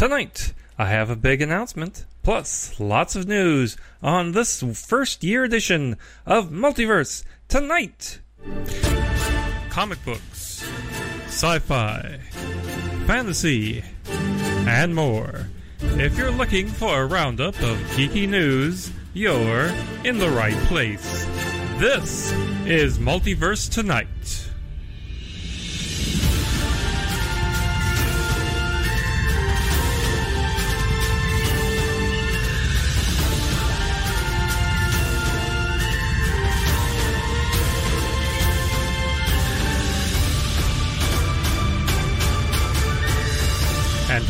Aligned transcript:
Tonight, 0.00 0.54
I 0.78 0.86
have 0.86 1.10
a 1.10 1.14
big 1.14 1.42
announcement, 1.42 2.06
plus 2.22 2.80
lots 2.80 3.16
of 3.16 3.28
news 3.28 3.76
on 4.02 4.32
this 4.32 4.62
first 4.62 5.22
year 5.22 5.44
edition 5.44 5.98
of 6.24 6.48
Multiverse 6.48 7.22
Tonight. 7.48 8.20
Comic 9.68 10.02
books, 10.02 10.66
sci 11.26 11.58
fi, 11.58 12.18
fantasy, 13.06 13.84
and 14.66 14.94
more. 14.94 15.48
If 15.82 16.16
you're 16.16 16.30
looking 16.30 16.68
for 16.68 17.02
a 17.02 17.06
roundup 17.06 17.56
of 17.60 17.76
geeky 17.90 18.26
news, 18.26 18.90
you're 19.12 19.70
in 20.02 20.16
the 20.16 20.30
right 20.30 20.56
place. 20.64 21.26
This 21.76 22.32
is 22.64 22.98
Multiverse 22.98 23.70
Tonight. 23.70 24.49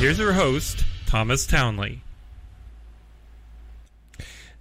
Here's 0.01 0.19
your 0.19 0.33
host, 0.33 0.87
Thomas 1.05 1.47
Townley. 1.47 2.03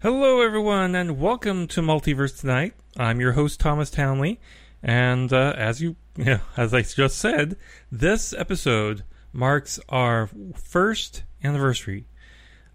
Hello, 0.02 0.42
everyone, 0.42 0.96
and 0.96 1.18
welcome 1.18 1.66
to 1.68 1.80
Multiverse 1.80 2.38
Tonight. 2.38 2.74
I'm 2.98 3.22
your 3.22 3.32
host, 3.32 3.58
Thomas 3.58 3.90
Townley, 3.90 4.42
and 4.84 5.32
uh, 5.32 5.54
as 5.56 5.82
you, 5.82 5.96
yeah, 6.18 6.40
as 6.58 6.74
I 6.74 6.82
just 6.82 7.20
said, 7.20 7.56
this 7.90 8.34
episode 8.34 9.06
marks 9.32 9.80
our 9.88 10.30
first 10.56 11.24
anniversary. 11.42 12.06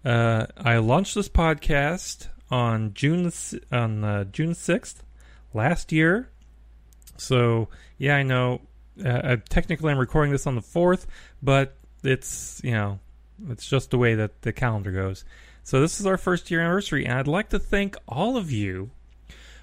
Uh, 0.03 0.47
I 0.57 0.77
launched 0.77 1.13
this 1.13 1.29
podcast 1.29 2.29
on 2.49 2.95
June 2.95 3.31
on 3.71 4.03
uh, 4.03 4.23
June 4.23 4.55
sixth 4.55 5.03
last 5.53 5.91
year. 5.91 6.31
So 7.15 7.67
yeah, 7.99 8.15
I 8.15 8.23
know. 8.23 8.61
Uh, 9.05 9.37
technically, 9.49 9.91
I'm 9.91 9.99
recording 9.99 10.31
this 10.31 10.47
on 10.47 10.55
the 10.55 10.63
fourth, 10.63 11.05
but 11.43 11.77
it's 12.05 12.61
you 12.63 12.71
know 12.71 12.99
it's 13.49 13.67
just 13.67 13.91
the 13.91 13.97
way 13.97 14.15
that 14.15 14.41
the 14.41 14.53
calendar 14.53 14.91
goes. 14.91 15.25
So 15.63 15.81
this 15.81 15.99
is 15.99 16.05
our 16.05 16.17
first 16.17 16.51
year 16.51 16.61
anniversary, 16.61 17.05
and 17.05 17.17
I'd 17.17 17.27
like 17.27 17.49
to 17.49 17.59
thank 17.59 17.95
all 18.07 18.37
of 18.37 18.51
you 18.51 18.91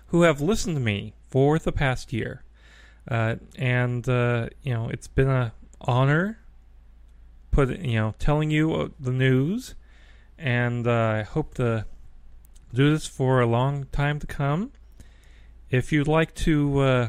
who 0.08 0.22
have 0.22 0.40
listened 0.40 0.76
to 0.76 0.80
me 0.80 1.14
for 1.30 1.58
the 1.58 1.72
past 1.72 2.12
year. 2.12 2.42
Uh, 3.08 3.36
and 3.56 4.08
uh, 4.08 4.48
you 4.62 4.74
know, 4.74 4.88
it's 4.88 5.08
been 5.08 5.28
a 5.28 5.52
honor 5.80 6.38
put 7.50 7.78
you 7.80 7.94
know 7.94 8.14
telling 8.18 8.50
you 8.50 8.74
uh, 8.74 8.88
the 8.98 9.12
news, 9.12 9.74
and 10.38 10.86
uh, 10.86 10.92
I 11.18 11.22
hope 11.22 11.54
to 11.54 11.86
do 12.74 12.90
this 12.90 13.06
for 13.06 13.40
a 13.40 13.46
long 13.46 13.86
time 13.92 14.18
to 14.18 14.26
come. 14.26 14.72
If 15.70 15.92
you'd 15.92 16.08
like 16.08 16.34
to 16.36 16.78
uh, 16.80 17.08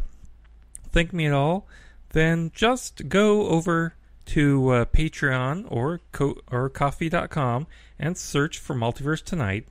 thank 0.92 1.12
me 1.12 1.26
at 1.26 1.34
all, 1.34 1.68
then 2.12 2.52
just 2.54 3.10
go 3.10 3.48
over 3.48 3.96
to 4.28 4.70
uh, 4.70 4.86
Patreon 4.86 5.66
or 5.70 6.02
co- 6.12 6.40
or 6.52 6.70
Ko-fi.com 6.70 7.68
and 8.00 8.18
search 8.18 8.58
for 8.58 8.76
Multiverse 8.76 9.24
Tonight. 9.24 9.68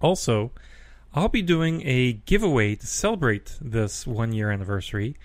Also, 0.00 0.50
I'll 1.14 1.28
be 1.28 1.42
doing 1.42 1.82
a 1.86 2.14
giveaway 2.14 2.74
to 2.76 2.86
celebrate 2.86 3.58
this 3.60 4.06
one 4.06 4.32
year 4.32 4.50
anniversary. 4.50 5.16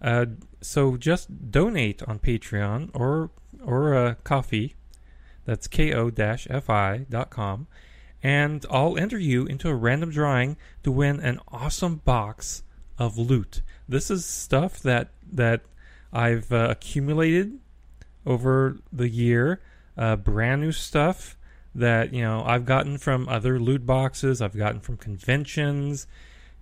Uh, 0.00 0.26
so 0.60 0.96
just 0.96 1.50
donate 1.50 2.02
on 2.02 2.18
Patreon 2.18 2.90
or 2.94 3.30
or 3.64 3.94
uh, 3.94 4.14
Ko-fi. 4.24 4.74
That's 5.44 5.68
ko-fi.com. 5.68 7.66
And 8.22 8.66
I'll 8.68 8.98
enter 8.98 9.18
you 9.18 9.46
into 9.46 9.68
a 9.68 9.74
random 9.74 10.10
drawing 10.10 10.56
to 10.82 10.90
win 10.90 11.20
an 11.20 11.38
awesome 11.48 11.96
box 12.04 12.64
of 12.98 13.16
loot. 13.16 13.62
This 13.88 14.10
is 14.10 14.24
stuff 14.24 14.80
that 14.80 15.10
that 15.30 15.62
I've 16.12 16.50
uh, 16.50 16.68
accumulated 16.70 17.58
over 18.26 18.78
the 18.92 19.08
year. 19.08 19.60
Uh, 19.96 20.16
brand 20.16 20.60
new 20.60 20.72
stuff 20.72 21.36
that 21.74 22.12
you 22.12 22.22
know 22.22 22.42
I've 22.44 22.66
gotten 22.66 22.98
from 22.98 23.28
other 23.28 23.58
loot 23.58 23.86
boxes. 23.86 24.42
I've 24.42 24.56
gotten 24.56 24.80
from 24.80 24.96
conventions, 24.96 26.06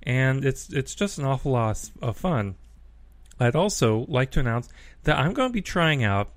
and 0.03 0.45
it's 0.45 0.71
it's 0.71 0.95
just 0.95 1.19
an 1.19 1.25
awful 1.25 1.53
lot 1.53 1.91
of 2.01 2.17
fun. 2.17 2.57
I'd 3.41 3.57
also 3.57 4.07
like 4.09 4.31
to 4.33 4.41
announce 4.41 4.69
that 5.05 5.19
I'm 5.19 5.33
going 5.33 5.49
to 5.49 5.53
be 5.53 5.63
trying 5.63 6.05
out 6.05 6.31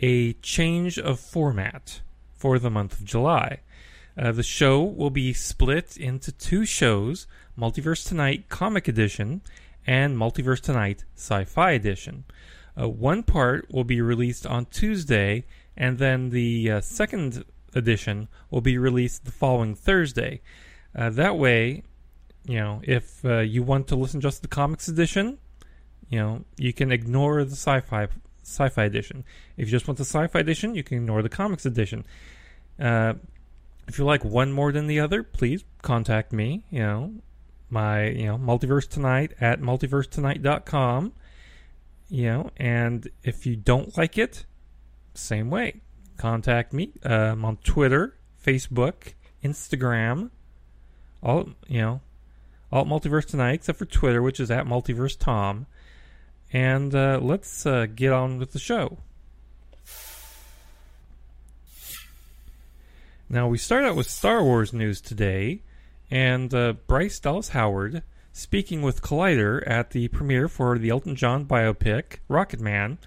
a 0.00 0.34
change 0.34 0.98
of 0.98 1.20
format 1.20 2.00
for 2.34 2.58
the 2.58 2.70
month 2.70 3.00
of 3.00 3.06
July. 3.06 3.60
Uh, 4.18 4.32
the 4.32 4.42
show 4.42 4.82
will 4.82 5.10
be 5.10 5.32
split 5.32 5.96
into 5.96 6.32
two 6.32 6.66
shows 6.66 7.26
Multiverse 7.58 8.06
Tonight 8.06 8.48
Comic 8.48 8.88
Edition 8.88 9.40
and 9.86 10.16
Multiverse 10.16 10.60
Tonight 10.60 11.04
Sci 11.16 11.44
Fi 11.44 11.70
Edition. 11.72 12.24
Uh, 12.80 12.88
one 12.88 13.22
part 13.22 13.66
will 13.70 13.84
be 13.84 14.00
released 14.00 14.46
on 14.46 14.66
Tuesday, 14.66 15.44
and 15.76 15.98
then 15.98 16.30
the 16.30 16.70
uh, 16.70 16.80
second 16.80 17.44
edition 17.74 18.28
will 18.50 18.60
be 18.60 18.78
released 18.78 19.24
the 19.24 19.32
following 19.32 19.74
Thursday. 19.74 20.40
Uh, 20.94 21.10
that 21.10 21.36
way, 21.36 21.82
you 22.46 22.58
know, 22.58 22.80
if 22.84 23.24
uh, 23.24 23.38
you 23.38 23.62
want 23.62 23.88
to 23.88 23.96
listen 23.96 24.20
just 24.20 24.38
to 24.38 24.42
the 24.42 24.48
comics 24.48 24.88
edition, 24.88 25.38
you 26.08 26.18
know, 26.18 26.44
you 26.56 26.72
can 26.72 26.92
ignore 26.92 27.44
the 27.44 27.52
sci-fi 27.52 28.08
sci-fi 28.42 28.84
edition. 28.84 29.24
If 29.56 29.68
you 29.68 29.70
just 29.70 29.86
want 29.86 29.98
the 29.98 30.04
sci-fi 30.04 30.40
edition, 30.40 30.74
you 30.74 30.82
can 30.82 30.98
ignore 30.98 31.22
the 31.22 31.28
comics 31.28 31.64
edition. 31.64 32.04
Uh, 32.78 33.14
if 33.86 33.98
you 33.98 34.04
like 34.04 34.24
one 34.24 34.52
more 34.52 34.72
than 34.72 34.86
the 34.86 35.00
other, 35.00 35.22
please 35.22 35.64
contact 35.80 36.32
me. 36.32 36.64
You 36.70 36.80
know, 36.80 37.12
my 37.70 38.08
you 38.08 38.26
know 38.26 38.36
multiverse 38.36 38.88
tonight 38.88 39.32
at 39.40 39.60
multiversetonight.com 39.60 41.12
you 42.12 42.26
know, 42.26 42.50
and 42.58 43.08
if 43.24 43.46
you 43.46 43.56
don't 43.56 43.96
like 43.96 44.18
it, 44.18 44.44
same 45.14 45.48
way. 45.48 45.80
Contact 46.18 46.74
me. 46.74 46.92
Uh, 47.02 47.32
I'm 47.32 47.44
on 47.46 47.56
Twitter, 47.64 48.18
Facebook, 48.44 49.14
Instagram, 49.42 50.28
all 51.22 51.48
you 51.66 51.80
know, 51.80 52.00
all 52.70 52.84
Multiverse 52.84 53.24
Tonight, 53.24 53.54
except 53.54 53.78
for 53.78 53.86
Twitter, 53.86 54.20
which 54.20 54.40
is 54.40 54.50
at 54.50 54.66
Multiverse 54.66 55.18
Tom. 55.18 55.64
And 56.52 56.94
uh, 56.94 57.18
let's 57.22 57.64
uh, 57.64 57.86
get 57.86 58.12
on 58.12 58.38
with 58.38 58.52
the 58.52 58.58
show. 58.58 58.98
Now 63.26 63.48
we 63.48 63.56
start 63.56 63.84
out 63.84 63.96
with 63.96 64.10
Star 64.10 64.44
Wars 64.44 64.74
news 64.74 65.00
today, 65.00 65.62
and 66.10 66.52
uh, 66.52 66.74
Bryce 66.86 67.18
Dallas 67.18 67.48
Howard 67.48 68.02
speaking 68.32 68.82
with 68.82 69.02
Collider 69.02 69.62
at 69.66 69.90
the 69.90 70.08
premiere 70.08 70.48
for 70.48 70.78
the 70.78 70.90
Elton 70.90 71.14
John 71.14 71.44
biopic 71.44 72.18
Rocketman, 72.28 72.98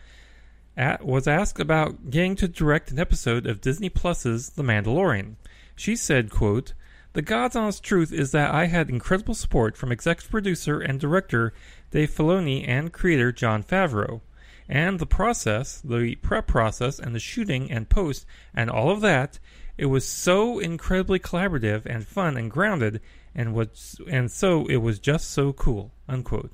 at, 0.78 1.06
was 1.06 1.28
asked 1.28 1.60
about 1.60 2.10
getting 2.10 2.36
to 2.36 2.48
direct 2.48 2.92
an 2.92 3.00
episode 3.00 3.48
of 3.48 3.62
Disney 3.62 3.90
Plus's 3.90 4.52
The 4.52 4.64
Mandalorian. 4.64 5.36
She 5.76 5.96
said, 5.96 6.30
quote, 6.30 6.74
The 7.14 7.22
God's 7.22 7.56
honest 7.56 7.84
truth 7.84 8.14
is 8.14 8.32
that 8.32 8.54
I 8.54 8.66
had 8.66 8.90
incredible 8.90 9.36
support 9.36 9.78
from 9.78 9.92
executive 9.92 10.32
producer 10.32 10.80
and 10.80 11.00
director 11.00 11.54
Dave 11.92 12.12
Filoni 12.12 12.68
and 12.68 12.94
creator 12.94 13.32
Jon 13.32 13.64
Favreau. 13.64 14.22
And 14.68 15.00
the 15.00 15.06
process, 15.06 15.80
the 15.82 16.16
prep 16.16 16.48
process, 16.48 17.00
and 17.00 17.14
the 17.14 17.20
shooting 17.20 17.72
and 17.72 17.88
post, 17.88 18.26
and 18.54 18.70
all 18.70 18.90
of 18.90 19.02
that, 19.02 19.40
it 19.78 19.86
was 19.86 20.08
so 20.08 20.60
incredibly 20.60 21.20
collaborative 21.20 21.86
and 21.86 22.08
fun 22.08 22.36
and 22.38 22.50
grounded 22.50 23.02
and 23.36 23.54
was 23.54 24.00
and 24.10 24.32
so 24.32 24.66
it 24.68 24.78
was 24.78 24.98
just 24.98 25.30
so 25.30 25.52
cool 25.54 25.92
unquote. 26.08 26.54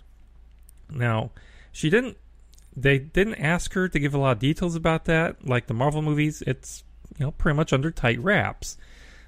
Now 0.89 1.31
she 1.71 1.89
didn't 1.89 2.17
they 2.75 2.97
didn't 2.97 3.35
ask 3.35 3.73
her 3.73 3.87
to 3.87 3.99
give 3.99 4.13
a 4.13 4.17
lot 4.17 4.31
of 4.33 4.39
details 4.39 4.75
about 4.75 5.05
that 5.05 5.47
like 5.47 5.67
the 5.67 5.73
marvel 5.73 6.01
movies 6.01 6.41
it's 6.47 6.83
you 7.17 7.25
know 7.25 7.31
pretty 7.31 7.55
much 7.55 7.71
under 7.71 7.91
tight 7.91 8.19
wraps. 8.19 8.77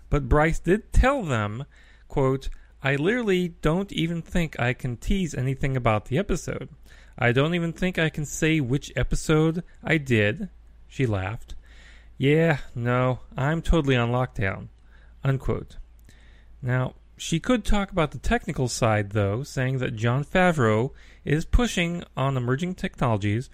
But 0.09 0.27
bryce 0.27 0.59
did 0.59 0.91
tell 0.91 1.23
them 1.23 1.65
quote 2.07 2.49
i 2.81 2.95
literally 2.95 3.49
don't 3.61 3.91
even 3.91 4.21
think 4.21 4.59
i 4.59 4.73
can 4.73 4.97
tease 4.97 5.35
anything 5.35 5.77
about 5.77 6.05
the 6.05 6.17
episode. 6.17 6.69
I 7.17 7.31
don't 7.31 7.53
even 7.53 7.71
think 7.71 7.99
i 7.99 8.09
can 8.09 8.25
say 8.25 8.59
which 8.59 8.91
episode 8.95 9.63
i 9.83 9.97
did. 9.97 10.49
She 10.87 11.05
laughed. 11.05 11.53
Yeah 12.17 12.57
no 12.73 13.19
i'm 13.37 13.61
totally 13.61 13.95
on 13.95 14.11
lockdown 14.11 14.69
unquote. 15.23 15.77
Now 16.61 16.95
she 17.17 17.39
could 17.39 17.63
talk 17.63 17.91
about 17.91 18.11
the 18.11 18.17
technical 18.17 18.67
side, 18.67 19.11
though, 19.11 19.43
saying 19.43 19.77
that 19.79 19.95
Jon 19.95 20.23
Favreau 20.23 20.91
is 21.23 21.45
pushing 21.45 22.03
on 22.17 22.37
emerging 22.37 22.75
technologies 22.75 23.49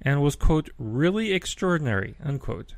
and 0.00 0.22
was, 0.22 0.36
quote, 0.36 0.70
really 0.78 1.32
extraordinary, 1.32 2.16
unquote. 2.24 2.74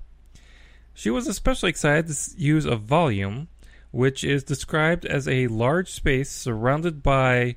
She 0.93 1.11
was 1.11 1.27
especially 1.27 1.71
excited 1.71 2.09
to 2.09 2.31
use 2.37 2.65
a 2.65 2.77
volume, 2.77 3.49
which 3.91 4.23
is 4.23 4.45
described 4.45 5.07
as 5.07 5.27
a 5.27 5.47
large 5.49 5.91
space 5.91 6.31
surrounded 6.31 7.03
by 7.03 7.57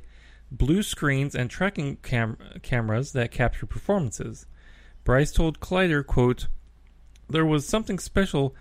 blue 0.51 0.83
screens 0.83 1.35
and 1.35 1.49
tracking 1.49 1.97
cam- 1.97 2.37
cameras 2.61 3.11
that 3.11 3.31
capture 3.31 3.65
performances. 3.65 4.45
Bryce 5.03 5.31
told 5.31 5.59
Collider, 5.59 6.05
quote, 6.05 6.47
there 7.29 7.45
was 7.45 7.67
something 7.67 7.99
special 7.99 8.55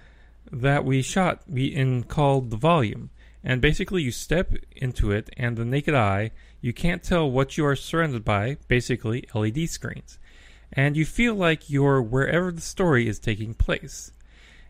that 0.50 0.84
we 0.84 1.02
shot 1.02 1.42
in 1.48 2.02
called 2.04 2.50
the 2.50 2.56
volume. 2.56 3.10
And 3.48 3.60
basically, 3.60 4.02
you 4.02 4.10
step 4.10 4.54
into 4.74 5.12
it, 5.12 5.30
and 5.36 5.56
the 5.56 5.64
naked 5.64 5.94
eye, 5.94 6.32
you 6.60 6.72
can't 6.72 7.00
tell 7.00 7.30
what 7.30 7.56
you 7.56 7.64
are 7.64 7.76
surrounded 7.76 8.24
by. 8.24 8.56
Basically, 8.66 9.24
LED 9.32 9.68
screens, 9.70 10.18
and 10.72 10.96
you 10.96 11.06
feel 11.06 11.32
like 11.36 11.70
you're 11.70 12.02
wherever 12.02 12.50
the 12.50 12.60
story 12.60 13.06
is 13.06 13.20
taking 13.20 13.54
place. 13.54 14.10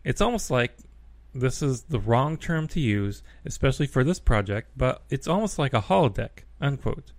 It's 0.04 0.20
almost 0.20 0.50
like 0.50 0.76
this 1.34 1.62
is 1.62 1.84
the 1.84 1.98
wrong 1.98 2.36
term 2.36 2.68
to 2.68 2.80
use, 2.80 3.22
especially 3.46 3.86
for 3.86 4.04
this 4.04 4.20
project, 4.20 4.72
but 4.76 5.02
it's 5.08 5.26
almost 5.26 5.58
like 5.58 5.72
a 5.72 5.80
holodeck. 5.80 6.44
Unquote. 6.60 7.12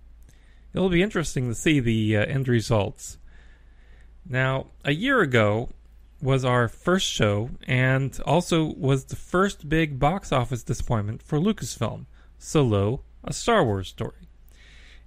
It'll 0.72 0.88
be 0.88 1.02
interesting 1.02 1.48
to 1.48 1.56
see 1.56 1.80
the 1.80 2.18
uh, 2.18 2.24
end 2.24 2.46
results. 2.46 3.18
Now, 4.24 4.66
a 4.84 4.92
year 4.92 5.22
ago 5.22 5.70
was 6.20 6.44
our 6.44 6.68
first 6.68 7.06
show, 7.06 7.50
and 7.66 8.18
also 8.26 8.64
was 8.64 9.04
the 9.04 9.16
first 9.16 9.68
big 9.68 9.98
box 9.98 10.32
office 10.32 10.62
disappointment 10.62 11.22
for 11.22 11.38
Lucasfilm 11.38 12.06
Solo, 12.38 13.02
a 13.24 13.32
Star 13.32 13.64
Wars 13.64 13.88
story. 13.88 14.28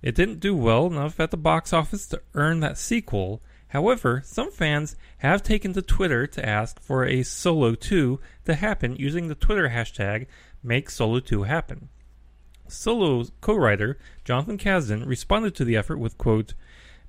It 0.01 0.15
didn't 0.15 0.39
do 0.39 0.55
well 0.55 0.87
enough 0.87 1.19
at 1.19 1.31
the 1.31 1.37
box 1.37 1.73
office 1.73 2.07
to 2.07 2.21
earn 2.33 2.59
that 2.61 2.77
sequel. 2.77 3.41
However, 3.67 4.21
some 4.25 4.51
fans 4.51 4.95
have 5.19 5.43
taken 5.43 5.73
to 5.73 5.81
Twitter 5.81 6.25
to 6.27 6.45
ask 6.45 6.81
for 6.81 7.05
a 7.05 7.23
Solo 7.23 7.75
2 7.75 8.19
to 8.45 8.55
happen 8.55 8.95
using 8.95 9.27
the 9.27 9.35
Twitter 9.35 9.69
hashtag 9.69 10.27
Make 10.63 10.89
Solo 10.89 11.19
2 11.19 11.43
Happen. 11.43 11.89
Solo's 12.67 13.31
co-writer 13.41 13.97
Jonathan 14.23 14.57
Kasdan 14.57 15.05
responded 15.05 15.55
to 15.55 15.65
the 15.65 15.75
effort 15.75 15.97
with 15.97 16.17
quote, 16.17 16.53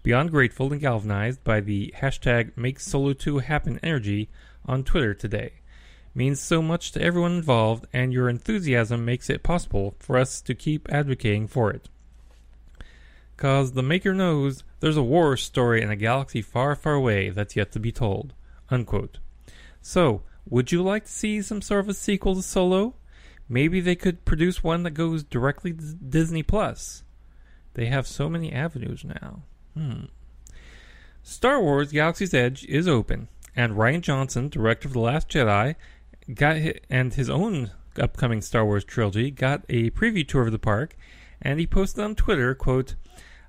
"Beyond 0.03 0.33
grateful 0.33 0.73
and 0.73 0.81
galvanized 0.81 1.45
by 1.45 1.61
the 1.61 1.95
hashtag 1.99 2.57
Make 2.57 2.81
Solo 2.81 3.13
2 3.13 3.39
Happen 3.39 3.79
energy 3.85 4.29
on 4.67 4.83
Twitter 4.83 5.15
today. 5.15 5.53
Means 6.13 6.41
so 6.41 6.61
much 6.61 6.91
to 6.93 7.01
everyone 7.01 7.37
involved, 7.37 7.87
and 7.93 8.13
your 8.13 8.29
enthusiasm 8.29 9.05
makes 9.05 9.31
it 9.31 9.45
possible 9.45 9.95
for 10.01 10.19
us 10.19 10.41
to 10.43 10.55
keep 10.55 10.91
advocating 10.91 11.47
for 11.47 11.71
it. 11.71 11.89
Cause 13.37 13.73
the 13.73 13.83
maker 13.83 14.13
knows 14.13 14.65
there's 14.81 14.97
a 14.97 15.05
war 15.05 15.37
story 15.37 15.81
in 15.81 15.91
a 15.91 15.97
galaxy 15.97 16.43
far, 16.43 16.75
far 16.75 16.95
away 16.95 17.31
that's 17.31 17.55
yet 17.55 17.71
to 17.73 17.79
be 17.79 17.93
told." 17.93 18.35
Unquote. 18.71 19.21
So, 19.81 20.23
would 20.49 20.73
you 20.73 20.83
like 20.83 21.05
to 21.05 21.13
see 21.13 21.43
some 21.43 21.63
sort 21.63 21.81
of 21.81 21.89
a 21.89 21.95
sequel 21.95 22.35
to 22.35 22.43
Solo? 22.43 22.97
Maybe 23.49 23.81
they 23.81 23.95
could 23.95 24.25
produce 24.25 24.65
one 24.65 24.83
that 24.83 24.93
goes 24.93 25.23
directly 25.23 25.73
to 25.73 25.95
Disney 25.95 26.43
Plus. 26.43 27.05
They 27.75 27.87
have 27.87 28.07
so 28.07 28.29
many 28.29 28.53
avenues 28.53 29.05
now. 29.05 29.45
Hmm. 29.75 30.05
Star 31.23 31.61
Wars 31.61 31.93
Galaxy's 31.93 32.35
Edge 32.35 32.65
is 32.65 32.89
open, 32.89 33.29
and 33.55 33.75
Rian 33.75 34.01
Johnson, 34.01 34.49
director 34.49 34.89
of 34.89 34.95
The 34.95 35.01
Last 35.01 35.29
Jedi, 35.29 35.77
got 36.35 36.57
hit, 36.57 36.85
and 36.91 37.15
his 37.15 37.31
own 37.31 37.71
upcoming 37.99 38.43
Star 38.43 38.65
Wars 38.65 38.85
trilogy 38.85 39.31
got 39.31 39.65
a 39.69 39.91
preview 39.91 40.27
tour 40.27 40.47
of 40.47 40.53
the 40.53 40.59
park, 40.59 40.97
and 41.41 41.61
he 41.61 41.67
posted 41.67 42.05
on 42.05 42.15
Twitter, 42.15 42.55
quote, 42.55 42.97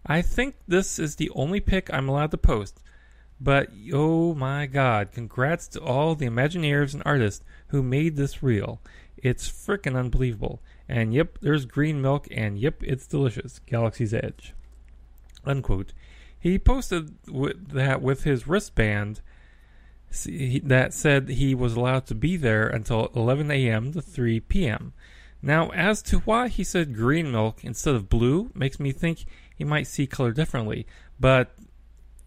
I 0.05 0.21
think 0.21 0.55
this 0.67 0.99
is 0.99 1.15
the 1.15 1.29
only 1.31 1.59
pic 1.59 1.91
I'm 1.93 2.09
allowed 2.09 2.31
to 2.31 2.37
post. 2.37 2.81
But 3.39 3.69
oh 3.93 4.33
my 4.35 4.65
god, 4.65 5.11
congrats 5.11 5.67
to 5.69 5.81
all 5.81 6.15
the 6.15 6.27
Imagineers 6.27 6.93
and 6.93 7.03
artists 7.05 7.43
who 7.67 7.81
made 7.83 8.15
this 8.15 8.43
real. 8.43 8.79
It's 9.17 9.49
frickin' 9.49 9.97
unbelievable. 9.97 10.61
And 10.87 11.13
yep, 11.13 11.37
there's 11.41 11.65
green 11.65 12.01
milk, 12.01 12.27
and 12.31 12.57
yep, 12.57 12.83
it's 12.83 13.07
delicious. 13.07 13.59
Galaxy's 13.65 14.13
Edge. 14.13 14.53
Unquote. 15.45 15.93
He 16.43 16.59
posted 16.59 17.15
with 17.25 17.69
that 17.69 18.01
with 18.01 18.25
his 18.25 18.49
wristband 18.49 19.21
that 20.11 20.93
said 20.93 21.29
he 21.29 21.55
was 21.55 21.75
allowed 21.75 22.05
to 22.07 22.15
be 22.15 22.35
there 22.35 22.67
until 22.67 23.09
11 23.15 23.49
a.m. 23.49 23.93
to 23.93 24.01
3 24.01 24.41
p.m. 24.41 24.91
Now, 25.41 25.69
as 25.69 26.01
to 26.01 26.19
why 26.19 26.49
he 26.49 26.65
said 26.65 26.93
green 26.93 27.31
milk 27.31 27.63
instead 27.63 27.95
of 27.95 28.09
blue 28.09 28.51
makes 28.53 28.77
me 28.77 28.91
think 28.91 29.23
he 29.55 29.63
might 29.63 29.87
see 29.87 30.05
color 30.05 30.33
differently. 30.33 30.85
But 31.17 31.55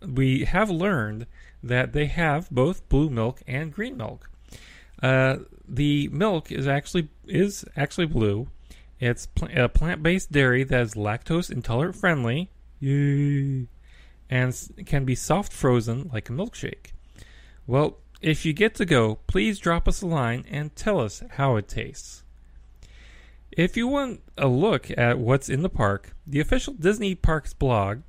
we 0.00 0.46
have 0.46 0.70
learned 0.70 1.26
that 1.62 1.92
they 1.92 2.06
have 2.06 2.48
both 2.50 2.88
blue 2.88 3.10
milk 3.10 3.42
and 3.46 3.70
green 3.70 3.98
milk. 3.98 4.30
Uh, 5.02 5.40
the 5.68 6.08
milk 6.08 6.50
is 6.50 6.66
actually 6.66 7.10
is 7.26 7.66
actually 7.76 8.06
blue. 8.06 8.48
It's 8.98 9.26
pl- 9.26 9.50
a 9.54 9.68
plant-based 9.68 10.32
dairy 10.32 10.64
that 10.64 10.80
is 10.80 10.94
lactose 10.94 11.50
intolerant 11.50 11.96
friendly, 11.96 12.48
Yay. 12.80 13.66
And 14.28 14.54
can 14.86 15.04
be 15.04 15.14
soft 15.14 15.52
frozen 15.52 16.10
like 16.12 16.28
a 16.28 16.32
milkshake. 16.32 16.92
Well, 17.66 17.98
if 18.20 18.44
you 18.46 18.52
get 18.52 18.74
to 18.76 18.84
go, 18.84 19.16
please 19.26 19.58
drop 19.58 19.86
us 19.86 20.02
a 20.02 20.06
line 20.06 20.44
and 20.50 20.74
tell 20.74 21.00
us 21.00 21.22
how 21.32 21.56
it 21.56 21.68
tastes. 21.68 22.22
If 23.52 23.76
you 23.76 23.86
want 23.86 24.20
a 24.36 24.48
look 24.48 24.90
at 24.96 25.18
what's 25.18 25.48
in 25.48 25.62
the 25.62 25.68
park, 25.68 26.14
the 26.26 26.40
official 26.40 26.74
Disney 26.74 27.14
Parks 27.14 27.54
blog 27.54 28.02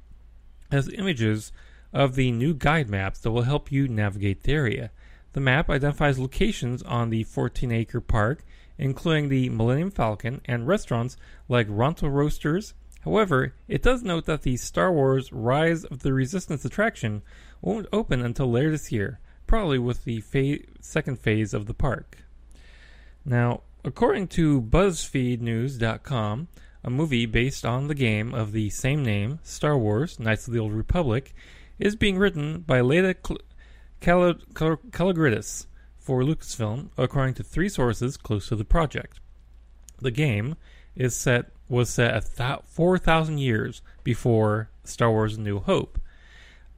has 0.71 0.89
images 0.89 1.51
of 1.93 2.15
the 2.15 2.31
new 2.31 2.53
guide 2.53 2.89
maps 2.89 3.19
that 3.19 3.31
will 3.31 3.43
help 3.43 3.71
you 3.71 3.87
navigate 3.87 4.43
the 4.43 4.53
area. 4.53 4.91
The 5.33 5.39
map 5.39 5.69
identifies 5.69 6.19
locations 6.19 6.83
on 6.83 7.09
the 7.09 7.23
14 7.23 7.71
acre 7.71 8.01
park, 8.01 8.43
including 8.77 9.29
the 9.29 9.49
Millennium 9.49 9.91
Falcon 9.91 10.41
and 10.45 10.67
restaurants 10.67 11.15
like 11.47 11.67
Ronto 11.67 12.11
Roasters. 12.11 12.73
However, 13.07 13.53
it 13.69 13.81
does 13.81 14.03
note 14.03 14.25
that 14.25 14.41
the 14.41 14.57
Star 14.57 14.91
Wars 14.91 15.31
Rise 15.31 15.85
of 15.85 15.99
the 15.99 16.11
Resistance 16.11 16.65
attraction 16.65 17.21
won't 17.61 17.87
open 17.93 18.21
until 18.21 18.51
later 18.51 18.71
this 18.71 18.91
year, 18.91 19.21
probably 19.47 19.79
with 19.79 20.03
the 20.03 20.19
fa- 20.19 20.59
second 20.81 21.17
phase 21.17 21.53
of 21.53 21.67
the 21.67 21.73
park. 21.73 22.17
Now, 23.23 23.61
according 23.85 24.27
to 24.35 24.61
BuzzFeedNews.com, 24.61 26.49
a 26.83 26.89
movie 26.89 27.25
based 27.25 27.65
on 27.65 27.87
the 27.87 27.95
game 27.95 28.33
of 28.33 28.51
the 28.51 28.69
same 28.71 29.03
name, 29.03 29.39
Star 29.41 29.77
Wars 29.77 30.19
Knights 30.19 30.45
of 30.49 30.53
the 30.53 30.59
Old 30.59 30.73
Republic, 30.73 31.33
is 31.79 31.95
being 31.95 32.17
written 32.17 32.59
by 32.59 32.81
Laeta 32.81 33.15
Cl- 33.25 33.39
Kalogridis 34.01 35.67
for 35.97 36.23
Lucasfilm, 36.23 36.89
according 36.97 37.35
to 37.35 37.43
three 37.43 37.69
sources 37.69 38.17
close 38.17 38.49
to 38.49 38.57
the 38.57 38.65
project. 38.65 39.21
The 40.01 40.11
game 40.11 40.57
is 40.97 41.15
set 41.15 41.45
was 41.69 41.89
set 41.89 42.15
a 42.15 42.21
th- 42.21 42.59
4,000 42.65 43.37
years 43.37 43.81
before 44.03 44.69
Star 44.83 45.11
Wars 45.11 45.37
New 45.37 45.59
Hope. 45.59 45.99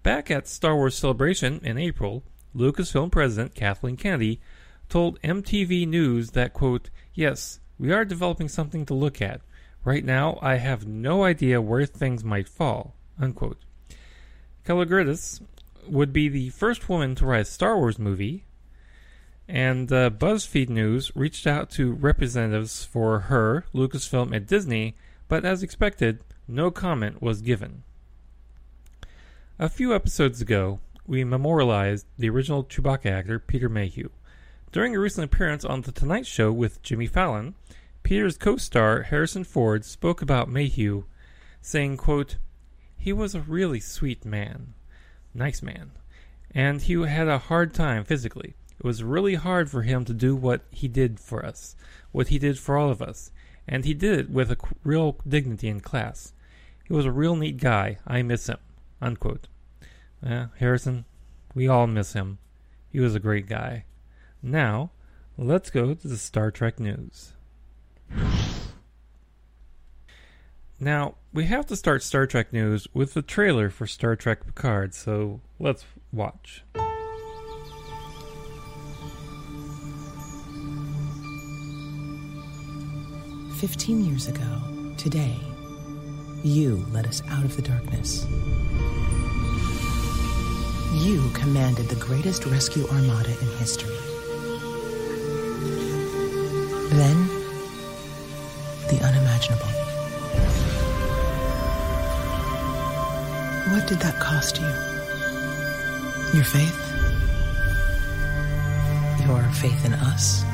Back 0.04 0.32
at 0.32 0.48
Star 0.48 0.76
Wars 0.76 0.96
Celebration 0.96 1.60
in 1.64 1.78
April, 1.78 2.24
Lucasfilm 2.56 3.12
president 3.12 3.54
Kathleen 3.54 3.98
Kennedy 3.98 4.40
told 4.88 5.22
MTV 5.22 5.88
News 5.88 6.32
that, 6.32 6.54
quote, 6.54 6.90
Yes, 7.14 7.60
we 7.78 7.92
are 7.92 8.04
developing 8.04 8.50
something 8.50 8.86
to 8.88 8.94
look 8.94 9.22
at. 9.22 9.42
Right 9.86 10.04
now, 10.04 10.40
I 10.42 10.56
have 10.56 10.88
no 10.88 11.24
idea 11.24 11.62
where 11.62 11.86
things 11.86 12.24
might 12.24 12.50
fall, 12.50 12.96
unquote. 13.20 13.60
Kalogridis 14.66 15.42
would 15.88 16.12
be 16.12 16.28
the 16.28 16.50
first 16.50 16.90
woman 16.90 17.16
to 17.16 17.26
write 17.26 17.42
a 17.42 17.46
Star 17.46 17.78
Wars 17.78 18.00
movie, 18.00 18.46
and 19.50 19.92
uh, 19.92 20.10
BuzzFeed 20.12 20.70
News 20.70 21.12
reached 21.16 21.48
out 21.48 21.70
to 21.72 21.92
representatives 21.92 22.86
for 22.86 23.22
her, 23.22 23.66
Lucasfilm, 23.74 24.32
and 24.34 24.46
Disney, 24.46 24.96
but 25.28 25.44
as 25.44 25.64
expected, 25.64 26.22
no 26.48 26.72
comment 26.72 27.22
was 27.22 27.42
given. 27.42 27.84
A 29.58 29.68
few 29.68 29.94
episodes 29.94 30.40
ago, 30.40 30.80
we 31.08 31.24
memorialized 31.24 32.06
the 32.18 32.30
original 32.30 32.64
Chewbacca 32.64 33.08
actor, 33.08 33.40
Peter 33.40 33.68
Mayhew. 33.68 34.10
During 34.72 34.96
a 34.96 35.00
recent 35.00 35.26
appearance 35.26 35.66
on 35.66 35.82
The 35.82 35.92
Tonight 35.92 36.28
Show 36.28 36.52
with 36.52 36.82
Jimmy 36.84 37.08
Fallon, 37.08 37.56
Peter's 38.04 38.38
co-star, 38.38 39.02
Harrison 39.02 39.44
Ford, 39.44 39.84
spoke 39.84 40.22
about 40.22 40.48
Mayhew, 40.48 41.06
saying, 41.62 41.98
quote, 41.98 42.38
He 42.98 43.12
was 43.12 43.34
a 43.34 43.42
really 43.42 43.80
sweet 43.80 44.24
man 44.24 44.76
nice 45.34 45.62
man. 45.62 45.92
And 46.52 46.82
he 46.82 46.94
had 47.02 47.28
a 47.28 47.38
hard 47.38 47.74
time 47.74 48.04
physically. 48.04 48.56
It 48.80 48.86
was 48.86 49.04
really 49.04 49.36
hard 49.36 49.70
for 49.70 49.82
him 49.82 50.06
to 50.06 50.14
do 50.14 50.36
what 50.36 50.62
he 50.72 50.88
did 50.88 51.20
for 51.20 51.46
us, 51.46 51.76
what 52.12 52.30
he 52.30 52.40
did 52.40 52.58
for 52.58 52.78
all 52.78 52.90
of 52.90 53.02
us. 53.02 53.32
And 53.68 53.86
he 53.86 53.94
did 53.94 54.18
it 54.18 54.30
with 54.30 54.52
a 54.52 54.58
real 54.84 55.18
dignity 55.28 55.68
and 55.68 55.84
class. 55.84 56.34
He 56.86 56.94
was 56.94 57.06
a 57.06 57.12
real 57.12 57.36
neat 57.36 57.58
guy. 57.58 57.98
I 58.08 58.22
miss 58.24 58.48
him. 58.48 58.58
Unquote. 59.02 59.48
Harrison, 60.24 61.06
we 61.54 61.68
all 61.68 61.88
miss 61.88 62.14
him. 62.14 62.40
He 62.90 63.00
was 63.00 63.16
a 63.16 63.20
great 63.20 63.48
guy. 63.48 63.86
Now, 64.42 64.92
let's 65.38 65.70
go 65.70 65.94
to 65.94 66.08
the 66.08 66.18
Star 66.18 66.50
Trek 66.50 66.80
news. 66.80 67.34
Now, 70.80 71.16
we 71.34 71.46
have 71.46 71.66
to 71.68 71.76
start 71.76 72.02
Star 72.02 72.26
Trek 72.26 72.54
news 72.54 72.88
with 72.94 73.14
the 73.14 73.22
trailer 73.22 73.70
for 73.70 73.86
Star 73.86 74.16
Trek 74.16 74.46
Picard, 74.46 74.94
so 74.94 75.42
let's 75.60 75.86
watch. 76.12 76.64
Fifteen 83.60 84.06
years 84.06 84.30
ago, 84.30 84.62
today, 84.96 85.36
you 86.44 86.86
led 86.94 87.06
us 87.06 87.22
out 87.30 87.44
of 87.44 87.58
the 87.58 87.62
darkness 87.62 88.26
You 90.94 91.30
commanded 91.34 91.90
the 91.90 91.96
greatest 91.96 92.46
rescue 92.46 92.88
armada 92.88 93.30
in 93.30 93.48
history. 93.58 93.96
Then, 96.90 97.28
the 98.88 99.00
unimaginable. 99.04 99.66
What 103.72 103.88
did 103.88 104.00
that 104.00 104.20
cost 104.22 104.58
you? 104.58 104.68
Your 106.34 106.46
faith? 106.46 106.80
Your 109.28 109.44
faith 109.52 109.86
in 109.86 109.94
us? 109.94 110.49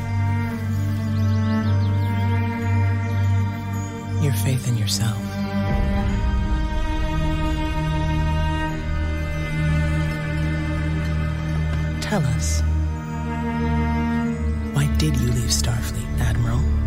Your 4.26 4.34
faith 4.34 4.68
in 4.68 4.76
yourself? 4.76 5.22
Tell 12.02 12.24
us. 12.24 12.62
Why 14.74 14.88
did 14.98 15.16
you 15.18 15.28
leave 15.28 15.52
Starfleet, 15.52 16.20
Admiral? 16.22 16.85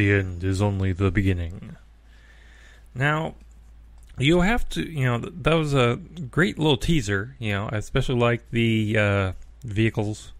The 0.00 0.14
end 0.14 0.44
is 0.44 0.62
only 0.62 0.94
the 0.94 1.10
beginning. 1.10 1.76
Now, 2.94 3.34
you 4.16 4.40
have 4.40 4.66
to, 4.70 4.80
you 4.80 5.04
know, 5.04 5.18
that 5.18 5.52
was 5.52 5.74
a 5.74 5.96
great 6.30 6.58
little 6.58 6.78
teaser. 6.78 7.36
You 7.38 7.52
know, 7.52 7.68
I 7.70 7.76
especially 7.76 8.18
like 8.18 8.50
the 8.50 8.96
uh, 8.96 9.32
vehicles 9.62 10.32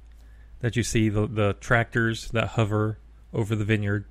that 0.61 0.77
you 0.77 0.83
see, 0.83 1.11
the 1.11 1.27
the 1.27 1.53
tractors 1.61 2.31
that 2.31 2.49
hover 2.57 2.97
over 3.35 3.55
the 3.55 3.67
vineyard, 3.67 4.07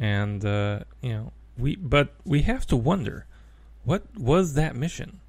and 0.00 0.42
uh, 0.42 0.80
you 1.02 1.12
know, 1.12 1.32
we 1.58 1.76
but 1.76 2.14
we 2.24 2.42
have 2.42 2.66
to 2.68 2.76
wonder, 2.76 3.26
what 3.84 4.06
was 4.16 4.54
that 4.54 4.74
mission? 4.74 5.20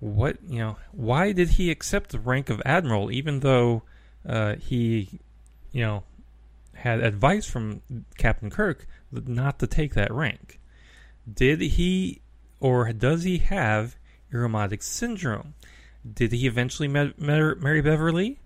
What 0.00 0.36
you 0.46 0.58
know, 0.58 0.76
why 0.92 1.32
did 1.32 1.48
he 1.56 1.70
accept 1.70 2.10
the 2.10 2.18
rank 2.18 2.50
of 2.50 2.60
admiral, 2.66 3.10
even 3.10 3.40
though 3.40 3.84
uh, 4.28 4.56
he, 4.56 5.18
you 5.72 5.80
know, 5.80 6.02
had 6.76 7.00
advice 7.00 7.46
from 7.46 7.82
Captain 8.18 8.50
Kirk 8.50 8.86
not 9.10 9.58
to 9.58 9.66
take 9.66 9.94
that 9.94 10.12
rank? 10.12 10.60
Did 11.32 11.60
he 11.60 12.20
or 12.60 12.92
does 12.92 13.24
he 13.24 13.38
have 13.38 13.96
Irumodic 14.32 14.82
syndrome? 14.82 15.54
Did 16.10 16.32
he 16.32 16.46
eventually 16.46 16.88
met, 16.88 17.18
met, 17.18 17.60
marry 17.60 17.80
Beverly? 17.80 18.40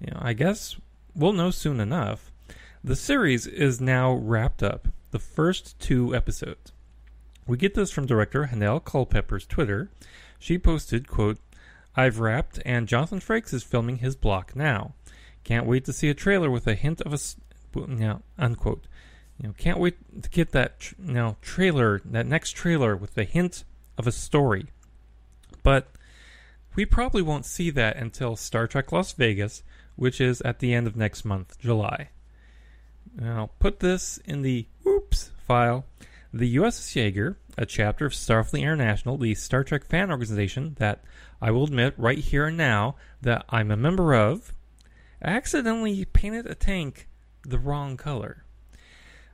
You 0.00 0.12
know, 0.12 0.18
I 0.20 0.32
guess 0.32 0.76
we'll 1.14 1.32
know 1.32 1.50
soon 1.50 1.80
enough. 1.80 2.30
The 2.84 2.96
series 2.96 3.46
is 3.46 3.80
now 3.80 4.12
wrapped 4.12 4.62
up, 4.62 4.88
the 5.10 5.18
first 5.18 5.78
two 5.80 6.14
episodes. 6.14 6.72
We 7.46 7.56
get 7.56 7.74
this 7.74 7.90
from 7.90 8.06
director 8.06 8.50
Hanelle 8.52 8.84
Culpepper's 8.84 9.46
Twitter. 9.46 9.90
She 10.38 10.58
posted, 10.58 11.08
quote, 11.08 11.38
I've 11.96 12.20
wrapped, 12.20 12.60
and 12.64 12.88
Jonathan 12.88 13.20
Frakes 13.20 13.54
is 13.54 13.62
filming 13.62 13.98
his 13.98 14.16
block 14.16 14.54
now. 14.54 14.94
Can't 15.44 15.66
wait 15.66 15.84
to 15.86 15.92
see 15.92 16.10
a 16.10 16.14
trailer 16.14 16.50
with 16.50 16.66
a 16.66 16.74
hint 16.74 17.00
of 17.02 17.14
a, 17.14 17.18
you 17.76 18.22
unquote. 18.38 18.86
You 19.38 19.48
know, 19.48 19.54
can't 19.56 19.78
wait 19.78 20.22
to 20.22 20.30
get 20.30 20.52
that 20.52 20.80
tr- 20.80 20.94
know 20.98 21.36
trailer, 21.42 22.00
that 22.04 22.26
next 22.26 22.52
trailer 22.52 22.96
with 22.96 23.14
the 23.14 23.24
hint 23.24 23.64
of 23.98 24.06
a 24.06 24.12
story. 24.12 24.66
But 25.62 25.88
we 26.74 26.84
probably 26.84 27.22
won't 27.22 27.46
see 27.46 27.70
that 27.70 27.96
until 27.96 28.36
Star 28.36 28.66
Trek 28.66 28.92
Las 28.92 29.12
Vegas, 29.12 29.62
which 29.96 30.20
is 30.20 30.40
at 30.42 30.60
the 30.60 30.74
end 30.74 30.86
of 30.86 30.96
next 30.96 31.24
month, 31.24 31.58
July. 31.58 32.10
Now, 33.14 33.50
put 33.58 33.80
this 33.80 34.18
in 34.24 34.42
the 34.42 34.66
oops 34.86 35.30
file. 35.46 35.86
The 36.32 36.56
USS 36.56 36.94
Jaeger, 36.94 37.38
a 37.56 37.64
chapter 37.64 38.04
of 38.04 38.12
Starfleet 38.12 38.60
International, 38.60 39.16
the 39.16 39.34
Star 39.34 39.64
Trek 39.64 39.86
fan 39.86 40.10
organization 40.10 40.76
that 40.78 41.02
I 41.40 41.50
will 41.50 41.64
admit 41.64 41.94
right 41.96 42.18
here 42.18 42.46
and 42.46 42.56
now 42.56 42.96
that 43.22 43.46
I'm 43.48 43.70
a 43.70 43.76
member 43.76 44.14
of, 44.14 44.52
accidentally 45.22 46.04
painted 46.04 46.46
a 46.46 46.54
tank 46.54 47.08
the 47.48 47.58
wrong 47.58 47.96
color. 47.96 48.44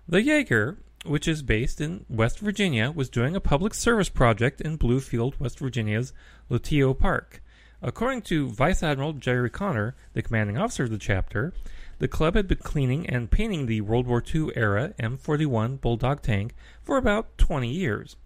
The 0.08 0.22
Jaeger, 0.22 0.78
which 1.04 1.26
is 1.26 1.42
based 1.42 1.80
in 1.80 2.04
West 2.08 2.38
Virginia, 2.38 2.90
was 2.90 3.08
doing 3.08 3.34
a 3.34 3.40
public 3.40 3.74
service 3.74 4.08
project 4.08 4.60
in 4.60 4.78
Bluefield, 4.78 5.38
West 5.40 5.58
Virginia's 5.58 6.12
Luteo 6.50 6.96
Park. 6.98 7.42
According 7.80 8.22
to 8.22 8.48
Vice 8.48 8.82
Admiral 8.82 9.14
Jerry 9.14 9.50
Connor, 9.50 9.96
the 10.12 10.22
commanding 10.22 10.56
officer 10.56 10.84
of 10.84 10.90
the 10.90 10.98
chapter, 10.98 11.52
the 11.98 12.08
club 12.08 12.34
had 12.34 12.48
been 12.48 12.58
cleaning 12.58 13.08
and 13.08 13.30
painting 13.30 13.66
the 13.66 13.80
World 13.80 14.06
War 14.06 14.22
II 14.22 14.50
era 14.54 14.94
M41 15.00 15.80
Bulldog 15.80 16.22
tank 16.22 16.54
for 16.82 16.96
about 16.96 17.38
20 17.38 17.68
years. 17.68 18.16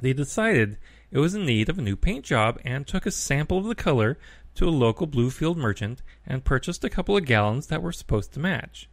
They 0.00 0.12
decided 0.12 0.78
it 1.10 1.18
was 1.18 1.34
in 1.34 1.44
need 1.44 1.68
of 1.68 1.78
a 1.78 1.82
new 1.82 1.96
paint 1.96 2.24
job 2.24 2.60
and 2.64 2.86
took 2.86 3.06
a 3.06 3.10
sample 3.10 3.58
of 3.58 3.64
the 3.64 3.74
color 3.74 4.18
to 4.56 4.68
a 4.68 4.70
local 4.70 5.06
Bluefield 5.06 5.56
merchant 5.56 6.02
and 6.26 6.44
purchased 6.44 6.84
a 6.84 6.90
couple 6.90 7.16
of 7.16 7.24
gallons 7.24 7.68
that 7.68 7.82
were 7.82 7.92
supposed 7.92 8.32
to 8.32 8.40
match. 8.40 8.88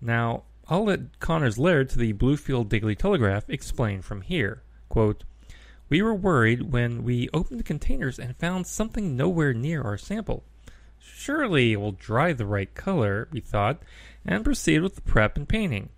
Now, 0.00 0.44
I'll 0.68 0.84
let 0.84 1.20
Connor's 1.20 1.58
laird 1.58 1.90
to 1.90 1.98
the 1.98 2.12
Bluefield 2.12 2.68
Daily 2.68 2.94
Telegraph 2.94 3.44
explain 3.48 4.02
from 4.02 4.22
here. 4.22 4.62
Quote, 4.88 5.24
we 5.88 6.00
were 6.00 6.14
worried 6.14 6.72
when 6.72 7.04
we 7.04 7.28
opened 7.34 7.60
the 7.60 7.64
containers 7.64 8.18
and 8.18 8.36
found 8.36 8.66
something 8.66 9.16
nowhere 9.16 9.52
near 9.52 9.82
our 9.82 9.98
sample. 9.98 10.44
Surely 10.98 11.72
it 11.72 11.80
will 11.80 11.92
dry 11.92 12.32
the 12.32 12.46
right 12.46 12.74
color, 12.74 13.28
we 13.30 13.40
thought, 13.40 13.82
and 14.24 14.44
proceeded 14.44 14.82
with 14.82 14.94
the 14.94 15.02
prep 15.02 15.36
and 15.36 15.48
painting. 15.48 15.90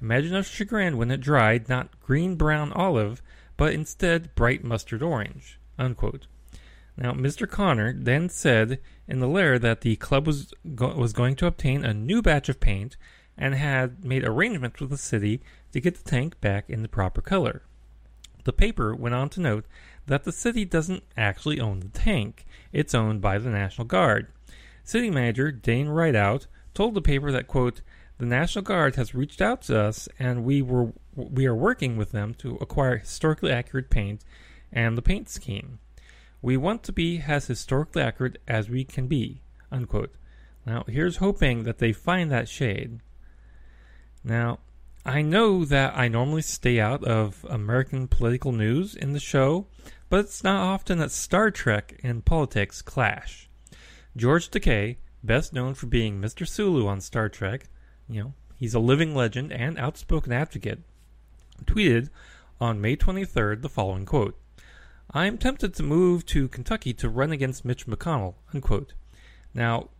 Imagine 0.00 0.34
our 0.34 0.42
chagrin 0.42 0.96
when 0.96 1.10
it 1.10 1.20
dried 1.20 1.68
not 1.68 2.00
green, 2.00 2.36
brown, 2.36 2.72
olive, 2.72 3.22
but 3.56 3.74
instead 3.74 4.34
bright 4.34 4.64
mustard 4.64 5.02
orange. 5.02 5.58
Unquote. 5.78 6.26
Now, 6.96 7.12
Mr. 7.12 7.48
Connor 7.48 7.92
then 7.92 8.28
said 8.28 8.80
in 9.08 9.20
the 9.20 9.28
lair 9.28 9.58
that 9.58 9.82
the 9.82 9.96
club 9.96 10.26
was 10.26 10.52
go- 10.74 10.94
was 10.94 11.12
going 11.12 11.36
to 11.36 11.46
obtain 11.46 11.84
a 11.84 11.92
new 11.92 12.22
batch 12.22 12.48
of 12.48 12.60
paint 12.60 12.96
and 13.36 13.54
had 13.54 14.04
made 14.04 14.24
arrangements 14.24 14.80
with 14.80 14.90
the 14.90 14.98
city 14.98 15.40
to 15.72 15.80
get 15.80 15.96
the 15.96 16.08
tank 16.08 16.40
back 16.40 16.68
in 16.68 16.82
the 16.82 16.88
proper 16.88 17.20
color. 17.20 17.62
The 18.44 18.52
paper 18.52 18.94
went 18.94 19.14
on 19.14 19.28
to 19.30 19.40
note 19.40 19.64
that 20.06 20.24
the 20.24 20.32
city 20.32 20.64
doesn't 20.64 21.02
actually 21.16 21.60
own 21.60 21.80
the 21.80 21.88
tank; 21.88 22.46
it's 22.72 22.94
owned 22.94 23.20
by 23.20 23.38
the 23.38 23.50
National 23.50 23.86
Guard. 23.86 24.28
City 24.84 25.10
manager 25.10 25.50
Dane 25.50 25.88
Rideout 25.88 26.46
told 26.74 26.94
the 26.94 27.00
paper 27.00 27.32
that 27.32 27.48
quote 27.48 27.80
the 28.18 28.26
National 28.26 28.62
Guard 28.62 28.96
has 28.96 29.14
reached 29.14 29.40
out 29.40 29.62
to 29.62 29.80
us 29.80 30.08
and 30.18 30.44
we 30.44 30.62
were 30.62 30.92
we 31.16 31.46
are 31.46 31.54
working 31.54 31.96
with 31.96 32.12
them 32.12 32.34
to 32.34 32.56
acquire 32.56 32.98
historically 32.98 33.50
accurate 33.50 33.90
paint 33.90 34.24
and 34.72 34.96
the 34.96 35.02
paint 35.02 35.28
scheme. 35.28 35.78
We 36.42 36.56
want 36.56 36.82
to 36.84 36.92
be 36.92 37.22
as 37.26 37.46
historically 37.46 38.02
accurate 38.02 38.38
as 38.46 38.68
we 38.68 38.84
can 38.84 39.06
be. 39.06 39.42
Unquote. 39.72 40.14
Now 40.66 40.84
here's 40.86 41.16
hoping 41.16 41.62
that 41.64 41.78
they 41.78 41.92
find 41.92 42.30
that 42.30 42.48
shade. 42.48 43.00
Now, 44.24 44.58
I 45.04 45.20
know 45.20 45.66
that 45.66 45.94
I 45.96 46.08
normally 46.08 46.40
stay 46.40 46.80
out 46.80 47.04
of 47.04 47.44
American 47.48 48.08
political 48.08 48.52
news 48.52 48.94
in 48.94 49.12
the 49.12 49.20
show, 49.20 49.66
but 50.08 50.20
it's 50.20 50.42
not 50.42 50.62
often 50.62 50.98
that 50.98 51.10
Star 51.10 51.50
Trek 51.50 52.00
and 52.02 52.24
politics 52.24 52.80
clash. 52.80 53.50
George 54.16 54.50
Takei, 54.50 54.96
best 55.22 55.52
known 55.52 55.74
for 55.74 55.86
being 55.86 56.20
Mr. 56.20 56.48
Sulu 56.48 56.86
on 56.86 57.02
Star 57.02 57.28
Trek, 57.28 57.68
you 58.08 58.22
know, 58.22 58.34
he's 58.56 58.74
a 58.74 58.78
living 58.78 59.14
legend 59.14 59.52
and 59.52 59.78
outspoken 59.78 60.32
advocate, 60.32 60.80
tweeted 61.64 62.08
on 62.60 62.80
May 62.80 62.96
23rd 62.96 63.60
the 63.60 63.68
following 63.68 64.06
quote 64.06 64.38
I'm 65.10 65.36
tempted 65.36 65.74
to 65.74 65.82
move 65.82 66.24
to 66.26 66.48
Kentucky 66.48 66.94
to 66.94 67.08
run 67.08 67.30
against 67.30 67.64
Mitch 67.64 67.86
McConnell. 67.86 68.34
Unquote. 68.52 68.94
Now, 69.52 69.90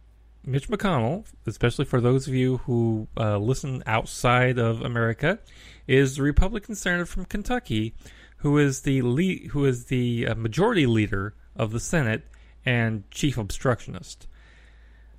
Mitch 0.46 0.68
McConnell, 0.68 1.24
especially 1.46 1.86
for 1.86 2.00
those 2.00 2.28
of 2.28 2.34
you 2.34 2.58
who 2.58 3.08
uh, 3.16 3.38
listen 3.38 3.82
outside 3.86 4.58
of 4.58 4.82
America, 4.82 5.38
is 5.86 6.16
the 6.16 6.22
Republican 6.22 6.74
senator 6.74 7.06
from 7.06 7.24
Kentucky, 7.24 7.94
who 8.38 8.58
is 8.58 8.80
the 8.82 9.00
lead, 9.02 9.50
who 9.52 9.64
is 9.64 9.84
the 9.86 10.26
uh, 10.26 10.34
majority 10.34 10.84
leader 10.84 11.34
of 11.56 11.72
the 11.72 11.80
Senate 11.80 12.26
and 12.66 13.10
chief 13.10 13.38
obstructionist, 13.38 14.26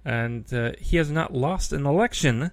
and 0.04 0.54
uh, 0.54 0.74
he 0.80 0.98
has 0.98 1.10
not 1.10 1.34
lost 1.34 1.74
an 1.74 1.88
election 1.88 2.52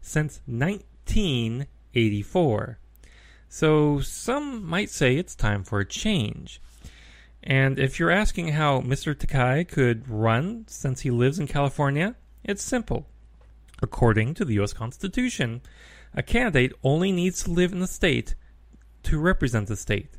since 0.00 0.40
1984. 0.46 2.78
So 3.48 4.00
some 4.00 4.64
might 4.64 4.90
say 4.90 5.16
it's 5.16 5.34
time 5.34 5.64
for 5.64 5.80
a 5.80 5.86
change. 5.86 6.60
And 7.46 7.78
if 7.78 8.00
you're 8.00 8.10
asking 8.10 8.48
how 8.48 8.80
Mr. 8.80 9.14
Takei 9.14 9.68
could 9.68 10.08
run 10.08 10.64
since 10.66 11.02
he 11.02 11.12
lives 11.12 11.38
in 11.38 11.46
California, 11.46 12.16
it's 12.42 12.64
simple. 12.64 13.06
According 13.80 14.34
to 14.34 14.44
the 14.44 14.54
U.S. 14.54 14.72
Constitution, 14.72 15.60
a 16.12 16.24
candidate 16.24 16.72
only 16.82 17.12
needs 17.12 17.44
to 17.44 17.52
live 17.52 17.72
in 17.72 17.78
the 17.78 17.86
state 17.86 18.34
to 19.04 19.20
represent 19.20 19.68
the 19.68 19.76
state. 19.76 20.18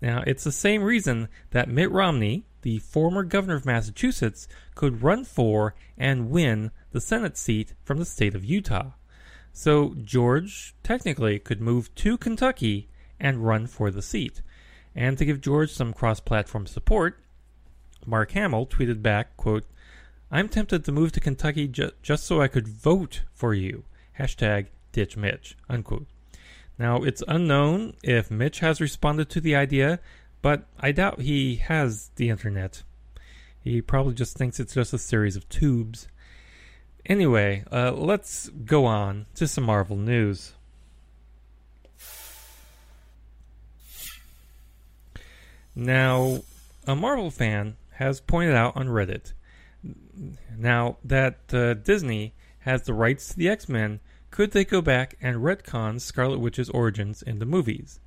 Now, 0.00 0.22
it's 0.24 0.44
the 0.44 0.52
same 0.52 0.84
reason 0.84 1.28
that 1.50 1.68
Mitt 1.68 1.90
Romney, 1.90 2.44
the 2.62 2.78
former 2.78 3.24
governor 3.24 3.56
of 3.56 3.66
Massachusetts, 3.66 4.46
could 4.76 5.02
run 5.02 5.24
for 5.24 5.74
and 5.98 6.30
win 6.30 6.70
the 6.92 7.00
Senate 7.00 7.36
seat 7.36 7.74
from 7.82 7.98
the 7.98 8.04
state 8.04 8.36
of 8.36 8.44
Utah. 8.44 8.92
So, 9.52 9.96
George 10.00 10.76
technically 10.84 11.40
could 11.40 11.60
move 11.60 11.92
to 11.96 12.16
Kentucky 12.16 12.88
and 13.18 13.44
run 13.44 13.66
for 13.66 13.90
the 13.90 14.02
seat. 14.02 14.40
And 14.94 15.16
to 15.18 15.24
give 15.24 15.40
George 15.40 15.72
some 15.72 15.92
cross 15.92 16.20
platform 16.20 16.66
support, 16.66 17.18
Mark 18.06 18.32
Hamill 18.32 18.66
tweeted 18.66 19.02
back, 19.02 19.36
quote, 19.36 19.64
I'm 20.30 20.48
tempted 20.48 20.84
to 20.84 20.92
move 20.92 21.12
to 21.12 21.20
Kentucky 21.20 21.68
ju- 21.68 21.92
just 22.02 22.24
so 22.24 22.40
I 22.40 22.48
could 22.48 22.68
vote 22.68 23.22
for 23.32 23.52
you. 23.52 23.84
Hashtag 24.18 24.66
ditch 24.92 25.16
Mitch. 25.16 25.56
Unquote. 25.68 26.06
Now, 26.78 27.02
it's 27.02 27.22
unknown 27.28 27.94
if 28.02 28.30
Mitch 28.30 28.60
has 28.60 28.80
responded 28.80 29.28
to 29.30 29.40
the 29.40 29.54
idea, 29.54 30.00
but 30.40 30.66
I 30.78 30.92
doubt 30.92 31.20
he 31.20 31.56
has 31.56 32.10
the 32.16 32.30
internet. 32.30 32.82
He 33.60 33.82
probably 33.82 34.14
just 34.14 34.36
thinks 34.36 34.58
it's 34.58 34.74
just 34.74 34.94
a 34.94 34.98
series 34.98 35.36
of 35.36 35.48
tubes. 35.48 36.08
Anyway, 37.04 37.64
uh, 37.70 37.92
let's 37.92 38.48
go 38.48 38.86
on 38.86 39.26
to 39.34 39.46
some 39.46 39.64
Marvel 39.64 39.96
news. 39.96 40.54
Now, 45.80 46.42
a 46.86 46.94
Marvel 46.94 47.30
fan 47.30 47.76
has 47.94 48.20
pointed 48.20 48.54
out 48.54 48.76
on 48.76 48.88
Reddit 48.88 49.32
now 50.58 50.98
that 51.04 51.54
uh, 51.54 51.74
Disney 51.74 52.34
has 52.60 52.82
the 52.82 52.94
rights 52.94 53.28
to 53.28 53.36
the 53.36 53.48
X 53.48 53.68
Men, 53.68 54.00
could 54.30 54.52
they 54.52 54.64
go 54.64 54.82
back 54.82 55.16
and 55.20 55.38
retcon 55.38 56.00
Scarlet 56.00 56.38
Witch's 56.38 56.70
origins 56.70 57.22
in 57.22 57.38
the 57.38 57.46
movies? 57.46 57.98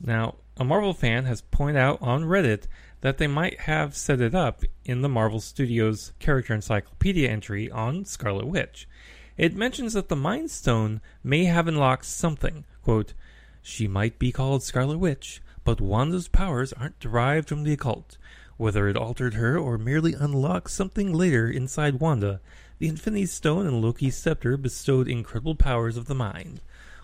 Now, 0.00 0.36
a 0.56 0.64
Marvel 0.64 0.94
fan 0.94 1.26
has 1.26 1.42
pointed 1.42 1.76
out 1.76 2.00
on 2.00 2.24
Reddit 2.24 2.64
that 3.02 3.18
they 3.18 3.26
might 3.26 3.60
have 3.60 3.94
set 3.94 4.20
it 4.20 4.34
up 4.34 4.62
in 4.84 5.02
the 5.02 5.08
Marvel 5.08 5.40
Studios 5.40 6.12
character 6.18 6.54
encyclopedia 6.54 7.28
entry 7.28 7.70
on 7.70 8.04
Scarlet 8.04 8.46
Witch. 8.46 8.88
It 9.36 9.54
mentions 9.54 9.92
that 9.92 10.08
the 10.08 10.16
Mind 10.16 10.50
Stone 10.50 11.00
may 11.22 11.44
have 11.44 11.68
unlocked 11.68 12.06
something. 12.06 12.64
Quote, 12.82 13.14
She 13.62 13.86
might 13.86 14.18
be 14.18 14.32
called 14.32 14.62
Scarlet 14.62 14.98
Witch, 14.98 15.40
but 15.64 15.80
Wanda's 15.80 16.28
powers 16.28 16.72
aren't 16.72 17.00
derived 17.00 17.48
from 17.48 17.64
the 17.64 17.72
occult. 17.72 18.16
Whether 18.56 18.88
it 18.88 18.96
altered 18.96 19.34
her 19.34 19.58
or 19.58 19.78
merely 19.78 20.12
unlocked 20.14 20.70
something 20.70 21.12
later 21.12 21.48
inside 21.48 22.00
Wanda, 22.00 22.40
the 22.78 22.88
Infinity 22.88 23.26
Stone 23.26 23.66
and 23.66 23.80
Loki's 23.80 24.16
scepter 24.16 24.56
bestowed 24.56 25.08
incredible 25.08 25.54
powers 25.54 25.96
of 25.96 26.06
the 26.06 26.14
mind. 26.14 26.60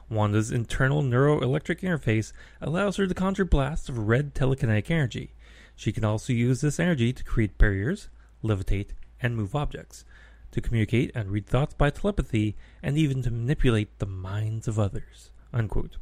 Wanda's 0.09 0.51
internal 0.51 1.03
neuroelectric 1.03 1.81
interface 1.81 2.33
allows 2.61 2.97
her 2.97 3.07
to 3.07 3.15
conjure 3.15 3.45
blasts 3.45 3.89
of 3.89 3.99
red 3.99 4.35
telekinetic 4.35 4.91
energy. 4.91 5.33
She 5.75 5.93
can 5.93 6.05
also 6.05 6.33
use 6.33 6.61
this 6.61 6.81
energy 6.81 7.13
to 7.13 7.25
create 7.25 7.59
barriers, 7.59 8.09
levitate, 8.43 8.91
and 9.21 9.37
move 9.37 9.55
objects, 9.55 10.05
to 10.53 10.61
communicate 10.61 11.11
and 11.15 11.31
read 11.31 11.47
thoughts 11.47 11.75
by 11.75 11.91
telepathy, 11.91 12.57
and 12.83 12.97
even 12.97 13.23
to 13.23 13.31
manipulate 13.31 13.99
the 13.99 14.07
minds 14.07 14.69
of 14.69 14.79
others. 14.79 15.31
Unquote. 15.53 15.97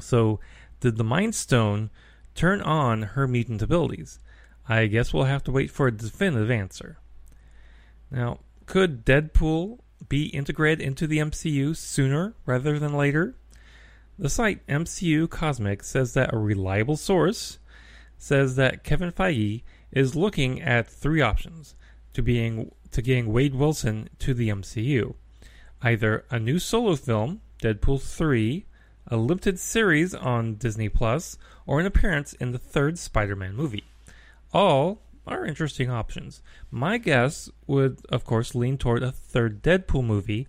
So, 0.00 0.40
did 0.86 0.98
the 0.98 1.02
Mind 1.02 1.34
Stone 1.34 1.90
turn 2.36 2.62
on 2.62 3.02
her 3.02 3.26
mutant 3.26 3.60
abilities? 3.60 4.20
I 4.68 4.86
guess 4.86 5.12
we'll 5.12 5.24
have 5.24 5.42
to 5.44 5.50
wait 5.50 5.68
for 5.68 5.88
a 5.88 5.92
definitive 5.92 6.48
answer. 6.48 6.98
Now, 8.08 8.38
could 8.66 9.04
Deadpool 9.04 9.80
be 10.08 10.26
integrated 10.26 10.86
into 10.86 11.08
the 11.08 11.18
MCU 11.18 11.76
sooner 11.76 12.34
rather 12.46 12.78
than 12.78 12.92
later? 12.92 13.34
The 14.16 14.28
site 14.28 14.64
MCU 14.68 15.28
Cosmic 15.28 15.82
says 15.82 16.14
that 16.14 16.32
a 16.32 16.38
reliable 16.38 16.96
source 16.96 17.58
says 18.16 18.54
that 18.54 18.84
Kevin 18.84 19.10
Feige 19.10 19.64
is 19.90 20.14
looking 20.14 20.62
at 20.62 20.86
three 20.86 21.20
options 21.20 21.74
to 22.14 22.22
being 22.22 22.70
to 22.92 23.02
getting 23.02 23.32
Wade 23.32 23.56
Wilson 23.56 24.08
to 24.20 24.34
the 24.34 24.50
MCU. 24.50 25.16
Either 25.82 26.24
a 26.30 26.38
new 26.38 26.60
solo 26.60 26.94
film, 26.94 27.40
Deadpool 27.60 28.00
3, 28.00 28.66
a 29.08 29.16
limited 29.16 29.58
series 29.58 30.14
on 30.14 30.54
Disney 30.54 30.88
Plus, 30.88 31.38
or 31.66 31.80
an 31.80 31.86
appearance 31.86 32.32
in 32.34 32.52
the 32.52 32.58
third 32.58 32.98
Spider-Man 32.98 33.54
movie. 33.54 33.84
All 34.52 35.02
are 35.26 35.44
interesting 35.44 35.90
options. 35.90 36.42
My 36.70 36.98
guess 36.98 37.50
would, 37.66 37.98
of 38.08 38.24
course, 38.24 38.54
lean 38.54 38.78
toward 38.78 39.02
a 39.02 39.12
third 39.12 39.62
Deadpool 39.62 40.04
movie, 40.04 40.46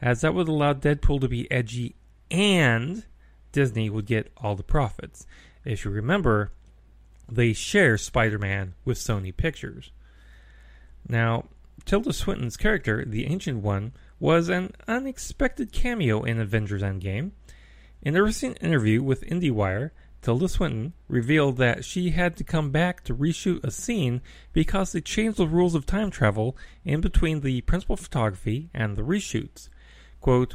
as 0.00 0.20
that 0.20 0.34
would 0.34 0.48
allow 0.48 0.72
Deadpool 0.72 1.20
to 1.20 1.28
be 1.28 1.50
edgy 1.50 1.94
and 2.30 3.04
Disney 3.52 3.88
would 3.88 4.06
get 4.06 4.32
all 4.36 4.54
the 4.54 4.62
profits. 4.62 5.26
If 5.64 5.84
you 5.84 5.90
remember, 5.90 6.52
they 7.28 7.52
share 7.52 7.96
Spider 7.98 8.38
Man 8.38 8.74
with 8.84 8.98
Sony 8.98 9.36
Pictures. 9.36 9.90
Now, 11.08 11.46
Tilda 11.84 12.12
Swinton's 12.12 12.56
character, 12.56 13.04
the 13.04 13.26
Ancient 13.26 13.62
One, 13.62 13.92
was 14.18 14.48
an 14.48 14.72
unexpected 14.88 15.72
cameo 15.72 16.22
in 16.22 16.40
Avengers 16.40 16.82
Endgame. 16.82 17.30
In 18.06 18.14
a 18.14 18.22
recent 18.22 18.62
interview 18.62 19.02
with 19.02 19.26
IndieWire, 19.26 19.90
Tilda 20.22 20.48
Swinton 20.48 20.92
revealed 21.08 21.56
that 21.56 21.84
she 21.84 22.10
had 22.10 22.36
to 22.36 22.44
come 22.44 22.70
back 22.70 23.02
to 23.02 23.12
reshoot 23.16 23.64
a 23.64 23.72
scene 23.72 24.22
because 24.52 24.92
they 24.92 25.00
changed 25.00 25.38
the 25.38 25.48
rules 25.48 25.74
of 25.74 25.86
time 25.86 26.12
travel 26.12 26.56
in 26.84 27.00
between 27.00 27.40
the 27.40 27.62
principal 27.62 27.96
photography 27.96 28.70
and 28.72 28.94
the 28.94 29.02
reshoots. 29.02 29.68
Quote, 30.20 30.54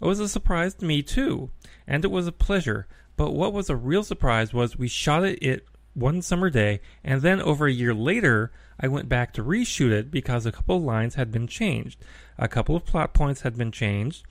It 0.00 0.04
was 0.04 0.20
a 0.20 0.28
surprise 0.28 0.74
to 0.74 0.84
me 0.84 1.02
too, 1.02 1.50
and 1.88 2.04
it 2.04 2.12
was 2.12 2.28
a 2.28 2.30
pleasure, 2.30 2.86
but 3.16 3.32
what 3.32 3.52
was 3.52 3.68
a 3.68 3.74
real 3.74 4.04
surprise 4.04 4.54
was 4.54 4.78
we 4.78 4.86
shot 4.86 5.24
it, 5.24 5.42
it 5.42 5.66
one 5.94 6.22
summer 6.22 6.50
day, 6.50 6.80
and 7.02 7.20
then 7.20 7.40
over 7.40 7.66
a 7.66 7.72
year 7.72 7.92
later, 7.92 8.52
I 8.78 8.86
went 8.86 9.08
back 9.08 9.32
to 9.32 9.42
reshoot 9.42 9.90
it 9.90 10.12
because 10.12 10.46
a 10.46 10.52
couple 10.52 10.76
of 10.76 10.84
lines 10.84 11.16
had 11.16 11.32
been 11.32 11.48
changed, 11.48 11.98
a 12.38 12.46
couple 12.46 12.76
of 12.76 12.86
plot 12.86 13.12
points 13.12 13.40
had 13.40 13.58
been 13.58 13.72
changed, 13.72 14.24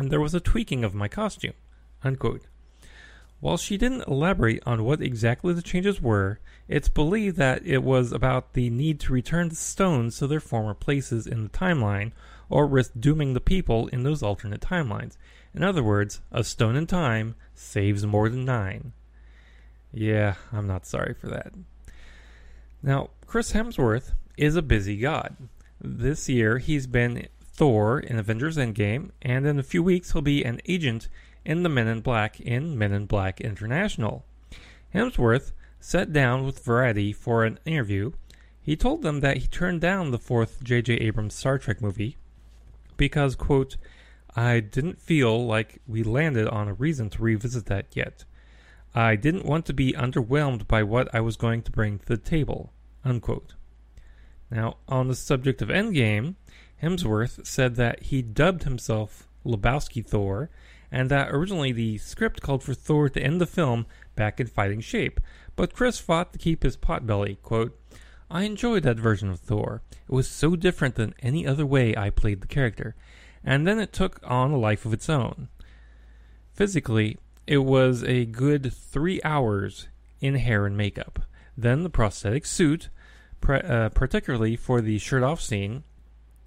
and 0.00 0.10
there 0.10 0.20
was 0.20 0.34
a 0.34 0.40
tweaking 0.40 0.82
of 0.82 0.96
my 0.96 1.06
costume. 1.06 1.52
Unquote. 2.04 2.42
While 3.40 3.56
she 3.56 3.76
didn't 3.76 4.06
elaborate 4.06 4.62
on 4.64 4.84
what 4.84 5.02
exactly 5.02 5.52
the 5.52 5.62
changes 5.62 6.00
were, 6.00 6.38
it's 6.68 6.88
believed 6.88 7.36
that 7.38 7.66
it 7.66 7.82
was 7.82 8.12
about 8.12 8.52
the 8.52 8.70
need 8.70 9.00
to 9.00 9.12
return 9.12 9.48
the 9.48 9.56
stones 9.56 10.18
to 10.18 10.28
their 10.28 10.38
former 10.38 10.74
places 10.74 11.26
in 11.26 11.42
the 11.42 11.48
timeline, 11.48 12.12
or 12.48 12.68
risk 12.68 12.92
dooming 13.00 13.34
the 13.34 13.40
people 13.40 13.88
in 13.88 14.04
those 14.04 14.22
alternate 14.22 14.60
timelines. 14.60 15.16
In 15.54 15.64
other 15.64 15.82
words, 15.82 16.20
a 16.30 16.44
stone 16.44 16.76
in 16.76 16.86
time 16.86 17.34
saves 17.54 18.06
more 18.06 18.28
than 18.28 18.44
nine. 18.44 18.92
Yeah, 19.92 20.34
I'm 20.52 20.68
not 20.68 20.86
sorry 20.86 21.14
for 21.14 21.26
that. 21.28 21.52
Now, 22.82 23.10
Chris 23.26 23.52
Hemsworth 23.52 24.12
is 24.36 24.54
a 24.54 24.62
busy 24.62 24.96
god. 24.96 25.36
This 25.80 26.28
year, 26.28 26.58
he's 26.58 26.86
been 26.86 27.26
Thor 27.42 27.98
in 27.98 28.18
Avengers 28.18 28.56
Endgame, 28.56 29.10
and 29.20 29.46
in 29.46 29.58
a 29.58 29.64
few 29.64 29.82
weeks, 29.82 30.12
he'll 30.12 30.22
be 30.22 30.44
an 30.44 30.60
agent 30.66 31.08
in 31.44 31.62
the 31.62 31.68
Men 31.68 31.88
in 31.88 32.00
Black 32.00 32.40
in 32.40 32.78
Men 32.78 32.92
in 32.92 33.06
Black 33.06 33.40
International. 33.40 34.24
Hemsworth 34.94 35.52
sat 35.80 36.12
down 36.12 36.44
with 36.44 36.64
Variety 36.64 37.12
for 37.12 37.44
an 37.44 37.58
interview. 37.64 38.12
He 38.60 38.76
told 38.76 39.02
them 39.02 39.20
that 39.20 39.38
he 39.38 39.46
turned 39.48 39.80
down 39.80 40.10
the 40.10 40.18
fourth 40.18 40.62
J.J. 40.62 40.94
Abrams 40.94 41.34
Star 41.34 41.58
Trek 41.58 41.80
movie 41.80 42.16
because, 42.96 43.34
quote, 43.34 43.76
I 44.36 44.60
didn't 44.60 45.00
feel 45.00 45.44
like 45.44 45.80
we 45.86 46.02
landed 46.02 46.48
on 46.48 46.68
a 46.68 46.74
reason 46.74 47.10
to 47.10 47.22
revisit 47.22 47.66
that 47.66 47.86
yet. 47.94 48.24
I 48.94 49.16
didn't 49.16 49.44
want 49.44 49.66
to 49.66 49.72
be 49.72 49.92
underwhelmed 49.92 50.68
by 50.68 50.82
what 50.82 51.12
I 51.14 51.20
was 51.20 51.36
going 51.36 51.62
to 51.62 51.72
bring 51.72 51.98
to 51.98 52.06
the 52.06 52.16
table. 52.16 52.72
Unquote. 53.04 53.54
Now, 54.50 54.76
on 54.86 55.08
the 55.08 55.14
subject 55.14 55.62
of 55.62 55.68
Endgame, 55.68 56.36
Hemsworth 56.82 57.46
said 57.46 57.76
that 57.76 58.04
he 58.04 58.22
dubbed 58.22 58.64
himself 58.64 59.28
Lebowski 59.44 60.04
Thor, 60.06 60.50
and 60.92 61.10
that 61.10 61.30
originally 61.30 61.72
the 61.72 61.96
script 61.98 62.42
called 62.42 62.62
for 62.62 62.74
Thor 62.74 63.08
to 63.08 63.20
end 63.20 63.40
the 63.40 63.46
film 63.46 63.86
back 64.14 64.38
in 64.38 64.46
fighting 64.46 64.80
shape, 64.80 65.18
but 65.56 65.72
Chris 65.72 65.98
fought 65.98 66.32
to 66.34 66.38
keep 66.38 66.62
his 66.62 66.76
potbelly. 66.76 67.40
Quote, 67.40 67.76
I 68.30 68.44
enjoyed 68.44 68.82
that 68.84 68.98
version 68.98 69.30
of 69.30 69.40
Thor. 69.40 69.82
It 69.90 70.12
was 70.12 70.28
so 70.28 70.54
different 70.54 70.94
than 70.94 71.14
any 71.20 71.46
other 71.46 71.66
way 71.66 71.96
I 71.96 72.10
played 72.10 72.42
the 72.42 72.46
character, 72.46 72.94
and 73.42 73.66
then 73.66 73.80
it 73.80 73.92
took 73.92 74.20
on 74.22 74.52
a 74.52 74.58
life 74.58 74.84
of 74.84 74.92
its 74.92 75.08
own. 75.08 75.48
Physically, 76.52 77.18
it 77.46 77.58
was 77.58 78.04
a 78.04 78.26
good 78.26 78.72
three 78.72 79.20
hours 79.24 79.88
in 80.20 80.34
hair 80.34 80.66
and 80.66 80.76
makeup. 80.76 81.20
Then 81.56 81.82
the 81.82 81.90
prosthetic 81.90 82.44
suit, 82.46 82.90
uh, 83.48 83.88
particularly 83.88 84.56
for 84.56 84.80
the 84.80 84.98
shirt 84.98 85.22
off 85.22 85.40
scene, 85.40 85.84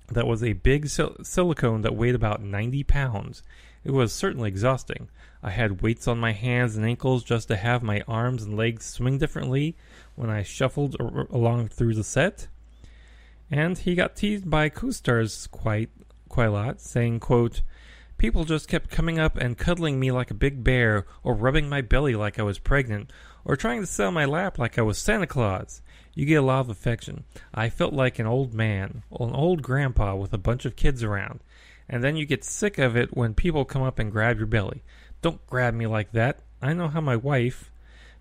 that 0.09 0.27
was 0.27 0.43
a 0.43 0.53
big 0.53 0.87
sil- 0.89 1.17
silicone 1.23 1.81
that 1.81 1.95
weighed 1.95 2.15
about 2.15 2.41
90 2.41 2.83
pounds. 2.83 3.43
It 3.85 3.91
was 3.91 4.11
certainly 4.11 4.49
exhausting. 4.49 5.09
I 5.43 5.51
had 5.51 5.83
weights 5.83 6.07
on 6.07 6.17
my 6.17 6.31
hands 6.31 6.75
and 6.75 6.83
ankles 6.83 7.23
just 7.23 7.47
to 7.49 7.55
have 7.55 7.83
my 7.83 8.01
arms 8.07 8.41
and 8.41 8.57
legs 8.57 8.83
swing 8.85 9.19
differently 9.19 9.77
when 10.15 10.29
I 10.31 10.41
shuffled 10.41 10.95
ar- 10.99 11.27
along 11.29 11.67
through 11.67 11.93
the 11.93 12.03
set. 12.03 12.47
And 13.51 13.77
he 13.77 13.93
got 13.93 14.15
teased 14.15 14.49
by 14.49 14.69
co-stars 14.69 15.47
quite 15.47 15.91
quite 16.29 16.47
a 16.47 16.51
lot, 16.51 16.81
saying, 16.81 17.19
quote, 17.19 17.61
People 18.17 18.43
just 18.43 18.67
kept 18.67 18.89
coming 18.89 19.19
up 19.19 19.37
and 19.37 19.57
cuddling 19.57 19.99
me 19.99 20.11
like 20.11 20.31
a 20.31 20.33
big 20.33 20.63
bear, 20.63 21.05
or 21.21 21.35
rubbing 21.35 21.69
my 21.69 21.81
belly 21.81 22.15
like 22.15 22.39
I 22.39 22.43
was 22.43 22.57
pregnant, 22.57 23.11
or 23.43 23.55
trying 23.55 23.81
to 23.81 23.87
sit 23.87 24.05
on 24.05 24.15
my 24.15 24.25
lap 24.25 24.57
like 24.57 24.79
I 24.79 24.81
was 24.81 24.97
Santa 24.97 25.27
Claus. 25.27 25.81
You 26.15 26.25
get 26.25 26.35
a 26.35 26.41
lot 26.41 26.61
of 26.61 26.69
affection. 26.69 27.25
I 27.53 27.69
felt 27.69 27.93
like 27.93 28.17
an 28.17 28.25
old 28.25 28.53
man, 28.53 29.03
an 29.11 29.31
old 29.31 29.61
grandpa 29.61 30.15
with 30.15 30.33
a 30.33 30.39
bunch 30.39 30.65
of 30.65 30.75
kids 30.75 31.03
around. 31.03 31.41
And 31.87 32.03
then 32.03 32.15
you 32.15 32.25
get 32.25 32.43
sick 32.43 32.77
of 32.77 32.95
it 32.95 33.15
when 33.15 33.33
people 33.33 33.65
come 33.65 33.83
up 33.83 33.99
and 33.99 34.11
grab 34.11 34.37
your 34.37 34.47
belly. 34.47 34.83
Don't 35.21 35.45
grab 35.47 35.73
me 35.73 35.87
like 35.87 36.11
that. 36.13 36.39
I 36.61 36.73
know 36.73 36.87
how 36.87 37.01
my 37.01 37.15
wife 37.15 37.71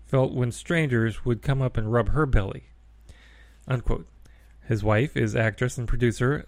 felt 0.05 0.33
when 0.33 0.51
strangers 0.51 1.25
would 1.25 1.41
come 1.41 1.61
up 1.61 1.77
and 1.77 1.91
rub 1.91 2.09
her 2.09 2.25
belly. 2.25 2.65
Unquote. 3.67 4.07
His 4.67 4.83
wife 4.83 5.15
is 5.15 5.35
actress 5.35 5.77
and 5.77 5.87
producer 5.87 6.43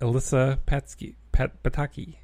Alyssa 0.00 0.58
Patsky, 0.66 1.14
Pat, 1.30 1.62
Pataki. 1.62 2.16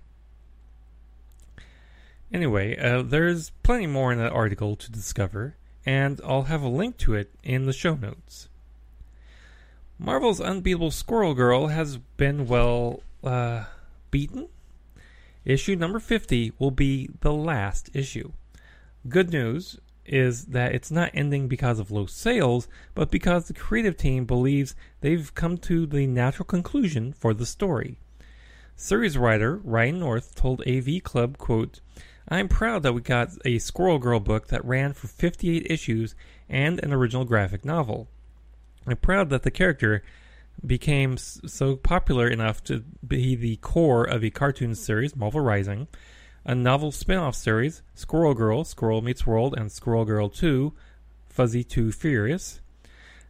Anyway, 2.32 2.76
uh, 2.76 3.02
there's 3.02 3.50
plenty 3.62 3.86
more 3.86 4.12
in 4.12 4.18
that 4.18 4.32
article 4.32 4.74
to 4.74 4.90
discover, 4.90 5.56
and 5.84 6.20
I'll 6.24 6.44
have 6.44 6.62
a 6.62 6.68
link 6.68 6.96
to 6.98 7.14
it 7.14 7.32
in 7.44 7.66
the 7.66 7.72
show 7.72 7.94
notes. 7.94 8.48
Marvel's 9.98 10.40
Unbeatable 10.40 10.90
Squirrel 10.90 11.34
Girl 11.34 11.68
has 11.68 11.98
been, 12.16 12.46
well, 12.48 13.02
uh, 13.22 13.64
beaten? 14.16 14.48
Issue 15.44 15.76
number 15.76 15.98
50 15.98 16.54
will 16.58 16.70
be 16.70 17.10
the 17.20 17.34
last 17.34 17.90
issue. 17.92 18.32
Good 19.10 19.30
news 19.30 19.78
is 20.06 20.46
that 20.46 20.74
it's 20.74 20.90
not 20.90 21.10
ending 21.12 21.48
because 21.48 21.78
of 21.78 21.90
low 21.90 22.06
sales, 22.06 22.66
but 22.94 23.10
because 23.10 23.46
the 23.46 23.52
creative 23.52 23.94
team 23.94 24.24
believes 24.24 24.74
they've 25.02 25.34
come 25.34 25.58
to 25.58 25.84
the 25.84 26.06
natural 26.06 26.46
conclusion 26.46 27.12
for 27.12 27.34
the 27.34 27.44
story. 27.44 27.98
Series 28.74 29.18
writer 29.18 29.60
Ryan 29.62 29.98
North 29.98 30.34
told 30.34 30.66
AV 30.66 31.02
Club, 31.02 31.36
quote, 31.36 31.82
I'm 32.26 32.48
proud 32.48 32.84
that 32.84 32.94
we 32.94 33.02
got 33.02 33.32
a 33.44 33.58
Squirrel 33.58 33.98
Girl 33.98 34.18
book 34.18 34.48
that 34.48 34.64
ran 34.64 34.94
for 34.94 35.08
58 35.08 35.66
issues 35.68 36.14
and 36.48 36.82
an 36.82 36.94
original 36.94 37.26
graphic 37.26 37.66
novel. 37.66 38.08
I'm 38.86 38.96
proud 38.96 39.28
that 39.28 39.42
the 39.42 39.50
character 39.50 40.02
became 40.64 41.16
so 41.16 41.76
popular 41.76 42.28
enough 42.28 42.62
to 42.64 42.84
be 43.06 43.34
the 43.34 43.56
core 43.56 44.04
of 44.04 44.24
a 44.24 44.30
cartoon 44.30 44.74
series, 44.74 45.16
Marvel 45.16 45.40
Rising, 45.40 45.88
a 46.44 46.54
novel 46.54 46.92
spin 46.92 47.18
off 47.18 47.34
series, 47.34 47.82
Squirrel 47.94 48.34
Girl, 48.34 48.64
Squirrel 48.64 49.02
Meets 49.02 49.26
World, 49.26 49.54
and 49.56 49.70
Squirrel 49.70 50.04
Girl 50.04 50.28
2, 50.28 50.72
Fuzzy 51.28 51.64
2 51.64 51.92
Furious, 51.92 52.60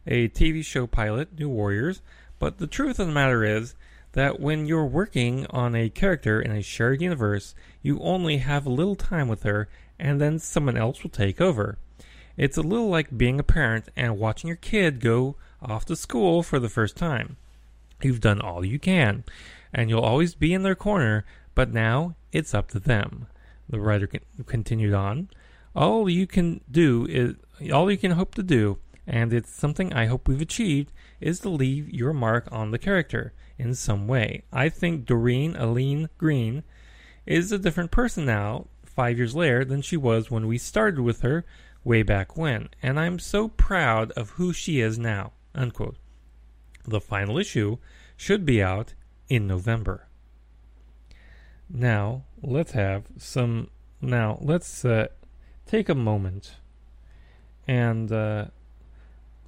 a 0.05 0.29
TV 0.29 0.63
show 0.63 0.87
pilot, 0.87 1.37
New 1.37 1.49
Warriors. 1.49 2.01
But 2.39 2.59
the 2.59 2.67
truth 2.67 2.99
of 2.99 3.07
the 3.07 3.13
matter 3.13 3.43
is 3.43 3.75
that 4.13 4.39
when 4.39 4.65
you're 4.65 4.85
working 4.85 5.45
on 5.49 5.75
a 5.75 5.89
character 5.89 6.41
in 6.41 6.51
a 6.51 6.61
shared 6.61 7.01
universe, 7.01 7.53
you 7.81 7.99
only 7.99 8.37
have 8.37 8.65
a 8.65 8.71
little 8.71 8.95
time 8.95 9.27
with 9.27 9.43
her, 9.43 9.67
and 9.99 10.21
then 10.21 10.39
someone 10.39 10.77
else 10.77 11.03
will 11.03 11.09
take 11.09 11.41
over. 11.41 11.77
It's 12.37 12.57
a 12.57 12.61
little 12.61 12.89
like 12.89 13.17
being 13.17 13.39
a 13.39 13.43
parent 13.43 13.89
and 13.95 14.19
watching 14.19 14.47
your 14.47 14.57
kid 14.57 14.99
go 14.99 15.35
off 15.61 15.85
to 15.85 15.95
school 15.95 16.43
for 16.43 16.59
the 16.59 16.69
first 16.69 16.95
time. 16.95 17.37
You've 18.01 18.21
done 18.21 18.41
all 18.41 18.63
you 18.63 18.79
can, 18.79 19.23
and 19.73 19.89
you'll 19.89 20.01
always 20.01 20.35
be 20.35 20.53
in 20.53 20.63
their 20.63 20.75
corner, 20.75 21.25
but 21.55 21.73
now 21.73 22.15
it's 22.31 22.53
up 22.53 22.69
to 22.69 22.79
them. 22.79 23.27
The 23.69 23.79
writer 23.79 24.09
continued 24.45 24.93
on. 24.93 25.29
All 25.75 26.09
you 26.09 26.27
can 26.27 26.61
do 26.69 27.05
is 27.09 27.35
all 27.71 27.91
you 27.91 27.97
can 27.97 28.11
hope 28.11 28.35
to 28.35 28.43
do, 28.43 28.77
and 29.05 29.33
it's 29.33 29.53
something 29.53 29.93
I 29.93 30.05
hope 30.05 30.27
we've 30.27 30.41
achieved, 30.41 30.91
is 31.19 31.39
to 31.41 31.49
leave 31.49 31.89
your 31.89 32.13
mark 32.13 32.47
on 32.51 32.71
the 32.71 32.77
character 32.77 33.33
in 33.57 33.73
some 33.73 34.07
way. 34.07 34.43
I 34.53 34.69
think 34.69 35.05
Doreen 35.05 35.55
Allene 35.55 36.09
Green 36.17 36.63
is 37.25 37.51
a 37.51 37.57
different 37.57 37.91
person 37.91 38.25
now, 38.25 38.67
five 38.85 39.17
years 39.17 39.35
later, 39.35 39.65
than 39.65 39.81
she 39.81 39.97
was 39.97 40.31
when 40.31 40.47
we 40.47 40.57
started 40.57 40.99
with 40.99 41.21
her 41.21 41.45
way 41.83 42.03
back 42.03 42.37
when, 42.37 42.69
and 42.81 42.99
I'm 42.99 43.17
so 43.17 43.47
proud 43.47 44.11
of 44.11 44.31
who 44.31 44.53
she 44.53 44.79
is 44.79 44.99
now. 44.99 45.33
Unquote. 45.57 45.97
The 46.85 47.01
final 47.01 47.37
issue 47.37 47.79
should 48.15 48.45
be 48.45 48.61
out 48.61 48.93
in 49.27 49.47
November. 49.47 50.07
Now, 51.69 52.23
let's 52.41 52.71
have 52.71 53.07
some. 53.17 53.69
Now, 53.99 54.37
let's 54.41 54.85
uh, 54.85 55.07
take 55.65 55.89
a 55.89 55.95
moment 55.95 56.55
and 57.67 58.11
uh, 58.11 58.45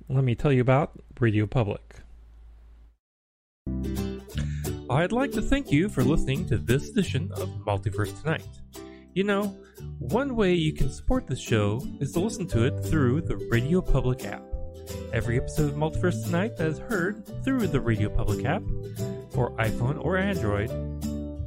let 0.10 0.24
me 0.24 0.36
tell 0.36 0.52
you 0.52 0.62
about 0.62 1.00
Radio 1.19 1.45
Public. 1.45 2.02
I'd 4.89 5.12
like 5.12 5.32
to 5.34 5.41
thank 5.41 5.72
you 5.72 5.88
for 5.88 6.04
listening 6.04 6.48
to 6.48 6.58
this 6.58 6.89
edition 6.89 7.32
of 7.36 7.48
Multiverse 7.65 8.19
Tonight. 8.22 8.48
You 9.13 9.24
know, 9.24 9.56
one 10.00 10.36
way 10.36 10.56
you 10.56 10.74
can 10.74 10.91
support 10.91 11.28
the 11.28 11.36
show 11.36 11.82
is 12.00 12.12
to 12.13 12.19
listen 12.19 12.48
to 12.48 12.65
it 12.65 12.84
through 12.84 13.22
the 13.22 13.38
Radio 13.52 13.82
Public 13.82 14.26
app. 14.26 14.48
Every 15.13 15.38
episode 15.38 15.69
of 15.69 15.75
Multiverse 15.75 16.23
Tonight 16.23 16.58
that 16.58 16.67
is 16.67 16.80
heard 16.80 17.25
through 17.43 17.67
the 17.67 17.80
Radio 17.80 18.10
Public 18.10 18.45
app 18.45 18.63
for 19.32 19.52
iPhone 19.58 20.04
or 20.04 20.17
Android 20.17 20.69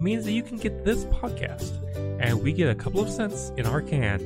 means 0.00 0.24
that 0.24 0.32
you 0.32 0.42
can 0.42 0.56
get 0.56 0.84
this 0.84 1.04
podcast, 1.06 1.72
and 2.20 2.42
we 2.42 2.52
get 2.52 2.68
a 2.68 2.74
couple 2.74 3.00
of 3.00 3.08
cents 3.08 3.52
in 3.56 3.66
our 3.66 3.80
can. 3.80 4.20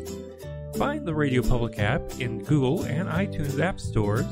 Find 0.77 1.07
the 1.07 1.15
Radio 1.15 1.43
Public 1.43 1.79
app 1.79 2.03
in 2.21 2.43
Google 2.45 2.83
and 2.85 3.09
iTunes 3.09 3.61
app 3.61 3.81
stores 3.81 4.27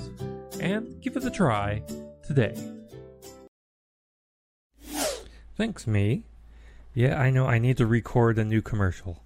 and 0.60 1.00
give 1.02 1.16
it 1.16 1.24
a 1.24 1.30
try 1.30 1.82
today. 2.26 2.54
Thanks, 5.56 5.86
me. 5.86 6.24
Yeah, 6.94 7.20
I 7.20 7.30
know 7.30 7.46
I 7.46 7.58
need 7.58 7.76
to 7.78 7.86
record 7.86 8.38
a 8.38 8.44
new 8.44 8.62
commercial. 8.62 9.22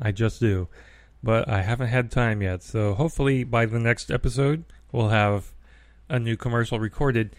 I 0.00 0.12
just 0.12 0.40
do. 0.40 0.68
But 1.24 1.48
I 1.48 1.62
haven't 1.62 1.86
had 1.86 2.10
time 2.10 2.42
yet, 2.42 2.62
so 2.62 2.92
hopefully 2.92 3.44
by 3.44 3.64
the 3.64 3.78
next 3.78 4.10
episode 4.10 4.64
we'll 4.92 5.08
have 5.08 5.52
a 6.06 6.18
new 6.18 6.36
commercial 6.36 6.78
recorded. 6.78 7.34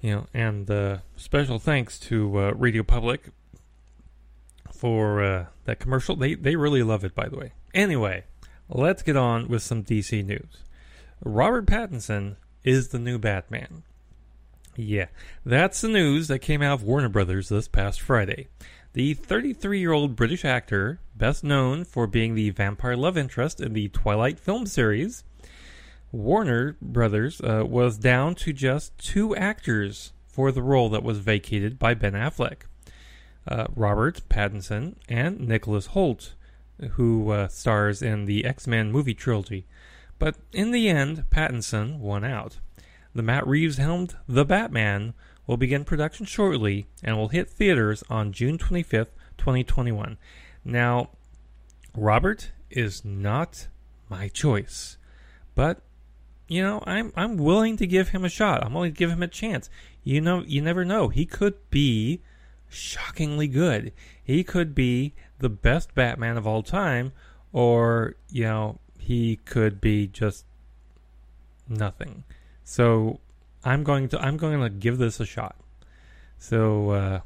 You 0.00 0.14
know, 0.14 0.26
and 0.32 0.70
uh, 0.70 0.98
special 1.16 1.58
thanks 1.58 1.98
to 2.00 2.38
uh, 2.38 2.52
Radio 2.52 2.84
Public 2.84 3.30
for 4.72 5.24
uh, 5.24 5.46
that 5.64 5.80
commercial. 5.80 6.14
They 6.14 6.34
they 6.34 6.54
really 6.54 6.84
love 6.84 7.02
it, 7.04 7.16
by 7.16 7.28
the 7.28 7.36
way. 7.36 7.52
Anyway, 7.74 8.26
let's 8.68 9.02
get 9.02 9.16
on 9.16 9.48
with 9.48 9.64
some 9.64 9.82
DC 9.82 10.24
news. 10.24 10.62
Robert 11.24 11.66
Pattinson 11.66 12.36
is 12.62 12.88
the 12.88 12.98
new 13.00 13.18
Batman. 13.18 13.82
Yeah, 14.76 15.06
that's 15.44 15.80
the 15.80 15.88
news 15.88 16.28
that 16.28 16.38
came 16.38 16.62
out 16.62 16.74
of 16.74 16.84
Warner 16.84 17.08
Brothers 17.08 17.48
this 17.48 17.66
past 17.66 18.00
Friday. 18.00 18.46
The 18.94 19.14
33 19.14 19.80
year 19.80 19.92
old 19.92 20.16
British 20.16 20.44
actor, 20.44 21.00
best 21.16 21.42
known 21.42 21.84
for 21.84 22.06
being 22.06 22.34
the 22.34 22.50
vampire 22.50 22.96
love 22.96 23.16
interest 23.16 23.60
in 23.60 23.72
the 23.72 23.88
Twilight 23.88 24.38
film 24.38 24.66
series, 24.66 25.24
Warner 26.10 26.76
Brothers 26.82 27.40
uh, 27.40 27.64
was 27.66 27.96
down 27.96 28.34
to 28.36 28.52
just 28.52 28.96
two 28.98 29.34
actors 29.34 30.12
for 30.26 30.52
the 30.52 30.62
role 30.62 30.90
that 30.90 31.02
was 31.02 31.18
vacated 31.18 31.78
by 31.78 31.94
Ben 31.94 32.12
Affleck 32.12 32.64
uh, 33.48 33.66
Robert 33.74 34.20
Pattinson 34.28 34.96
and 35.08 35.40
Nicholas 35.40 35.88
Hoult, 35.88 36.34
who 36.92 37.30
uh, 37.30 37.48
stars 37.48 38.02
in 38.02 38.26
the 38.26 38.44
X 38.44 38.66
Men 38.66 38.92
movie 38.92 39.14
trilogy. 39.14 39.66
But 40.18 40.36
in 40.52 40.70
the 40.70 40.88
end, 40.88 41.24
Pattinson 41.30 41.98
won 41.98 42.24
out. 42.24 42.58
The 43.14 43.22
Matt 43.22 43.46
Reeves 43.46 43.78
helmed 43.78 44.16
The 44.28 44.44
Batman 44.44 45.14
will 45.46 45.56
begin 45.56 45.84
production 45.84 46.26
shortly 46.26 46.86
and 47.02 47.16
will 47.16 47.28
hit 47.28 47.50
theaters 47.50 48.02
on 48.08 48.32
June 48.32 48.58
25th, 48.58 49.08
2021. 49.38 50.18
Now, 50.64 51.10
Robert 51.96 52.52
is 52.70 53.04
not 53.04 53.68
my 54.08 54.28
choice, 54.28 54.96
but 55.54 55.82
you 56.48 56.62
know, 56.62 56.82
I'm 56.86 57.12
I'm 57.16 57.36
willing 57.36 57.76
to 57.78 57.86
give 57.86 58.10
him 58.10 58.24
a 58.24 58.28
shot. 58.28 58.64
I'm 58.64 58.74
willing 58.74 58.92
to 58.92 58.98
give 58.98 59.10
him 59.10 59.22
a 59.22 59.28
chance. 59.28 59.70
You 60.04 60.20
know, 60.20 60.42
you 60.46 60.60
never 60.60 60.84
know. 60.84 61.08
He 61.08 61.24
could 61.24 61.54
be 61.70 62.20
shockingly 62.68 63.48
good. 63.48 63.92
He 64.22 64.44
could 64.44 64.74
be 64.74 65.14
the 65.38 65.48
best 65.48 65.94
Batman 65.94 66.36
of 66.36 66.46
all 66.46 66.62
time, 66.62 67.12
or 67.52 68.16
you 68.30 68.44
know, 68.44 68.78
he 68.98 69.36
could 69.44 69.80
be 69.80 70.06
just 70.06 70.44
nothing. 71.68 72.24
So 72.64 73.20
I'm 73.64 73.84
going 73.84 74.08
to 74.08 74.20
I'm 74.20 74.36
going 74.36 74.60
to 74.60 74.70
give 74.70 74.98
this 74.98 75.20
a 75.20 75.26
shot. 75.26 75.56
So 76.38 76.90
uh, 76.90 77.20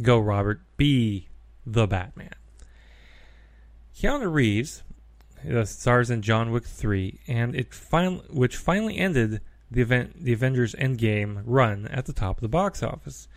go, 0.00 0.18
Robert. 0.18 0.60
Be 0.76 1.28
the 1.66 1.86
Batman. 1.86 2.34
Keanu 3.94 4.32
Reeves 4.32 4.82
uh, 5.52 5.64
stars 5.64 6.10
in 6.10 6.22
John 6.22 6.50
Wick 6.50 6.64
3, 6.64 7.20
and 7.26 7.54
it 7.54 7.74
fin- 7.74 8.22
which 8.30 8.56
finally 8.56 8.96
ended 8.96 9.40
the 9.70 9.82
event 9.82 10.24
the 10.24 10.32
Avengers 10.32 10.74
Endgame 10.74 11.42
run 11.44 11.86
at 11.88 12.06
the 12.06 12.12
top 12.12 12.38
of 12.38 12.42
the 12.42 12.48
box 12.48 12.82
office. 12.82 13.28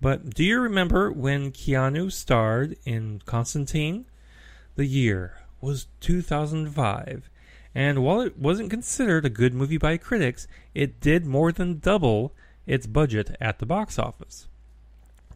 But 0.00 0.34
do 0.34 0.44
you 0.44 0.60
remember 0.60 1.10
when 1.10 1.50
Keanu 1.50 2.12
starred 2.12 2.76
in 2.84 3.20
Constantine? 3.24 4.06
The 4.76 4.86
year 4.86 5.38
was 5.60 5.86
2005, 6.00 7.30
and 7.74 8.02
while 8.02 8.20
it 8.20 8.38
wasn't 8.38 8.70
considered 8.70 9.24
a 9.24 9.30
good 9.30 9.54
movie 9.54 9.78
by 9.78 9.96
critics, 9.96 10.46
it 10.74 11.00
did 11.00 11.26
more 11.26 11.52
than 11.52 11.78
double 11.78 12.34
its 12.66 12.86
budget 12.86 13.36
at 13.40 13.58
the 13.58 13.66
box 13.66 13.98
office. 13.98 14.48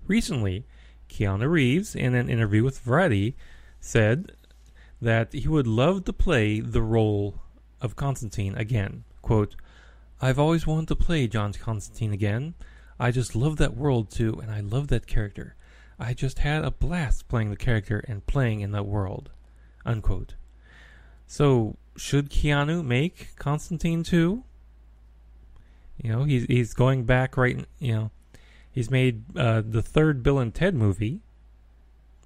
Recently, 0.07 0.67
Keanu 1.09 1.49
Reeves, 1.49 1.95
in 1.95 2.15
an 2.15 2.29
interview 2.29 2.65
with 2.65 2.81
Variety, 2.81 3.37
said 3.81 4.33
that 5.01 5.33
he 5.33 5.49
would 5.49 5.67
love 5.67 6.05
to 6.05 6.13
play 6.13 6.61
the 6.61 6.83
role 6.83 7.41
of 7.81 7.97
Constantine 7.97 8.55
again. 8.55 9.05
Quote, 9.21 9.57
I've 10.21 10.39
always 10.39 10.67
wanted 10.67 10.89
to 10.89 10.97
play 10.97 11.27
John 11.27 11.53
Constantine 11.53 12.13
again. 12.13 12.55
I 12.99 13.11
just 13.11 13.35
love 13.35 13.57
that 13.57 13.77
world 13.77 14.11
too, 14.11 14.39
and 14.41 14.51
I 14.51 14.61
love 14.61 14.89
that 14.89 15.07
character. 15.07 15.57
I 15.99 16.15
just 16.15 16.41
had 16.41 16.65
a 16.65 16.71
blast 16.71 17.29
playing 17.29 17.51
the 17.51 17.57
character 17.57 18.05
and 18.07 18.27
playing 18.27 18.61
in 18.61 18.71
that 18.73 18.87
world. 18.87 19.31
Unquote. 19.85 20.37
So, 21.27 21.77
should 21.97 22.31
Keanu 22.31 22.85
make 22.85 23.37
Constantine 23.37 24.03
2? 24.03 24.45
You 26.03 26.11
know, 26.11 26.25
he's 26.25 26.45
he's 26.45 26.75
going 26.75 27.05
back 27.05 27.37
right. 27.37 27.65
You 27.79 27.95
know, 27.95 28.11
he's 28.71 28.91
made 28.91 29.37
uh, 29.37 29.63
the 29.65 29.83
third 29.83 30.23
Bill 30.23 30.39
and 30.39 30.53
Ted 30.53 30.75
movie. 30.75 31.21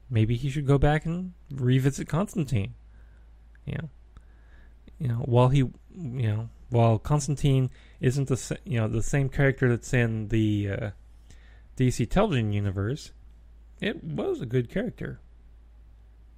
Maybe 0.08 0.36
he 0.36 0.48
should 0.48 0.66
go 0.66 0.78
back 0.78 1.04
and 1.04 1.32
revisit 1.50 2.08
Constantine. 2.08 2.74
You 3.64 3.74
know, 3.74 3.90
you 4.98 5.08
know, 5.08 5.22
while 5.26 5.48
he, 5.48 5.58
you 5.58 5.72
know, 5.94 6.48
while 6.70 6.98
Constantine 6.98 7.70
isn't 8.00 8.28
the 8.28 8.58
you 8.64 8.78
know 8.78 8.88
the 8.88 9.02
same 9.02 9.28
character 9.28 9.68
that's 9.68 9.92
in 9.92 10.28
the 10.28 10.70
uh, 10.70 10.90
DC 11.76 12.08
television 12.08 12.52
universe, 12.52 13.12
it 13.80 14.02
was 14.02 14.40
a 14.40 14.46
good 14.46 14.70
character. 14.70 15.20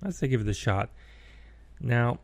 I'd 0.02 0.14
say 0.14 0.28
give 0.28 0.40
it 0.40 0.48
a 0.48 0.54
shot. 0.54 0.90
Now, 1.80 2.18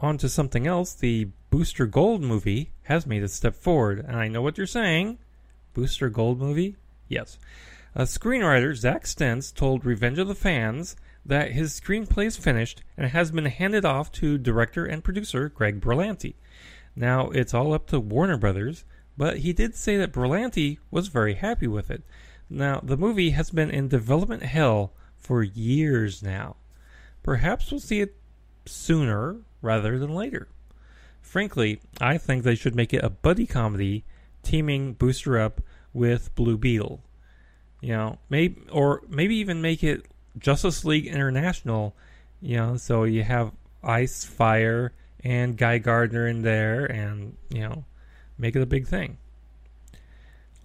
on 0.00 0.18
to 0.18 0.28
something 0.28 0.66
else. 0.66 0.94
The 0.94 1.28
Booster 1.50 1.86
Gold 1.86 2.22
movie 2.22 2.72
has 2.84 3.06
made 3.06 3.22
a 3.22 3.28
step 3.28 3.54
forward, 3.54 4.00
and 4.00 4.16
I 4.16 4.28
know 4.28 4.42
what 4.42 4.58
you're 4.58 4.66
saying. 4.66 5.18
Booster 5.74 6.08
Gold 6.08 6.40
movie? 6.40 6.76
Yes. 7.06 7.38
A 7.94 8.02
screenwriter, 8.02 8.74
Zack 8.74 9.06
Stentz, 9.06 9.52
told 9.52 9.84
Revenge 9.84 10.18
of 10.18 10.28
the 10.28 10.34
Fans 10.34 10.96
that 11.24 11.52
his 11.52 11.78
screenplay 11.78 12.26
is 12.26 12.36
finished 12.36 12.82
and 12.96 13.10
has 13.10 13.30
been 13.30 13.46
handed 13.46 13.84
off 13.84 14.10
to 14.12 14.38
director 14.38 14.84
and 14.86 15.04
producer 15.04 15.48
Greg 15.48 15.80
Berlanti. 15.80 16.34
Now, 16.96 17.30
it's 17.30 17.54
all 17.54 17.72
up 17.72 17.86
to 17.88 18.00
Warner 18.00 18.36
Brothers, 18.36 18.84
but 19.16 19.38
he 19.38 19.52
did 19.52 19.74
say 19.74 19.96
that 19.96 20.12
Berlanti 20.12 20.78
was 20.90 21.08
very 21.08 21.34
happy 21.34 21.66
with 21.66 21.90
it. 21.90 22.02
Now, 22.48 22.80
the 22.82 22.96
movie 22.96 23.30
has 23.30 23.50
been 23.50 23.70
in 23.70 23.88
development 23.88 24.42
hell 24.42 24.92
for 25.16 25.42
years 25.42 26.22
now. 26.22 26.56
Perhaps 27.22 27.70
we'll 27.70 27.80
see 27.80 28.00
it 28.00 28.16
sooner 28.64 29.36
rather 29.62 29.98
than 29.98 30.14
later. 30.14 30.48
Frankly, 31.20 31.80
I 32.00 32.18
think 32.18 32.42
they 32.42 32.54
should 32.54 32.74
make 32.74 32.92
it 32.92 33.04
a 33.04 33.10
buddy 33.10 33.46
comedy 33.46 34.04
teaming 34.42 34.94
Booster 34.94 35.38
up 35.38 35.60
with 35.92 36.34
Blue 36.34 36.56
Beetle. 36.56 37.02
You 37.80 37.92
know, 37.94 38.18
maybe 38.28 38.62
or 38.70 39.02
maybe 39.08 39.36
even 39.36 39.62
make 39.62 39.82
it 39.82 40.06
Justice 40.38 40.84
League 40.84 41.06
International, 41.06 41.94
you 42.40 42.56
know, 42.56 42.76
so 42.76 43.04
you 43.04 43.22
have 43.22 43.52
Ice, 43.82 44.24
Fire, 44.24 44.92
and 45.24 45.56
Guy 45.56 45.78
Gardner 45.78 46.26
in 46.26 46.42
there 46.42 46.84
and, 46.84 47.36
you 47.48 47.60
know, 47.60 47.84
make 48.38 48.56
it 48.56 48.62
a 48.62 48.66
big 48.66 48.86
thing. 48.86 49.18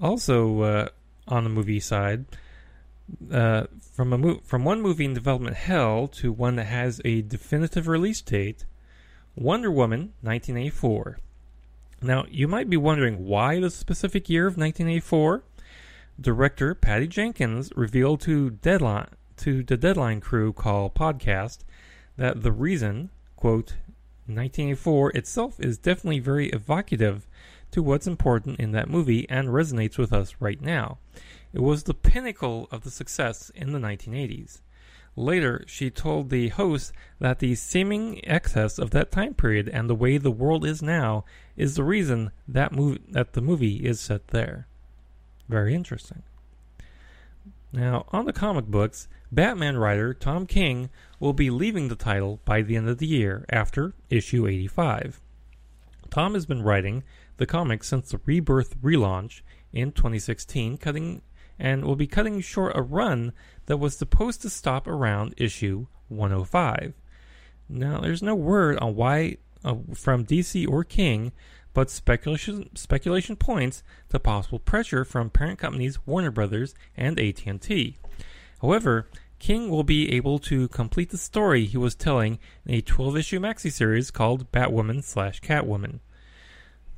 Also, 0.02 0.62
uh, 0.62 0.88
on 1.28 1.44
the 1.44 1.50
movie 1.50 1.80
side, 1.80 2.26
uh, 3.32 3.66
from 3.94 4.14
a 4.14 4.18
mo- 4.18 4.42
from 4.44 4.66
one 4.66 4.82
movie 4.82 5.06
in 5.06 5.14
development 5.14 5.56
hell 5.56 6.08
to 6.08 6.32
one 6.32 6.56
that 6.58 6.66
has 6.66 7.02
a 7.06 7.22
definitive 7.22 7.88
release 7.88 8.22
date, 8.22 8.66
Wonder 9.38 9.70
Woman 9.70 10.14
1984. 10.22 11.20
Now, 12.02 12.26
you 12.30 12.48
might 12.48 12.70
be 12.70 12.78
wondering 12.78 13.26
why 13.26 13.60
the 13.60 13.70
specific 13.70 14.30
year 14.30 14.48
of 14.48 14.56
1984. 14.56 15.44
Director 16.22 16.74
Patty 16.74 17.08
Jenkins 17.08 17.70
revealed 17.76 18.22
to 18.22 18.52
Deadline 18.52 19.10
to 19.36 19.62
the 19.62 19.76
Deadline 19.76 20.22
crew 20.22 20.54
call 20.54 20.90
podcast 20.90 21.66
that 22.16 22.44
the 22.44 22.54
reason, 22.54 23.10
quote, 23.36 23.74
1984 24.28 25.12
itself 25.12 25.60
is 25.60 25.78
definitely 25.78 26.20
very 26.20 26.48
evocative 26.52 27.28
to 27.72 27.84
what's 27.84 28.08
important 28.08 28.58
in 28.58 28.72
that 28.72 28.90
movie 28.90 29.30
and 29.30 29.50
resonates 29.50 29.98
with 29.98 30.14
us 30.14 30.36
right 30.40 30.62
now. 30.62 30.98
It 31.52 31.62
was 31.62 31.84
the 31.84 31.94
pinnacle 31.94 32.70
of 32.72 32.86
the 32.86 32.92
success 32.92 33.52
in 33.54 33.74
the 33.74 33.80
1980s. 33.80 34.62
Later, 35.18 35.64
she 35.66 35.90
told 35.90 36.30
the 36.30 36.50
host 36.50 36.92
that 37.20 37.40
the 37.40 37.56
seeming 37.56 38.20
excess 38.26 38.78
of 38.78 38.92
that 38.92 39.12
time 39.12 39.34
period 39.34 39.70
and 39.70 39.90
the 39.90 39.96
way 39.96 40.18
the 40.18 40.32
world 40.32 40.66
is 40.66 40.82
now 40.82 41.24
is 41.56 41.76
the 41.76 41.84
reason 41.84 42.32
that 42.48 42.74
movie 42.74 43.02
that 43.10 43.34
the 43.34 43.42
movie 43.42 43.78
is 43.78 44.00
set 44.00 44.28
there. 44.30 44.68
Very 45.48 45.74
interesting. 45.74 46.24
Now, 47.72 48.06
on 48.10 48.26
the 48.26 48.34
comic 48.34 48.66
books, 48.66 49.08
Batman 49.32 49.78
writer 49.78 50.14
Tom 50.14 50.46
King 50.46 50.90
will 51.20 51.34
be 51.34 51.50
leaving 51.50 51.88
the 51.88 51.96
title 51.96 52.42
by 52.44 52.62
the 52.62 52.76
end 52.76 52.90
of 52.90 52.98
the 52.98 53.08
year 53.08 53.46
after 53.50 53.94
issue 54.10 54.48
85. 54.48 55.22
Tom 56.10 56.34
has 56.34 56.46
been 56.46 56.62
writing 56.62 57.04
the 57.38 57.46
comic 57.46 57.84
since 57.84 58.12
the 58.12 58.20
Rebirth 58.26 58.82
relaunch 58.82 59.42
in 59.74 59.92
2016, 59.92 60.78
cutting 60.78 61.22
and 61.60 61.86
will 61.86 61.96
be 61.96 62.08
cutting 62.08 62.42
short 62.42 62.76
a 62.76 62.82
run 62.82 63.34
that 63.66 63.78
was 63.78 63.98
supposed 63.98 64.42
to 64.42 64.50
stop 64.50 64.88
around 64.88 65.34
issue 65.38 65.88
105. 66.10 66.94
Now, 67.68 68.00
there's 68.00 68.22
no 68.22 68.36
word 68.36 68.78
on 68.80 68.96
why 68.96 69.38
uh, 69.64 69.76
from 69.94 70.26
DC 70.26 70.70
or 70.70 70.84
King, 70.84 71.32
but 71.74 71.90
speculation 71.90 72.76
speculation 72.76 73.36
points 73.36 73.84
to 74.10 74.20
possible 74.20 74.60
pressure 74.60 75.04
from 75.04 75.30
parent 75.30 75.60
companies 75.60 76.06
Warner 76.06 76.32
Brothers 76.32 76.76
and 76.96 77.20
AT&T. 77.20 77.98
However, 78.62 79.10
King 79.40 79.70
will 79.70 79.84
be 79.84 80.12
able 80.14 80.40
to 80.40 80.68
complete 80.70 81.10
the 81.10 81.18
story 81.18 81.66
he 81.66 81.78
was 81.78 81.96
telling 81.96 82.40
in 82.66 82.76
a 82.76 82.82
12-issue 82.82 83.40
maxi 83.40 83.72
series 83.72 84.10
called 84.10 84.52
Batwoman 84.52 85.04
slash 85.04 85.42
Catwoman. 85.42 86.00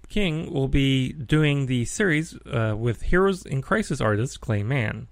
King 0.10 0.52
will 0.54 0.68
be 0.68 1.12
doing 1.12 1.66
the 1.66 1.86
series 1.86 2.38
uh, 2.46 2.76
with 2.78 3.04
Heroes 3.04 3.46
in 3.46 3.62
Crisis 3.62 4.02
artist 4.02 4.42
Clay 4.42 4.64
Mann. 4.64 5.08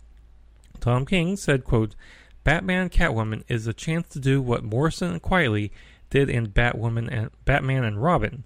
Tom 0.79 1.05
King 1.05 1.35
said, 1.35 1.63
quote, 1.63 1.95
Batman 2.43 2.89
Catwoman 2.89 3.43
is 3.47 3.67
a 3.67 3.73
chance 3.73 4.07
to 4.09 4.19
do 4.19 4.41
what 4.41 4.63
Morrison 4.63 5.11
and 5.11 5.21
Quitely 5.21 5.71
did 6.09 6.29
in 6.29 6.47
Batwoman 6.47 7.09
and 7.11 7.29
Batman 7.43 7.83
and 7.83 8.01
Robin. 8.01 8.43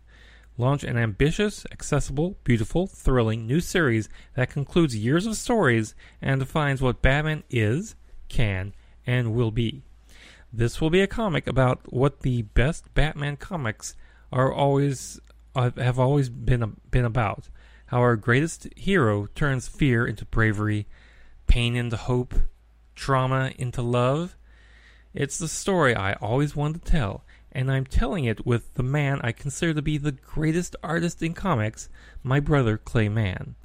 Launch 0.57 0.83
an 0.83 0.97
ambitious, 0.97 1.65
accessible, 1.71 2.35
beautiful, 2.43 2.87
thrilling 2.87 3.45
new 3.45 3.61
series 3.61 4.09
that 4.35 4.49
concludes 4.49 4.95
years 4.95 5.25
of 5.25 5.35
stories 5.37 5.95
and 6.21 6.39
defines 6.39 6.81
what 6.81 7.01
Batman 7.01 7.43
is, 7.49 7.95
can, 8.27 8.73
and 9.05 9.33
will 9.33 9.51
be. 9.51 9.83
This 10.51 10.81
will 10.81 10.89
be 10.89 11.01
a 11.01 11.07
comic 11.07 11.45
about 11.47 11.93
what 11.93 12.21
the 12.21 12.41
best 12.41 12.93
Batman 12.93 13.37
comics 13.37 13.95
are 14.31 14.51
always 14.51 15.19
have 15.61 15.99
always 15.99 16.29
been 16.29 16.77
been 16.89 17.05
about. 17.05 17.49
How 17.87 17.99
our 18.01 18.15
greatest 18.15 18.67
hero 18.75 19.27
turns 19.33 19.67
fear 19.67 20.05
into 20.05 20.25
bravery, 20.25 20.85
pain 21.47 21.75
into 21.75 21.97
hope, 21.97 22.35
trauma 22.95 23.51
into 23.57 23.81
love. 23.81 24.37
It's 25.13 25.39
the 25.39 25.47
story 25.47 25.95
I 25.95 26.13
always 26.13 26.55
wanted 26.55 26.85
to 26.85 26.91
tell, 26.91 27.23
and 27.51 27.71
I'm 27.71 27.85
telling 27.85 28.25
it 28.25 28.45
with 28.45 28.75
the 28.75 28.83
man 28.83 29.19
I 29.23 29.31
consider 29.31 29.73
to 29.73 29.81
be 29.81 29.97
the 29.97 30.11
greatest 30.11 30.75
artist 30.83 31.23
in 31.23 31.33
comics, 31.33 31.89
my 32.21 32.39
brother 32.39 32.77
Clay 32.77 33.09
Mann. 33.09 33.55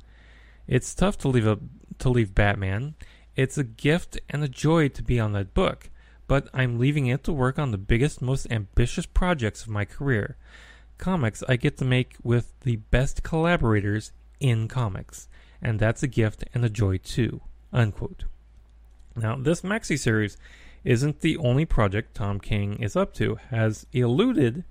It's 0.66 0.94
tough 0.94 1.18
to 1.18 1.28
leave 1.28 1.46
a 1.46 1.58
to 1.98 2.08
leave 2.08 2.34
Batman. 2.34 2.94
It's 3.36 3.58
a 3.58 3.64
gift 3.64 4.18
and 4.30 4.42
a 4.42 4.48
joy 4.48 4.88
to 4.88 5.02
be 5.02 5.20
on 5.20 5.32
that 5.32 5.52
book, 5.52 5.90
but 6.26 6.48
I'm 6.54 6.78
leaving 6.78 7.08
it 7.08 7.24
to 7.24 7.32
work 7.32 7.58
on 7.58 7.72
the 7.72 7.78
biggest, 7.78 8.22
most 8.22 8.46
ambitious 8.50 9.04
projects 9.04 9.62
of 9.62 9.68
my 9.68 9.84
career 9.84 10.36
comics 10.98 11.42
I 11.48 11.56
get 11.56 11.76
to 11.78 11.84
make 11.84 12.16
with 12.22 12.52
the 12.60 12.76
best 12.76 13.22
collaborators 13.22 14.12
in 14.40 14.68
comics, 14.68 15.28
and 15.62 15.78
that's 15.78 16.02
a 16.02 16.08
gift 16.08 16.44
and 16.54 16.64
a 16.64 16.70
joy 16.70 16.98
too. 16.98 17.40
Unquote. 17.72 18.24
Now, 19.16 19.36
this 19.36 19.62
maxi 19.62 19.98
series 19.98 20.36
isn't 20.84 21.20
the 21.20 21.36
only 21.38 21.64
project 21.64 22.14
Tom 22.14 22.40
King 22.40 22.74
is 22.82 22.96
up 22.96 23.14
to. 23.14 23.38
As 23.50 23.86
alluded, 23.94 24.64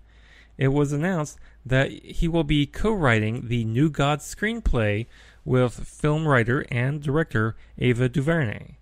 it 0.58 0.70
was 0.70 0.94
announced 0.94 1.40
that 1.66 1.92
he 1.92 2.28
will 2.28 2.44
be 2.44 2.66
co-writing 2.66 3.48
the 3.48 3.66
New 3.66 3.90
Gods 3.90 4.34
screenplay 4.34 5.08
with 5.44 5.74
film 5.88 6.28
writer 6.28 6.66
and 6.70 7.02
director 7.02 7.56
Ava 7.78 8.10
DuVernay. 8.10 8.78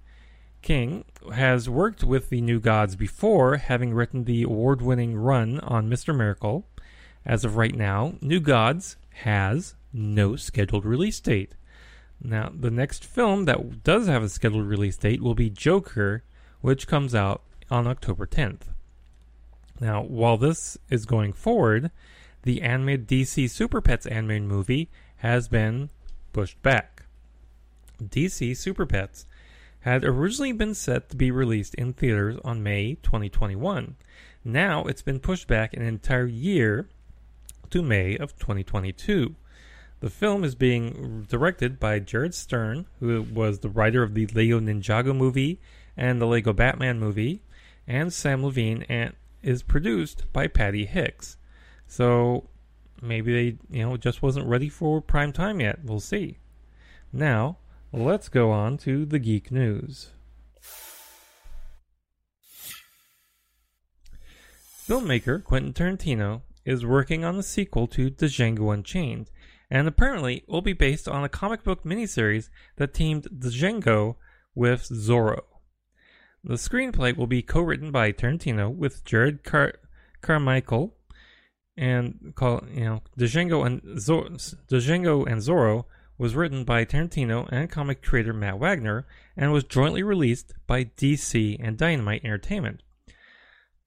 King 0.62 1.06
has 1.34 1.70
worked 1.70 2.04
with 2.04 2.30
the 2.30 2.42
New 2.42 2.60
Gods 2.60 2.96
before, 2.96 3.58
having 3.58 3.94
written 3.94 4.26
the 4.26 4.44
award-winning 4.44 5.16
run 5.16 5.60
on 5.62 5.90
Mr. 5.90 6.16
Miracle, 6.16 6.68
as 7.26 7.46
of 7.46 7.56
right 7.56 7.76
now, 7.76 8.16
New 8.22 8.40
Gods 8.40 8.98
has 9.24 9.76
no 9.94 10.36
scheduled 10.36 10.86
release 10.86 11.20
date. 11.20 11.54
Now, 12.24 12.52
the 12.54 12.72
next 12.72 13.04
film 13.04 13.46
that 13.46 13.84
does 13.84 14.08
have 14.08 14.24
a 14.24 14.30
scheduled 14.30 14.68
release 14.68 14.98
date 14.98 15.22
will 15.22 15.36
be 15.36 15.50
Joker, 15.50 16.24
which 16.62 16.88
comes 16.88 17.16
out 17.16 17.42
on 17.70 17.88
October 17.88 18.26
10th. 18.26 18.68
Now, 19.80 20.04
while 20.04 20.38
this 20.38 20.78
is 20.90 21.06
going 21.06 21.34
forward, 21.34 21.90
the 22.44 22.62
animated 22.62 23.08
DC 23.08 23.50
Super 23.50 23.82
Pets 23.82 24.06
animated 24.06 24.48
movie 24.48 24.90
has 25.18 25.48
been 25.48 25.90
pushed 26.34 26.62
back. 26.62 27.04
DC 28.02 28.56
Super 28.58 28.86
Pets 28.86 29.26
had 29.82 30.04
originally 30.04 30.52
been 30.52 30.76
set 30.76 31.10
to 31.10 31.16
be 31.16 31.32
released 31.32 31.74
in 31.76 31.94
theaters 31.94 32.40
on 32.44 32.64
May 32.64 32.96
2021. 33.02 33.96
Now 34.44 34.86
it's 34.86 35.02
been 35.02 35.20
pushed 35.20 35.48
back 35.48 35.74
an 35.74 35.82
entire 35.82 36.28
year 36.28 36.88
to 37.72 37.82
May 37.82 38.18
of 38.18 38.38
2022. 38.38 39.36
The 40.00 40.10
film 40.10 40.44
is 40.44 40.56
being 40.56 41.26
directed 41.30 41.80
by 41.80 42.00
Jared 42.00 42.34
Stern, 42.34 42.88
who 43.00 43.24
was 43.24 43.60
the 43.60 43.70
writer 43.70 44.04
of 44.04 44.14
the 44.14 44.26
Lego 44.28 44.60
Ninjago 44.60 45.16
movie 45.16 45.60
and 45.96 46.22
the 46.22 46.26
Lego 46.26 46.54
Batman 46.54 47.00
movie, 47.00 47.44
and 47.88 48.12
Sam 48.12 48.44
Levine, 48.44 48.84
and 48.90 49.14
is 49.44 49.64
produced 49.64 50.32
by 50.34 50.48
Patty 50.48 50.86
Hicks. 50.86 51.38
So 51.88 52.50
maybe 53.02 53.34
they, 53.34 53.58
you 53.70 53.84
know, 53.84 53.98
just 53.98 54.22
wasn't 54.22 54.48
ready 54.48 54.70
for 54.70 55.02
prime 55.02 55.32
time 55.32 55.60
yet. 55.60 55.84
We'll 55.84 56.00
see. 56.00 56.38
Now, 57.14 57.58
let's 57.92 58.30
go 58.30 58.52
on 58.52 58.78
to 58.80 59.06
the 59.06 59.20
geek 59.20 59.52
news. 59.52 60.12
Filmmaker 64.88 65.44
Quentin 65.44 65.74
Tarantino 65.74 66.42
is 66.66 66.86
working 66.86 67.24
on 67.24 67.38
the 67.38 67.44
sequel 67.44 67.88
to 67.88 68.12
Django 68.12 68.74
Unchained, 68.74 69.32
and 69.70 69.88
apparently 69.88 70.44
will 70.48 70.62
be 70.62 70.74
based 70.74 71.08
on 71.08 71.24
a 71.24 71.30
comic 71.30 71.64
book 71.64 71.84
miniseries 71.84 72.50
that 72.76 72.94
teamed 72.94 73.28
Django 73.40 74.16
with 74.54 74.90
Zorro. 74.90 75.44
The 76.44 76.56
screenplay 76.56 77.16
will 77.16 77.28
be 77.28 77.42
co-written 77.42 77.92
by 77.92 78.12
Tarantino 78.12 78.74
with 78.74 79.06
Jerrod 79.06 79.44
Car- 79.44 79.76
Carmichael, 80.22 80.96
and 81.78 82.34
call 82.36 82.64
you 82.74 82.84
know 82.84 83.02
Django 83.18 83.66
and 83.66 83.82
Django 83.82 85.26
and 85.26 85.42
Zorro 85.42 85.86
was 86.18 86.36
written 86.36 86.64
by 86.64 86.86
Tarantino 86.86 87.48
and 87.52 87.70
comic 87.70 88.04
creator 88.04 88.34
Matt 88.34 88.60
Wagner 88.60 89.08
and 89.36 89.52
was 89.52 89.64
jointly 89.64 90.04
released 90.04 90.54
by 90.68 90.84
DC 90.84 91.58
and 91.60 91.78
Dynamite 91.78 92.24
Entertainment. 92.24 92.84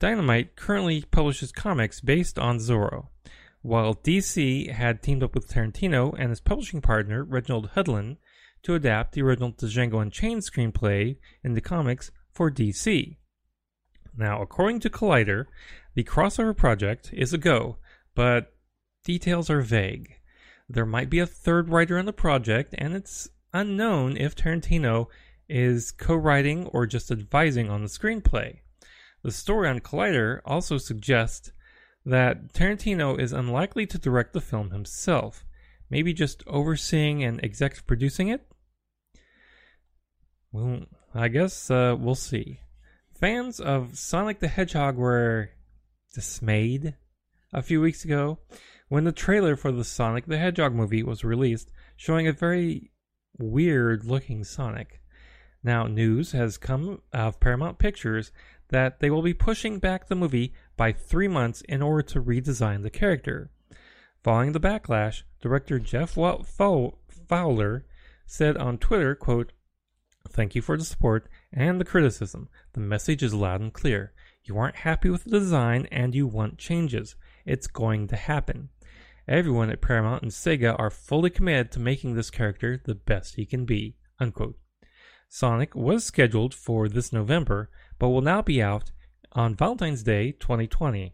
Dynamite 0.05 0.55
currently 0.55 1.01
publishes 1.09 1.51
comics 1.51 1.99
based 1.99 2.37
on 2.37 2.59
Zorro, 2.59 3.07
while 3.63 3.95
DC 3.95 4.69
had 4.69 5.01
teamed 5.01 5.23
up 5.23 5.33
with 5.33 5.47
Tarantino 5.47 6.13
and 6.15 6.29
his 6.29 6.39
publishing 6.39 6.79
partner 6.79 7.23
Reginald 7.23 7.71
Hudlin 7.71 8.17
to 8.61 8.75
adapt 8.75 9.13
the 9.13 9.23
original 9.23 9.51
Django 9.51 9.99
Unchained 9.99 10.43
screenplay 10.43 11.17
in 11.43 11.53
the 11.53 11.59
comics 11.59 12.11
for 12.31 12.51
DC. 12.51 13.17
Now, 14.15 14.43
according 14.43 14.81
to 14.81 14.91
Collider, 14.91 15.45
the 15.95 16.03
crossover 16.03 16.55
project 16.55 17.09
is 17.11 17.33
a 17.33 17.39
go, 17.39 17.77
but 18.13 18.53
details 19.03 19.49
are 19.49 19.61
vague. 19.61 20.19
There 20.69 20.85
might 20.85 21.09
be 21.09 21.17
a 21.17 21.25
third 21.25 21.69
writer 21.69 21.97
on 21.97 22.05
the 22.05 22.13
project, 22.13 22.75
and 22.77 22.93
it's 22.93 23.27
unknown 23.55 24.17
if 24.17 24.35
Tarantino 24.35 25.07
is 25.49 25.89
co 25.89 26.13
writing 26.13 26.67
or 26.67 26.85
just 26.85 27.09
advising 27.09 27.71
on 27.71 27.81
the 27.81 27.89
screenplay. 27.89 28.59
The 29.25 29.31
story 29.31 29.67
on 29.67 29.79
Collider 29.79 30.41
also 30.45 30.77
suggests 30.77 31.51
that 32.05 32.53
Tarantino 32.53 33.19
is 33.19 33.33
unlikely 33.33 33.87
to 33.87 33.97
direct 33.97 34.33
the 34.33 34.39
film 34.39 34.69
himself, 34.69 35.43
maybe 35.89 36.13
just 36.13 36.43
overseeing 36.45 37.23
and 37.23 37.43
executive 37.43 37.87
producing 37.87 38.27
it? 38.27 38.47
Well, 40.51 40.81
I 41.15 41.29
guess 41.29 41.71
uh, 41.71 41.95
we'll 41.99 42.13
see. 42.13 42.59
Fans 43.19 43.59
of 43.59 43.97
Sonic 43.97 44.41
the 44.41 44.47
Hedgehog 44.47 44.95
were 44.95 45.49
dismayed 46.13 46.93
a 47.51 47.63
few 47.63 47.81
weeks 47.81 48.05
ago 48.05 48.37
when 48.89 49.05
the 49.05 49.11
trailer 49.11 49.55
for 49.55 49.71
the 49.71 49.83
Sonic 49.83 50.27
the 50.27 50.37
Hedgehog 50.37 50.75
movie 50.75 51.01
was 51.01 51.23
released, 51.23 51.71
showing 51.97 52.27
a 52.27 52.31
very 52.31 52.91
weird 53.39 54.05
looking 54.05 54.43
Sonic. 54.43 55.01
Now, 55.63 55.87
news 55.87 56.33
has 56.33 56.59
come 56.59 57.01
of 57.11 57.39
Paramount 57.39 57.79
Pictures 57.79 58.31
that 58.69 58.99
they 58.99 59.09
will 59.09 59.21
be 59.21 59.33
pushing 59.33 59.79
back 59.79 60.07
the 60.07 60.15
movie 60.15 60.53
by 60.77 60.91
three 60.91 61.27
months 61.27 61.61
in 61.61 61.81
order 61.81 62.01
to 62.01 62.21
redesign 62.21 62.83
the 62.83 62.89
character. 62.89 63.51
Following 64.23 64.53
the 64.53 64.59
backlash, 64.59 65.23
director 65.41 65.79
Jeff 65.79 66.15
Fowler 66.15 67.85
said 68.25 68.57
on 68.57 68.77
Twitter, 68.77 69.15
quote, 69.15 69.53
Thank 70.27 70.55
you 70.55 70.61
for 70.61 70.77
the 70.77 70.83
support 70.83 71.29
and 71.53 71.79
the 71.79 71.85
criticism. 71.85 72.49
The 72.73 72.79
message 72.79 73.21
is 73.21 73.33
loud 73.33 73.61
and 73.61 73.71
clear. 73.71 74.13
You 74.43 74.57
aren't 74.57 74.77
happy 74.77 75.09
with 75.09 75.23
the 75.23 75.29
design 75.29 75.87
and 75.91 76.15
you 76.15 76.27
want 76.27 76.57
changes. 76.57 77.15
It's 77.45 77.67
going 77.67 78.07
to 78.07 78.15
happen. 78.15 78.69
Everyone 79.27 79.69
at 79.69 79.81
Paramount 79.81 80.23
and 80.23 80.31
Sega 80.31 80.75
are 80.77 80.89
fully 80.89 81.29
committed 81.29 81.71
to 81.71 81.79
making 81.79 82.15
this 82.15 82.29
character 82.29 82.81
the 82.83 82.95
best 82.95 83.35
he 83.35 83.45
can 83.45 83.65
be. 83.65 83.95
Unquote. 84.19 84.57
Sonic 85.29 85.75
was 85.75 86.03
scheduled 86.03 86.53
for 86.53 86.87
this 86.87 87.11
November, 87.11 87.69
but 87.99 88.09
will 88.09 88.21
now 88.21 88.41
be 88.41 88.61
out 88.61 88.91
on 89.31 89.55
Valentine's 89.55 90.03
Day 90.03 90.31
2020, 90.31 91.13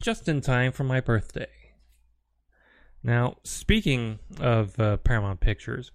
just 0.00 0.28
in 0.28 0.40
time 0.40 0.72
for 0.72 0.84
my 0.84 1.00
birthday. 1.00 1.48
Now, 3.02 3.36
speaking 3.44 4.18
of 4.40 4.78
uh, 4.80 4.96
Paramount 4.98 5.40
Pictures, 5.40 5.92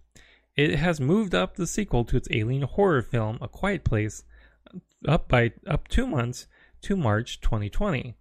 it 0.56 0.76
has 0.76 1.00
moved 1.00 1.34
up 1.34 1.56
the 1.56 1.68
sequel 1.68 2.06
to 2.06 2.18
its 2.18 2.28
alien 2.32 2.64
horror 2.64 3.02
film 3.02 3.38
A 3.42 3.48
Quiet 3.48 3.84
Place 3.84 4.24
up 5.08 5.28
by 5.28 5.52
up 5.68 5.88
2 5.88 6.06
months 6.06 6.48
to 6.84 6.96
March 6.96 7.42
2020. 7.42 8.16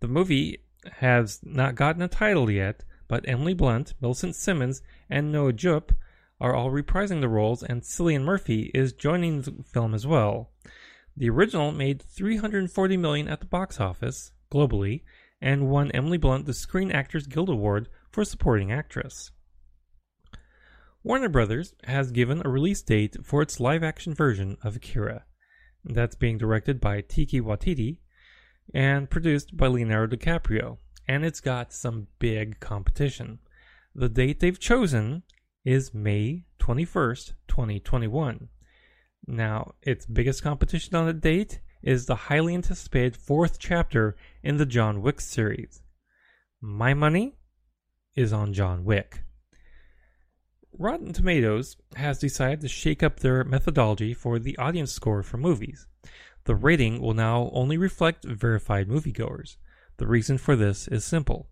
The 0.00 0.08
movie 0.08 0.64
has 0.98 1.40
not 1.42 1.74
gotten 1.74 2.02
a 2.02 2.08
title 2.08 2.50
yet, 2.50 2.84
but 3.08 3.28
Emily 3.28 3.54
Blunt, 3.54 3.94
Millicent 4.00 4.34
Simmonds, 4.34 4.82
and 5.08 5.30
Noah 5.30 5.52
Jupe 5.52 5.92
are 6.40 6.54
all 6.54 6.70
reprising 6.70 7.20
the 7.20 7.28
roles, 7.28 7.62
and 7.62 7.82
Cillian 7.82 8.22
Murphy 8.22 8.70
is 8.74 8.92
joining 8.92 9.42
the 9.42 9.54
film 9.72 9.94
as 9.94 10.06
well. 10.06 10.50
The 11.16 11.30
original 11.30 11.70
made 11.70 12.02
340 12.02 12.96
million 12.96 13.28
at 13.28 13.40
the 13.40 13.46
box 13.46 13.78
office 13.80 14.32
globally 14.50 15.02
and 15.40 15.68
won 15.68 15.90
Emily 15.92 16.18
Blunt 16.18 16.46
the 16.46 16.54
Screen 16.54 16.90
Actors 16.90 17.26
Guild 17.26 17.48
Award 17.48 17.88
for 18.10 18.24
supporting 18.24 18.72
actress. 18.72 19.30
Warner 21.02 21.28
Brothers 21.28 21.74
has 21.84 22.10
given 22.10 22.42
a 22.44 22.48
release 22.48 22.82
date 22.82 23.16
for 23.22 23.42
its 23.42 23.60
live-action 23.60 24.14
version 24.14 24.56
of 24.64 24.76
Akira. 24.76 25.24
That's 25.84 26.16
being 26.16 26.38
directed 26.38 26.80
by 26.80 27.02
Taika 27.02 27.42
Waititi 27.42 27.98
and 28.72 29.10
produced 29.10 29.56
by 29.56 29.66
Leonardo 29.66 30.16
DiCaprio, 30.16 30.78
and 31.06 31.24
it's 31.24 31.40
got 31.40 31.74
some 31.74 32.06
big 32.18 32.58
competition. 32.58 33.38
The 33.94 34.08
date 34.08 34.40
they've 34.40 34.58
chosen 34.58 35.24
is 35.64 35.92
May 35.92 36.46
21st, 36.58 37.34
2021. 37.48 38.48
Now, 39.26 39.74
its 39.82 40.06
biggest 40.06 40.42
competition 40.42 40.94
on 40.94 41.06
the 41.06 41.14
date 41.14 41.60
is 41.82 42.06
the 42.06 42.14
highly 42.14 42.54
anticipated 42.54 43.16
fourth 43.16 43.58
chapter 43.58 44.16
in 44.42 44.56
the 44.56 44.66
John 44.66 45.02
Wick 45.02 45.20
series. 45.20 45.82
My 46.60 46.94
money 46.94 47.36
is 48.14 48.32
on 48.32 48.52
John 48.52 48.84
Wick. 48.84 49.24
Rotten 50.76 51.12
Tomatoes 51.12 51.76
has 51.96 52.18
decided 52.18 52.60
to 52.62 52.68
shake 52.68 53.02
up 53.02 53.20
their 53.20 53.44
methodology 53.44 54.12
for 54.12 54.38
the 54.38 54.56
audience 54.58 54.92
score 54.92 55.22
for 55.22 55.36
movies. 55.36 55.86
The 56.44 56.54
rating 56.54 57.00
will 57.00 57.14
now 57.14 57.50
only 57.52 57.78
reflect 57.78 58.24
verified 58.24 58.88
moviegoers. 58.88 59.56
The 59.96 60.06
reason 60.06 60.36
for 60.36 60.56
this 60.56 60.88
is 60.88 61.04
simple. 61.04 61.48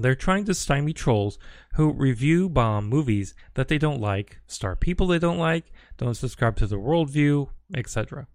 They're 0.00 0.14
trying 0.14 0.46
to 0.46 0.54
stymie 0.54 0.94
trolls 0.94 1.38
who 1.74 1.92
review 1.92 2.48
bomb 2.48 2.88
movies 2.88 3.34
that 3.52 3.68
they 3.68 3.76
don't 3.76 4.00
like, 4.00 4.40
star 4.46 4.74
people 4.74 5.06
they 5.06 5.18
don't 5.18 5.36
like, 5.36 5.72
don't 5.98 6.14
subscribe 6.14 6.56
to 6.56 6.66
the 6.66 6.76
worldview, 6.76 7.48
etc. 7.76 8.26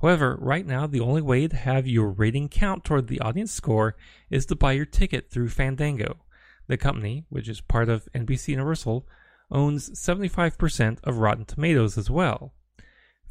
However, 0.00 0.38
right 0.40 0.66
now, 0.66 0.86
the 0.86 1.00
only 1.00 1.20
way 1.20 1.46
to 1.48 1.56
have 1.56 1.86
your 1.86 2.08
rating 2.08 2.48
count 2.48 2.84
toward 2.84 3.08
the 3.08 3.20
audience 3.20 3.52
score 3.52 3.94
is 4.30 4.46
to 4.46 4.56
buy 4.56 4.72
your 4.72 4.86
ticket 4.86 5.30
through 5.30 5.50
Fandango. 5.50 6.24
The 6.66 6.78
company, 6.78 7.26
which 7.28 7.48
is 7.48 7.60
part 7.60 7.90
of 7.90 8.08
NBC 8.14 8.48
Universal, 8.48 9.06
owns 9.50 9.90
75% 9.90 10.98
of 11.04 11.18
Rotten 11.18 11.44
Tomatoes 11.44 11.98
as 11.98 12.08
well. 12.08 12.54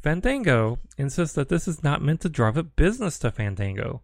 Fandango 0.02 0.80
insists 0.98 1.36
that 1.36 1.48
this 1.48 1.68
is 1.68 1.84
not 1.84 2.02
meant 2.02 2.20
to 2.22 2.28
drive 2.28 2.58
up 2.58 2.74
business 2.74 3.18
to 3.20 3.30
Fandango, 3.30 4.02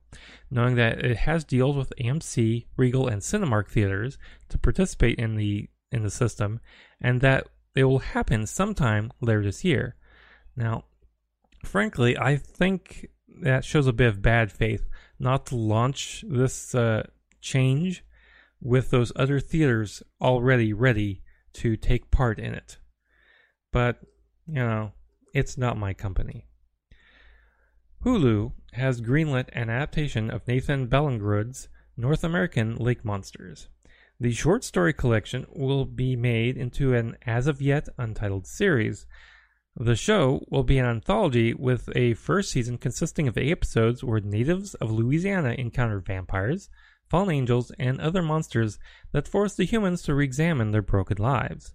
knowing 0.49 0.77
that 0.77 1.05
it 1.05 1.17
has 1.19 1.43
deals 1.43 1.77
with 1.77 1.93
AMC, 2.01 2.67
Regal, 2.77 3.09
and 3.09 3.21
Cinemark 3.21 3.69
theaters 3.69 4.17
to 4.49 4.59
participate 4.59 5.19
in 5.19 5.35
the 5.35 5.69
in 5.91 6.03
the 6.03 6.11
system, 6.11 6.61
and 7.01 7.21
that 7.23 7.49
it 7.75 7.85
will 7.85 7.99
happen 7.99 8.47
sometime 8.47 9.11
later 9.21 9.43
this 9.43 9.65
year. 9.65 9.97
Now, 10.55 10.85
frankly, 11.65 12.17
I 12.17 12.37
think 12.37 13.09
that 13.43 13.65
shows 13.65 13.87
a 13.87 13.93
bit 13.93 14.09
of 14.09 14.23
bad 14.23 14.53
faith 14.53 14.89
not 15.19 15.47
to 15.47 15.57
launch 15.57 16.25
this 16.29 16.75
uh, 16.75 17.09
change 17.41 18.05
with 18.61 18.91
those 18.91 19.13
other 19.17 19.41
theaters 19.41 20.03
already 20.21 20.73
ready 20.73 21.23
to 21.55 21.77
take 21.77 22.11
part 22.11 22.39
in 22.39 22.55
it. 22.55 22.79
But, 23.73 23.99
you 24.47 24.55
know, 24.55 24.93
it's 25.35 25.59
not 25.59 25.79
my 25.79 25.95
company. 25.95 26.47
Hulu 28.05 28.53
has 28.73 29.01
greenlit 29.01 29.49
an 29.53 29.71
adaptation 29.71 30.31
of 30.31 30.47
Nathan 30.47 30.87
Ballingrud's 30.87 31.69
North 31.97 32.23
American 32.23 32.77
Lake 32.77 33.05
Monsters. 33.05 33.69
The 34.21 34.33
short 34.33 34.65
story 34.65 34.93
collection 34.93 35.47
will 35.51 35.85
be 35.85 36.17
made 36.17 36.57
into 36.57 36.95
an 36.95 37.17
as 37.27 37.47
of 37.47 37.63
yet 37.63 37.89
untitled 37.99 38.47
series. 38.47 39.07
The 39.77 39.97
show 39.97 40.45
will 40.49 40.65
be 40.65 40.79
an 40.79 40.87
anthology 40.87 41.55
with 41.55 41.89
a 41.97 42.15
first 42.15 42.51
season 42.51 42.79
consisting 42.79 43.29
of 43.29 43.39
eight 43.39 43.51
episodes 43.51 44.03
where 44.03 44.21
natives 44.21 44.75
of 44.75 44.91
Louisiana 44.91 45.55
encounter 45.59 46.01
vampires, 46.01 46.69
fallen 47.09 47.35
angels, 47.35 47.71
and 47.79 48.01
other 48.01 48.23
monsters 48.23 48.79
that 49.13 49.29
force 49.29 49.55
the 49.55 49.65
humans 49.65 50.03
to 50.03 50.15
re 50.15 50.25
examine 50.25 50.73
their 50.73 50.83
broken 50.83 51.19
lives. 51.19 51.75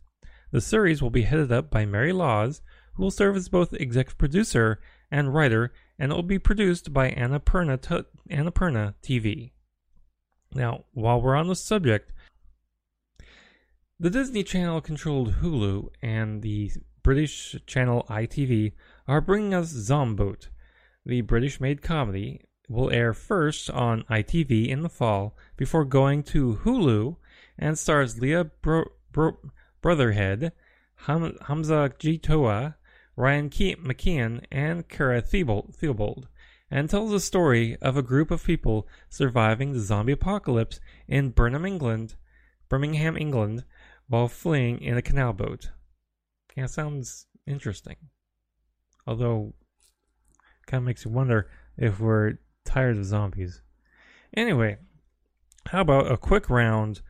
The 0.52 0.62
series 0.62 1.02
will 1.02 1.10
be 1.10 1.24
headed 1.24 1.52
up 1.52 1.72
by 1.72 1.86
Mary 1.86 2.12
Laws, 2.12 2.62
who 2.94 3.04
will 3.04 3.12
serve 3.12 3.36
as 3.36 3.50
both 3.50 3.74
executive 3.74 4.18
producer 4.18 4.80
and 5.12 5.34
writer, 5.34 5.74
and 6.00 6.12
it 6.12 6.16
will 6.16 6.24
be 6.24 6.40
produced 6.40 6.94
by 6.94 7.12
Annapurna, 7.12 7.82
T- 7.82 8.34
Annapurna 8.34 8.96
TV. 9.04 9.52
Now, 10.54 10.86
while 10.94 11.22
we're 11.22 11.36
on 11.36 11.48
the 11.48 11.56
subject, 11.56 12.12
the 14.00 14.10
Disney 14.10 14.44
Channel 14.44 14.82
controlled 14.82 15.36
Hulu 15.36 15.90
and 16.02 16.42
the 16.42 16.72
British 17.04 17.56
channel 17.68 18.06
ITV 18.10 18.74
are 19.08 19.22
bringing 19.22 19.54
us 19.54 19.74
Zomboat. 19.74 20.50
The 21.06 21.22
British 21.22 21.60
made 21.60 21.82
comedy 21.82 22.42
will 22.70 22.90
air 22.90 23.14
first 23.14 23.70
on 23.70 24.04
ITV 24.10 24.68
in 24.68 24.82
the 24.82 24.90
fall 24.90 25.36
before 25.58 25.86
going 25.86 26.24
to 26.24 26.60
Hulu 26.64 27.18
and 27.58 27.78
stars 27.78 28.20
Leah 28.20 28.46
Bro- 28.62 28.92
Bro- 29.12 29.52
Brotherhead, 29.82 30.54
Ham- 31.08 31.38
Hamza 31.48 31.92
Jeetooa, 32.00 32.76
Ryan 33.16 33.50
Ke- 33.50 33.80
McKen, 33.80 34.44
and 34.52 34.88
Cara 34.88 35.22
Theobold, 35.22 35.76
Theobold, 35.76 36.28
and 36.72 36.90
tells 36.90 37.12
the 37.12 37.20
story 37.20 37.78
of 37.82 37.96
a 37.96 38.02
group 38.02 38.32
of 38.32 38.44
people 38.44 38.88
surviving 39.10 39.74
the 39.74 39.80
zombie 39.80 40.14
apocalypse 40.14 40.80
in 41.08 41.30
Burnham, 41.30 41.66
England, 41.66 42.16
Birmingham, 42.70 43.16
England, 43.16 43.66
while 44.08 44.28
fleeing 44.28 44.82
in 44.82 44.98
a 44.98 45.02
canal 45.02 45.34
boat. 45.34 45.70
Yeah, 46.56 46.66
sounds 46.66 47.28
interesting. 47.46 47.98
Although, 49.06 49.54
kind 50.66 50.82
of 50.82 50.86
makes 50.86 51.06
you 51.06 51.12
wonder 51.12 51.50
if 51.78 52.00
we're 52.00 52.40
tired 52.66 52.98
of 52.98 53.06
zombies. 53.06 53.62
Anyway, 54.36 54.78
how 55.68 55.82
about 55.82 56.12
a 56.12 56.18
quick 56.18 56.50
round 56.50 57.02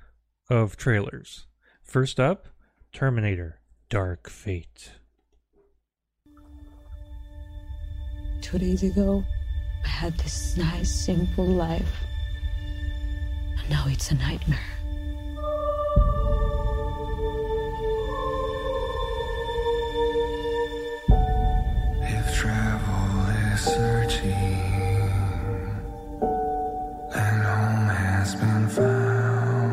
of 0.49 0.75
trailers? 0.75 1.45
First 1.83 2.19
up, 2.19 2.47
Terminator 2.91 3.61
Dark 3.89 4.29
Fate. 4.29 4.91
Two 8.43 8.59
days 8.59 8.83
ago, 8.83 9.23
I 9.85 9.87
had 9.87 10.17
this 10.17 10.57
nice, 10.57 10.91
simple 10.91 11.45
life. 11.45 12.03
And 13.57 13.69
now 13.69 13.85
it's 13.87 14.11
a 14.11 14.15
nightmare. 14.15 14.59
If 22.01 22.35
travel 22.35 23.29
is 23.53 23.61
searching 23.61 24.59
and 27.15 27.43
home 27.49 27.87
has 27.87 28.35
been 28.35 28.67
found, 28.67 29.63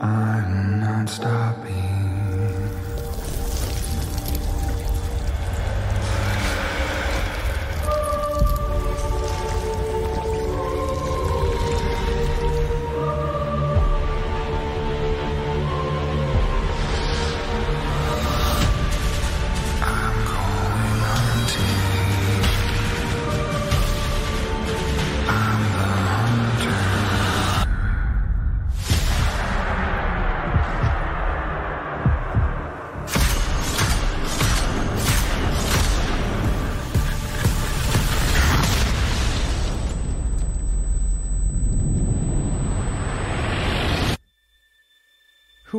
I'm 0.00 0.80
not 0.80 1.08
stopping. 1.10 1.95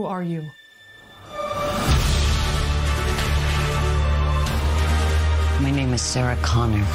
Are 0.07 0.23
you? 0.23 0.41
My 5.61 5.69
name 5.69 5.93
is 5.93 6.01
Sarah 6.01 6.37
Connor. 6.41 6.85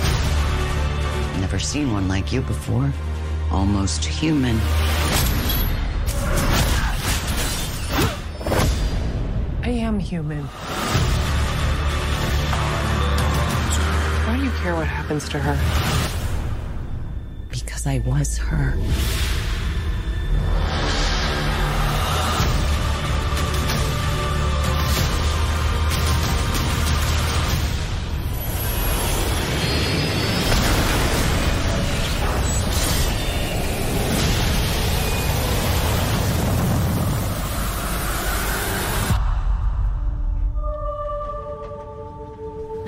Never 1.38 1.58
seen 1.58 1.92
one 1.92 2.08
like 2.08 2.32
you 2.32 2.40
before. 2.40 2.90
Almost 3.50 4.02
human. 4.02 4.56
I 9.62 9.68
am 9.68 9.98
human. 9.98 10.44
Why 14.24 14.36
do 14.38 14.44
you 14.44 14.50
care 14.62 14.74
what 14.74 14.86
happens 14.86 15.28
to 15.28 15.38
her? 15.38 15.56
Because 17.50 17.86
I 17.86 17.98
was 17.98 18.38
her. 18.38 18.74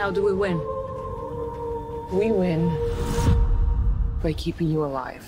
How 0.04 0.10
do 0.10 0.22
we 0.22 0.34
win? 0.34 0.58
We 2.12 2.30
win 2.30 2.68
by 4.22 4.34
keeping 4.34 4.68
you 4.68 4.84
alive. 4.84 5.26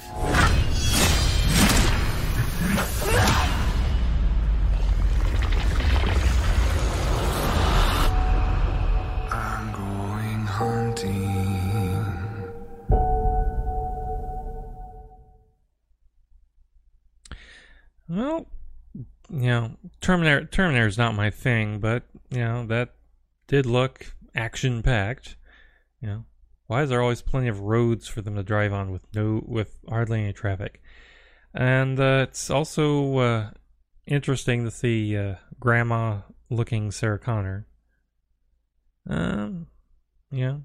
I'm 9.32 9.72
going 9.72 10.44
hunting. 10.44 12.04
Well, 18.10 18.46
you 19.30 19.40
know, 19.40 19.70
Terminator 20.02 20.44
Terminator 20.44 20.86
is 20.86 20.98
not 20.98 21.14
my 21.14 21.30
thing, 21.30 21.78
but 21.78 22.02
you 22.28 22.40
know 22.40 22.66
that 22.66 22.90
did 23.46 23.64
look 23.64 24.12
action 24.36 24.82
packed. 24.82 25.36
You 26.00 26.08
know, 26.08 26.24
why 26.66 26.82
is 26.82 26.90
there 26.90 27.02
always 27.02 27.22
plenty 27.22 27.48
of 27.48 27.60
roads 27.60 28.06
for 28.06 28.22
them 28.22 28.36
to 28.36 28.42
drive 28.42 28.72
on 28.72 28.90
with 28.90 29.06
no 29.14 29.42
with 29.44 29.78
hardly 29.88 30.22
any 30.22 30.32
traffic? 30.32 30.82
And 31.54 31.98
uh, 31.98 32.26
it's 32.28 32.50
also 32.50 33.18
uh, 33.18 33.50
interesting 34.06 34.64
to 34.64 34.70
see 34.70 35.16
uh, 35.16 35.36
grandma 35.58 36.20
looking 36.50 36.90
Sarah 36.90 37.18
Connor. 37.18 37.66
Um, 39.08 39.68
yeah, 40.30 40.58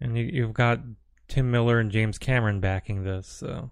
and 0.00 0.16
you, 0.16 0.24
you've 0.24 0.54
got 0.54 0.80
Tim 1.28 1.50
Miller 1.50 1.78
and 1.78 1.90
James 1.90 2.18
Cameron 2.18 2.60
backing 2.60 3.04
this, 3.04 3.26
so 3.26 3.70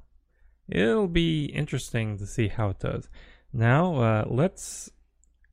it'll 0.69 1.09
be 1.09 1.45
interesting 1.47 2.19
to 2.19 2.27
see 2.27 2.49
how 2.49 2.71
it 2.71 2.81
does. 2.81 3.09
Now, 3.53 3.95
uh, 3.97 4.25
let's 4.29 4.91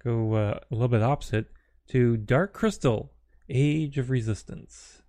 go 0.03 0.33
uh, 0.35 0.59
a 0.71 0.73
little 0.73 0.87
bit 0.87 1.01
opposite 1.01 1.47
to 1.89 2.15
Dark 2.17 2.53
Crystal 2.53 3.11
Age 3.49 3.97
of 3.97 4.09
Resistance. 4.09 5.03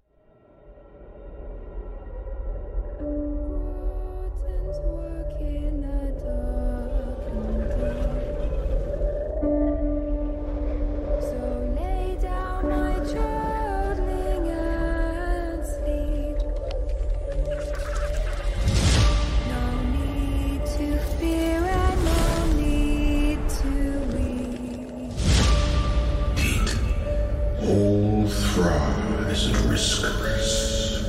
Thrives 29.34 30.04
at 30.04 30.20
risk. 30.20 31.04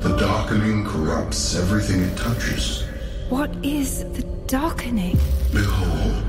The 0.00 0.16
darkening 0.16 0.84
corrupts 0.84 1.56
everything 1.56 2.02
it 2.02 2.16
touches. 2.16 2.84
What 3.28 3.50
is 3.64 4.04
the 4.12 4.22
darkening? 4.46 5.18
Behold. 5.52 6.24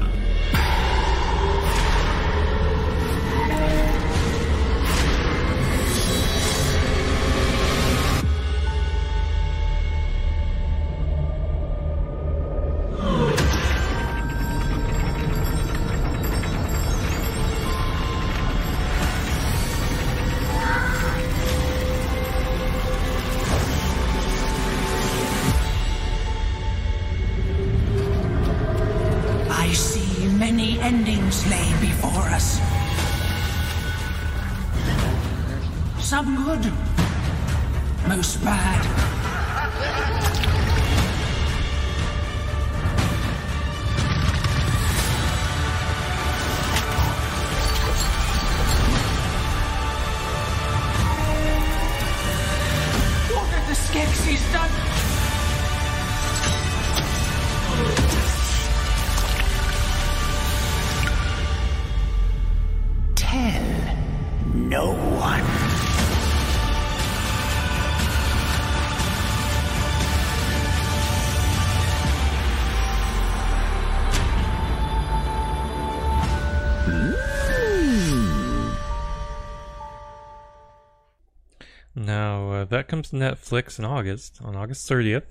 Now 82.00 82.52
uh, 82.52 82.66
that 82.66 82.88
comes 82.88 83.10
to 83.10 83.18
Netflix 83.18 83.78
in 83.78 83.84
August, 83.84 84.40
on 84.42 84.56
August 84.56 84.88
thirtieth. 84.88 85.26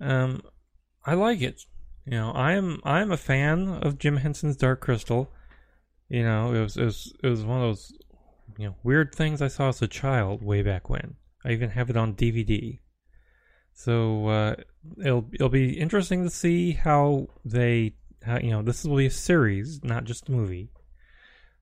Um, 0.00 0.42
I 1.04 1.12
like 1.12 1.42
it. 1.42 1.66
You 2.06 2.12
know, 2.12 2.30
I 2.30 2.52
am 2.52 2.80
I 2.84 3.02
am 3.02 3.12
a 3.12 3.18
fan 3.18 3.68
of 3.68 3.98
Jim 3.98 4.16
Henson's 4.16 4.56
Dark 4.56 4.80
Crystal. 4.80 5.30
You 6.08 6.22
know, 6.22 6.54
it 6.54 6.60
was 6.60 6.78
it 6.78 6.84
was 6.84 7.12
it 7.22 7.28
was 7.28 7.44
one 7.44 7.58
of 7.60 7.68
those 7.68 7.92
you 8.56 8.68
know 8.68 8.76
weird 8.82 9.14
things 9.14 9.42
I 9.42 9.48
saw 9.48 9.68
as 9.68 9.82
a 9.82 9.86
child 9.86 10.42
way 10.42 10.62
back 10.62 10.88
when. 10.88 11.16
I 11.44 11.52
even 11.52 11.68
have 11.70 11.90
it 11.90 11.98
on 11.98 12.14
DVD. 12.14 12.78
So 13.74 14.26
uh, 14.28 14.54
it'll 15.04 15.26
it'll 15.34 15.50
be 15.50 15.78
interesting 15.78 16.24
to 16.24 16.30
see 16.30 16.72
how 16.72 17.26
they 17.44 17.92
how 18.24 18.38
you 18.38 18.52
know 18.52 18.62
this 18.62 18.86
will 18.86 18.96
be 18.96 19.06
a 19.06 19.10
series, 19.10 19.84
not 19.84 20.04
just 20.04 20.30
a 20.30 20.32
movie. 20.32 20.70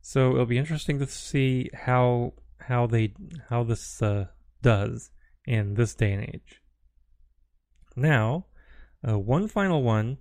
So 0.00 0.30
it'll 0.30 0.46
be 0.46 0.58
interesting 0.58 1.00
to 1.00 1.08
see 1.08 1.70
how 1.74 2.34
how 2.68 2.86
they 2.86 3.14
how 3.48 3.64
this 3.64 4.02
uh, 4.02 4.26
does 4.62 5.10
in 5.46 5.74
this 5.74 5.94
day 5.94 6.12
and 6.12 6.22
age. 6.22 6.60
Now, 7.94 8.46
uh, 9.06 9.18
one 9.18 9.48
final 9.48 9.82
one. 9.82 10.18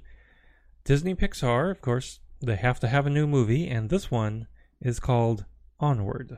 Disney 0.83 1.15
Pixar, 1.15 1.71
of 1.71 1.81
course, 1.81 2.19
they 2.41 2.55
have 2.55 2.79
to 2.81 2.87
have 2.87 3.07
a 3.07 3.09
new 3.09 3.25
movie, 3.25 3.67
and 3.67 3.89
this 3.89 4.11
one 4.11 4.47
is 4.79 4.99
called 4.99 5.45
Onward. 5.79 6.37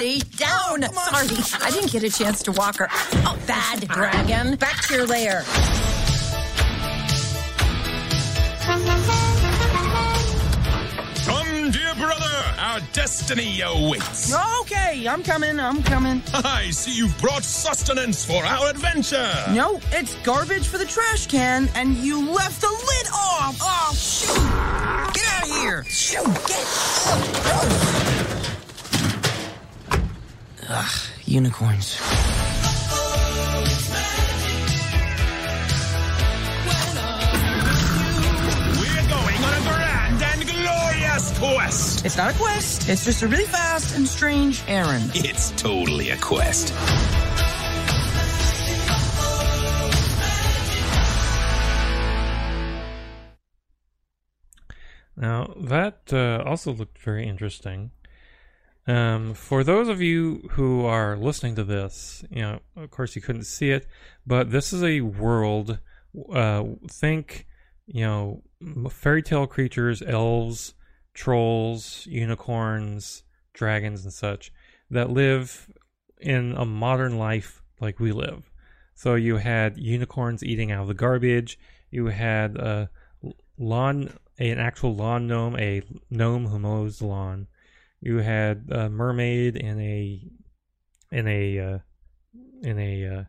It! 0.00 0.22
Blazey, 0.22 0.36
down! 0.36 0.82
Sorry, 0.82 1.64
I 1.64 1.70
didn't 1.70 1.92
get 1.92 2.02
a 2.04 2.10
chance 2.10 2.42
to 2.44 2.52
walk 2.52 2.76
her. 2.78 2.88
Oh, 2.90 3.38
bad 3.46 3.86
dragon. 3.88 4.56
Back 4.56 4.82
to 4.86 4.94
your 4.94 5.06
lair. 5.06 5.42
Come, 11.24 11.70
dear 11.70 11.94
brother, 11.94 12.44
our 12.58 12.80
destiny 12.92 13.60
awaits. 13.60 14.34
Okay, 14.60 15.06
I'm 15.06 15.22
coming, 15.22 15.60
I'm 15.60 15.82
coming. 15.82 16.22
I 16.34 16.70
see 16.70 16.96
you've 16.96 17.16
brought 17.18 17.42
sustenance 17.42 18.24
for 18.24 18.44
our 18.44 18.70
adventure. 18.70 19.32
No, 19.50 19.80
it's 19.92 20.14
garbage 20.22 20.66
for 20.66 20.78
the 20.78 20.84
trash 20.86 21.26
can, 21.26 21.68
and 21.74 21.96
you 21.96 22.30
left 22.30 22.60
the 22.60 22.68
lid 22.68 23.06
off. 23.14 23.58
Oh, 23.60 23.94
shoot! 23.94 24.34
Get 25.14 25.26
out 25.32 25.42
of 25.42 25.56
here! 25.56 25.84
Shoot! 25.84 26.26
Get! 26.46 28.01
Ugh, 30.74 31.00
unicorns. 31.26 32.00
We're 38.80 39.06
going 39.06 39.44
on 39.44 39.52
a 39.52 39.62
grand 39.68 40.22
and 40.22 40.48
glorious 40.48 41.38
quest. 41.38 42.06
It's 42.06 42.16
not 42.16 42.34
a 42.34 42.38
quest. 42.38 42.88
It's 42.88 43.04
just 43.04 43.22
a 43.22 43.28
really 43.28 43.44
fast 43.44 43.94
and 43.94 44.08
strange 44.08 44.64
errand. 44.66 45.10
It's 45.14 45.50
totally 45.60 46.08
a 46.08 46.16
quest. 46.16 46.72
Now 55.18 55.52
that 55.60 56.10
uh, 56.14 56.42
also 56.48 56.72
looked 56.72 56.98
very 56.98 57.28
interesting. 57.28 57.90
Um, 58.86 59.34
for 59.34 59.62
those 59.62 59.88
of 59.88 60.02
you 60.02 60.48
who 60.52 60.84
are 60.84 61.16
listening 61.16 61.54
to 61.54 61.64
this, 61.64 62.24
you 62.30 62.42
know, 62.42 62.60
of 62.76 62.90
course 62.90 63.14
you 63.14 63.22
couldn't 63.22 63.44
see 63.44 63.70
it, 63.70 63.86
but 64.26 64.50
this 64.50 64.72
is 64.72 64.82
a 64.82 65.02
world. 65.02 65.78
Uh, 66.32 66.64
think, 66.88 67.46
you 67.86 68.04
know, 68.04 68.42
fairy 68.90 69.22
tale 69.22 69.46
creatures, 69.46 70.02
elves, 70.02 70.74
trolls, 71.14 72.06
unicorns, 72.06 73.22
dragons, 73.52 74.04
and 74.04 74.12
such 74.12 74.52
that 74.90 75.10
live 75.10 75.70
in 76.20 76.54
a 76.56 76.64
modern 76.64 77.18
life 77.18 77.62
like 77.80 77.98
we 77.98 78.12
live. 78.12 78.50
So 78.94 79.14
you 79.14 79.36
had 79.36 79.78
unicorns 79.78 80.44
eating 80.44 80.70
out 80.70 80.82
of 80.82 80.88
the 80.88 80.94
garbage. 80.94 81.58
You 81.90 82.06
had 82.06 82.56
a 82.56 82.90
lawn, 83.58 84.12
an 84.38 84.58
actual 84.58 84.94
lawn 84.94 85.26
gnome, 85.26 85.56
a 85.58 85.82
gnome 86.10 86.46
who 86.46 86.58
mows 86.58 86.98
the 86.98 87.06
lawn. 87.06 87.46
You 88.02 88.18
had 88.18 88.64
a 88.70 88.90
mermaid 88.90 89.56
in 89.56 89.80
a 89.80 90.20
in 91.12 91.28
a 91.28 91.58
uh, 91.58 91.78
in 92.62 92.78
a 92.78 93.06
uh, 93.06 93.24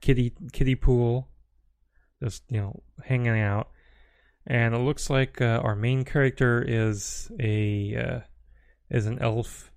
kitty 0.00 0.34
kiddie 0.52 0.74
pool, 0.74 1.28
just 2.22 2.42
you 2.50 2.60
know 2.60 2.82
hanging 3.04 3.40
out. 3.40 3.70
And 4.44 4.74
it 4.74 4.78
looks 4.78 5.08
like 5.08 5.40
uh, 5.40 5.60
our 5.62 5.76
main 5.76 6.04
character 6.04 6.64
is 6.66 7.30
a 7.38 7.96
uh, 7.96 8.20
is 8.90 9.06
an 9.06 9.20
elf 9.20 9.70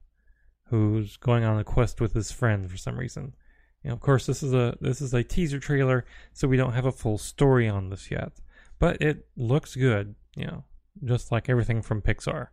who's 0.70 1.18
going 1.18 1.44
on 1.44 1.60
a 1.60 1.64
quest 1.64 2.02
with 2.02 2.14
his 2.14 2.32
friend 2.32 2.70
for 2.70 2.78
some 2.78 2.98
reason. 2.98 3.34
Know, 3.84 3.94
of 3.94 4.00
course, 4.00 4.26
this 4.26 4.44
is 4.44 4.54
a 4.54 4.78
this 4.82 5.02
is 5.02 5.14
a 5.14 5.24
teaser 5.24 5.60
trailer, 5.60 6.06
so 6.34 6.48
we 6.48 6.58
don't 6.58 6.74
have 6.74 6.86
a 6.86 6.92
full 6.92 7.18
story 7.18 7.68
on 7.68 7.90
this 7.90 8.12
yet. 8.12 8.32
But 8.80 9.02
it 9.02 9.28
looks 9.36 9.76
good, 9.76 10.16
you 10.36 10.46
know, 10.46 10.64
just 11.04 11.32
like 11.32 11.50
everything 11.50 11.82
from 11.82 12.02
Pixar. 12.02 12.48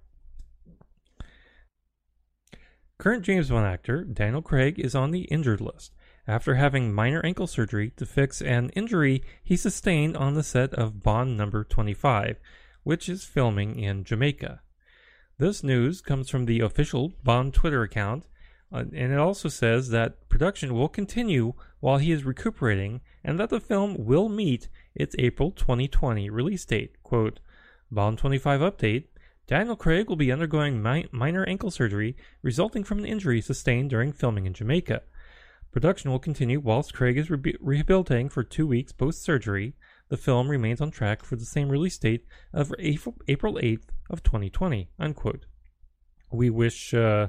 Current 2.99 3.25
James 3.25 3.49
Bond 3.49 3.65
actor 3.65 4.03
Daniel 4.03 4.43
Craig 4.43 4.77
is 4.77 4.97
on 4.97 5.13
the 5.13 5.21
injured 5.27 5.61
list 5.61 5.93
after 6.27 6.57
having 6.57 6.93
minor 6.93 7.25
ankle 7.25 7.47
surgery 7.47 7.93
to 7.97 8.05
fix 8.05 8.43
an 8.43 8.71
injury 8.71 9.23
he 9.45 9.57
sustained 9.57 10.17
on 10.17 10.35
the 10.35 10.43
set 10.43 10.75
of 10.75 11.01
Bond 11.01 11.37
number 11.37 11.63
25, 11.63 12.41
which 12.83 13.09
is 13.09 13.23
filming 13.23 13.79
in 13.79 14.03
Jamaica. 14.03 14.63
This 15.39 15.63
news 15.63 16.01
comes 16.01 16.29
from 16.29 16.47
the 16.47 16.59
official 16.59 17.13
Bond 17.23 17.55
Twitter 17.55 17.85
account, 17.85 18.27
uh, 18.73 18.79
and 18.93 19.13
it 19.13 19.19
also 19.19 19.49
says 19.49 19.91
that 19.91 20.29
production 20.29 20.75
will 20.75 20.89
continue 20.89 21.53
while 21.79 21.99
he 21.99 22.11
is 22.11 22.25
recuperating 22.25 23.01
and 23.23 23.39
that 23.39 23.51
the 23.51 23.61
film 23.61 23.95
will 23.97 24.29
meet 24.29 24.69
its 24.97 25.15
April 25.21 25.53
2020 25.53 26.29
release 26.31 26.65
date. 26.65 27.01
Quote, 27.05 27.39
Bond 27.93 28.19
25 28.19 28.61
update 28.61 29.05
Daniel 29.49 29.77
Craig 29.77 30.11
will 30.11 30.17
be 30.17 30.31
undergoing 30.31 30.83
mi- 30.83 31.09
minor 31.11 31.43
ankle 31.49 31.71
surgery 31.71 32.15
resulting 32.43 32.85
from 32.85 32.99
an 32.99 33.07
injury 33.07 33.41
sustained 33.41 33.89
during 33.89 34.13
filming 34.13 34.45
in 34.45 34.53
Jamaica. 34.53 35.01
Production 35.73 36.11
will 36.11 36.19
continue 36.19 36.61
whilst 36.61 36.93
Craig 36.93 37.17
is 37.17 37.31
re- 37.31 37.57
rehabilitating 37.59 38.29
for 38.29 38.45
two 38.45 38.67
weeks 38.67 38.93
post 38.93 39.23
surgery. 39.23 39.75
The 40.11 40.19
film 40.19 40.49
remains 40.51 40.83
on 40.83 40.91
track 40.91 41.25
for 41.25 41.37
the 41.37 41.47
same 41.47 41.71
release 41.71 41.97
date 41.97 42.27
of 42.53 42.75
April, 42.79 43.17
April 43.27 43.55
8th 43.55 43.89
of 44.11 44.23
2020. 44.23 44.91
Unquote. 44.99 45.47
We 46.31 46.51
wish 46.51 46.93
uh, 46.93 47.29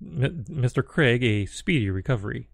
M- 0.00 0.44
Mr. 0.48 0.84
Craig 0.84 1.24
a 1.24 1.46
speedy 1.46 1.90
recovery. 1.90 2.50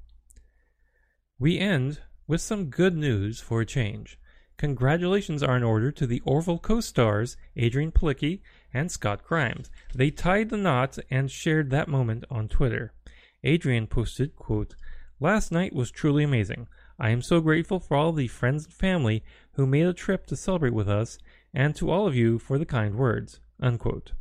We 1.39 1.59
end 1.59 2.01
with 2.26 2.41
some 2.41 2.70
good 2.70 2.97
news 2.97 3.39
for 3.39 3.61
a 3.61 3.66
change. 3.66 4.18
Congratulations 4.59 5.41
are 5.43 5.57
in 5.57 5.63
order 5.63 5.93
to 5.93 6.05
the 6.05 6.21
Orville 6.25 6.59
co-stars 6.59 7.37
Adrianne 7.57 7.95
Palicki 7.95 8.41
and 8.75 8.91
Scott 8.91 9.23
Grimes. 9.25 9.71
They 9.95 10.11
tied 10.11 10.51
the 10.51 10.57
knot 10.57 10.99
and 11.11 11.31
shared 11.31 11.71
that 11.71 11.87
moment 11.87 12.25
on 12.29 12.49
Twitter. 12.49 12.93
Adrianne 13.45 13.89
posted, 13.89 14.35
quote, 14.35 14.75
Last 15.21 15.53
night 15.53 15.73
was 15.73 15.93
truly 15.93 16.25
amazing. 16.25 16.67
I 16.99 17.11
am 17.11 17.23
so 17.23 17.41
grateful 17.41 17.79
for 17.79 17.97
all 17.97 18.13
the 18.13 18.27
friends 18.27 18.65
and 18.65 18.75
family 18.75 19.23
who 19.53 19.65
made 19.65 19.87
a 19.87 19.93
trip 19.93 20.27
to 20.27 20.37
celebrate 20.37 20.75
with 20.75 20.89
us, 20.89 21.19
and 21.55 21.75
to 21.77 21.91
all 21.91 22.09
of 22.09 22.17
you 22.17 22.41
for 22.41 22.59
the 22.59 22.67
kind 22.67 22.97
words. 22.97 23.39
Unquote. 23.61 24.13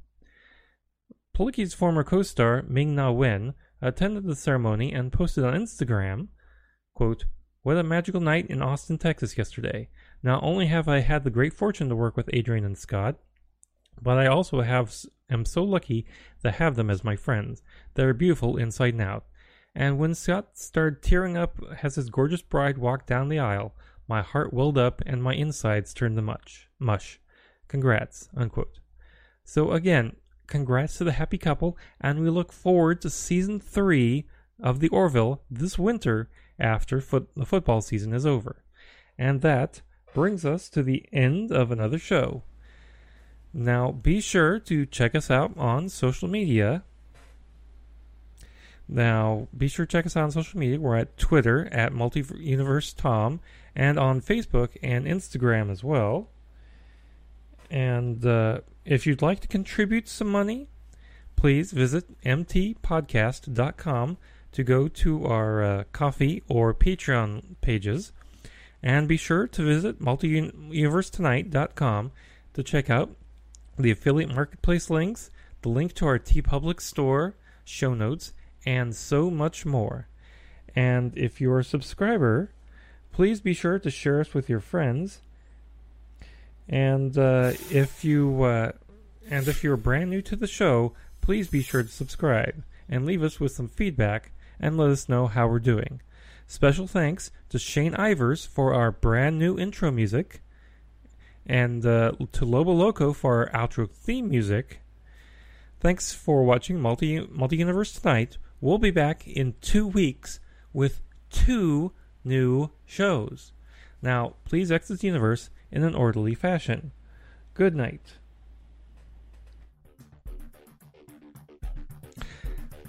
Palicki's 1.35 1.73
former 1.73 2.03
co-star 2.03 2.63
Ming 2.67 2.95
Na 2.95 3.11
Wen 3.11 3.55
attended 3.81 4.25
the 4.25 4.35
ceremony 4.35 4.93
and 4.93 5.11
posted 5.11 5.43
on 5.43 5.55
Instagram, 5.55 6.27
quote, 6.93 7.25
What 7.63 7.77
a 7.77 7.83
magical 7.83 8.21
night 8.21 8.47
in 8.47 8.61
Austin, 8.61 8.99
Texas 8.99 9.35
yesterday. 9.35 9.89
Not 10.23 10.43
only 10.43 10.67
have 10.67 10.87
I 10.87 10.99
had 10.99 11.23
the 11.23 11.29
great 11.29 11.53
fortune 11.53 11.89
to 11.89 11.95
work 11.95 12.17
with 12.17 12.27
Adrianne 12.27 12.65
and 12.65 12.77
Scott, 12.77 13.17
but 14.01 14.17
I 14.17 14.27
also 14.27 14.61
have 14.61 14.95
am 15.29 15.45
so 15.45 15.63
lucky 15.63 16.05
to 16.43 16.51
have 16.51 16.75
them 16.75 16.89
as 16.89 17.03
my 17.03 17.15
friends. 17.15 17.61
They're 17.93 18.13
beautiful 18.13 18.57
inside 18.57 18.93
and 18.93 19.01
out. 19.01 19.25
And 19.75 19.99
when 19.99 20.15
Scott 20.15 20.57
started 20.57 21.03
tearing 21.03 21.37
up 21.37 21.59
as 21.83 21.95
his 21.95 22.09
gorgeous 22.09 22.41
bride 22.41 22.77
walked 22.77 23.07
down 23.07 23.29
the 23.29 23.39
aisle, 23.39 23.75
my 24.07 24.21
heart 24.21 24.53
welled 24.53 24.77
up 24.77 25.01
and 25.05 25.21
my 25.21 25.33
insides 25.33 25.93
turned 25.93 26.15
to 26.15 26.21
mush. 26.21 26.67
Mush. 26.79 27.19
Congrats. 27.67 28.29
Unquote. 28.35 28.79
So 29.43 29.71
again, 29.71 30.15
congrats 30.47 30.97
to 30.97 31.03
the 31.03 31.11
happy 31.13 31.37
couple, 31.37 31.77
and 32.01 32.19
we 32.19 32.29
look 32.29 32.51
forward 32.51 33.01
to 33.01 33.09
season 33.09 33.59
three 33.59 34.27
of 34.59 34.79
the 34.79 34.89
Orville 34.89 35.43
this 35.49 35.77
winter 35.77 36.29
after 36.59 36.99
foot- 36.99 37.29
the 37.35 37.45
football 37.45 37.81
season 37.81 38.13
is 38.13 38.25
over. 38.25 38.63
And 39.17 39.41
that 39.41 39.81
brings 40.17 40.43
us 40.43 40.67
to 40.67 40.81
the 40.81 41.05
end 41.13 41.51
of 41.51 41.69
another 41.69 41.99
show. 41.99 42.41
Now, 43.53 43.91
be 43.91 44.19
sure 44.19 44.57
to 44.57 44.83
check 44.87 45.13
us 45.13 45.29
out 45.29 45.55
on 45.55 45.89
social 45.89 46.27
media. 46.27 46.81
Now, 48.87 49.47
be 49.55 49.67
sure 49.67 49.85
to 49.85 49.91
check 49.91 50.07
us 50.07 50.17
out 50.17 50.23
on 50.23 50.31
social 50.31 50.59
media. 50.59 50.79
We're 50.79 50.95
at 50.95 51.19
Twitter 51.19 51.69
at 51.71 51.93
Multiverse 51.93 52.95
Tom 52.95 53.41
and 53.75 53.99
on 53.99 54.19
Facebook 54.19 54.69
and 54.81 55.05
Instagram 55.05 55.69
as 55.69 55.83
well. 55.83 56.31
And 57.69 58.25
uh, 58.25 58.61
if 58.85 59.05
you'd 59.05 59.21
like 59.21 59.39
to 59.41 59.47
contribute 59.47 60.07
some 60.07 60.29
money, 60.29 60.67
please 61.35 61.71
visit 61.73 62.19
mtpodcast.com 62.23 64.17
to 64.51 64.63
go 64.63 64.87
to 64.87 65.25
our 65.27 65.63
uh, 65.63 65.83
Ko-fi 65.91 66.41
or 66.47 66.73
Patreon 66.73 67.57
pages. 67.61 68.13
And 68.87 69.05
be 69.05 69.17
sure 69.17 69.45
to 69.47 69.65
visit 69.65 70.01
multiuniversetonight.com 70.01 72.11
to 72.53 72.63
check 72.63 72.89
out 72.89 73.17
the 73.77 73.91
affiliate 73.91 74.33
marketplace 74.33 74.89
links, 74.89 75.29
the 75.61 75.67
link 75.67 75.91
to 75.95 76.05
our 76.05 76.17
TeePublic 76.17 76.79
store, 76.79 77.35
show 77.65 77.93
notes, 77.93 78.31
and 78.65 78.95
so 78.95 79.29
much 79.29 79.65
more. 79.65 80.07
And 80.73 81.11
if 81.17 81.41
you're 81.41 81.59
a 81.59 81.65
subscriber, 81.65 82.53
please 83.11 83.41
be 83.41 83.53
sure 83.53 83.77
to 83.77 83.91
share 83.91 84.21
us 84.21 84.33
with 84.33 84.47
your 84.47 84.61
friends. 84.61 85.19
And 86.69 87.17
uh, 87.17 87.55
if 87.69 88.05
you 88.05 88.43
uh, 88.43 88.71
and 89.29 89.49
if 89.49 89.65
you're 89.65 89.75
brand 89.75 90.11
new 90.11 90.21
to 90.21 90.37
the 90.37 90.47
show, 90.47 90.93
please 91.19 91.49
be 91.49 91.61
sure 91.61 91.83
to 91.83 91.89
subscribe 91.89 92.63
and 92.87 93.05
leave 93.05 93.21
us 93.21 93.37
with 93.37 93.51
some 93.51 93.67
feedback 93.67 94.31
and 94.61 94.77
let 94.77 94.91
us 94.91 95.09
know 95.09 95.27
how 95.27 95.45
we're 95.45 95.59
doing. 95.59 95.99
Special 96.49 96.87
thanks 96.87 97.29
to 97.49 97.59
Shane 97.59 97.91
Ivers 97.91 98.47
for 98.47 98.73
our 98.73 98.89
brand 98.89 99.37
new 99.37 99.59
intro 99.59 99.91
music, 99.91 100.41
and 101.45 101.85
uh, 101.85 102.13
to 102.31 102.45
Lobo 102.45 102.71
Loco 102.71 103.11
for 103.11 103.51
our 103.53 103.67
outro 103.67 103.89
theme 103.89 104.29
music. 104.29 104.79
Thanks 105.81 106.13
for 106.13 106.43
watching 106.45 106.79
Multi 106.79 107.19
Multi 107.29 107.57
Universe 107.57 107.91
tonight. 107.91 108.37
We'll 108.61 108.77
be 108.77 108.91
back 108.91 109.27
in 109.27 109.55
two 109.59 109.85
weeks 109.85 110.39
with 110.71 111.01
two 111.29 111.91
new 112.23 112.71
shows. 112.85 113.51
Now, 114.01 114.35
please 114.45 114.71
exit 114.71 115.01
the 115.01 115.07
universe 115.07 115.49
in 115.69 115.83
an 115.83 115.95
orderly 115.95 116.33
fashion. 116.33 116.93
Good 117.55 117.75
night. 117.75 118.13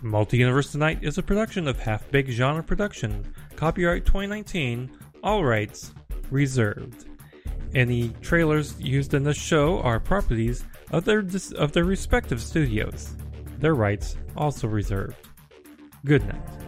Multi 0.00 0.36
Universe 0.36 0.70
Tonight 0.70 1.00
is 1.02 1.18
a 1.18 1.22
production 1.24 1.66
of 1.66 1.80
Half 1.80 2.08
Baked 2.12 2.30
Genre 2.30 2.62
Production. 2.62 3.34
Copyright 3.58 4.04
2019. 4.06 4.88
All 5.24 5.42
rights 5.42 5.92
reserved. 6.30 7.06
Any 7.74 8.10
trailers 8.20 8.80
used 8.80 9.14
in 9.14 9.24
this 9.24 9.36
show 9.36 9.80
are 9.80 9.98
properties 9.98 10.64
of 10.92 11.04
their 11.04 11.24
of 11.56 11.72
their 11.72 11.82
respective 11.82 12.40
studios. 12.40 13.16
Their 13.58 13.74
rights 13.74 14.16
also 14.36 14.68
reserved. 14.68 15.16
Good 16.04 16.24
night. 16.24 16.67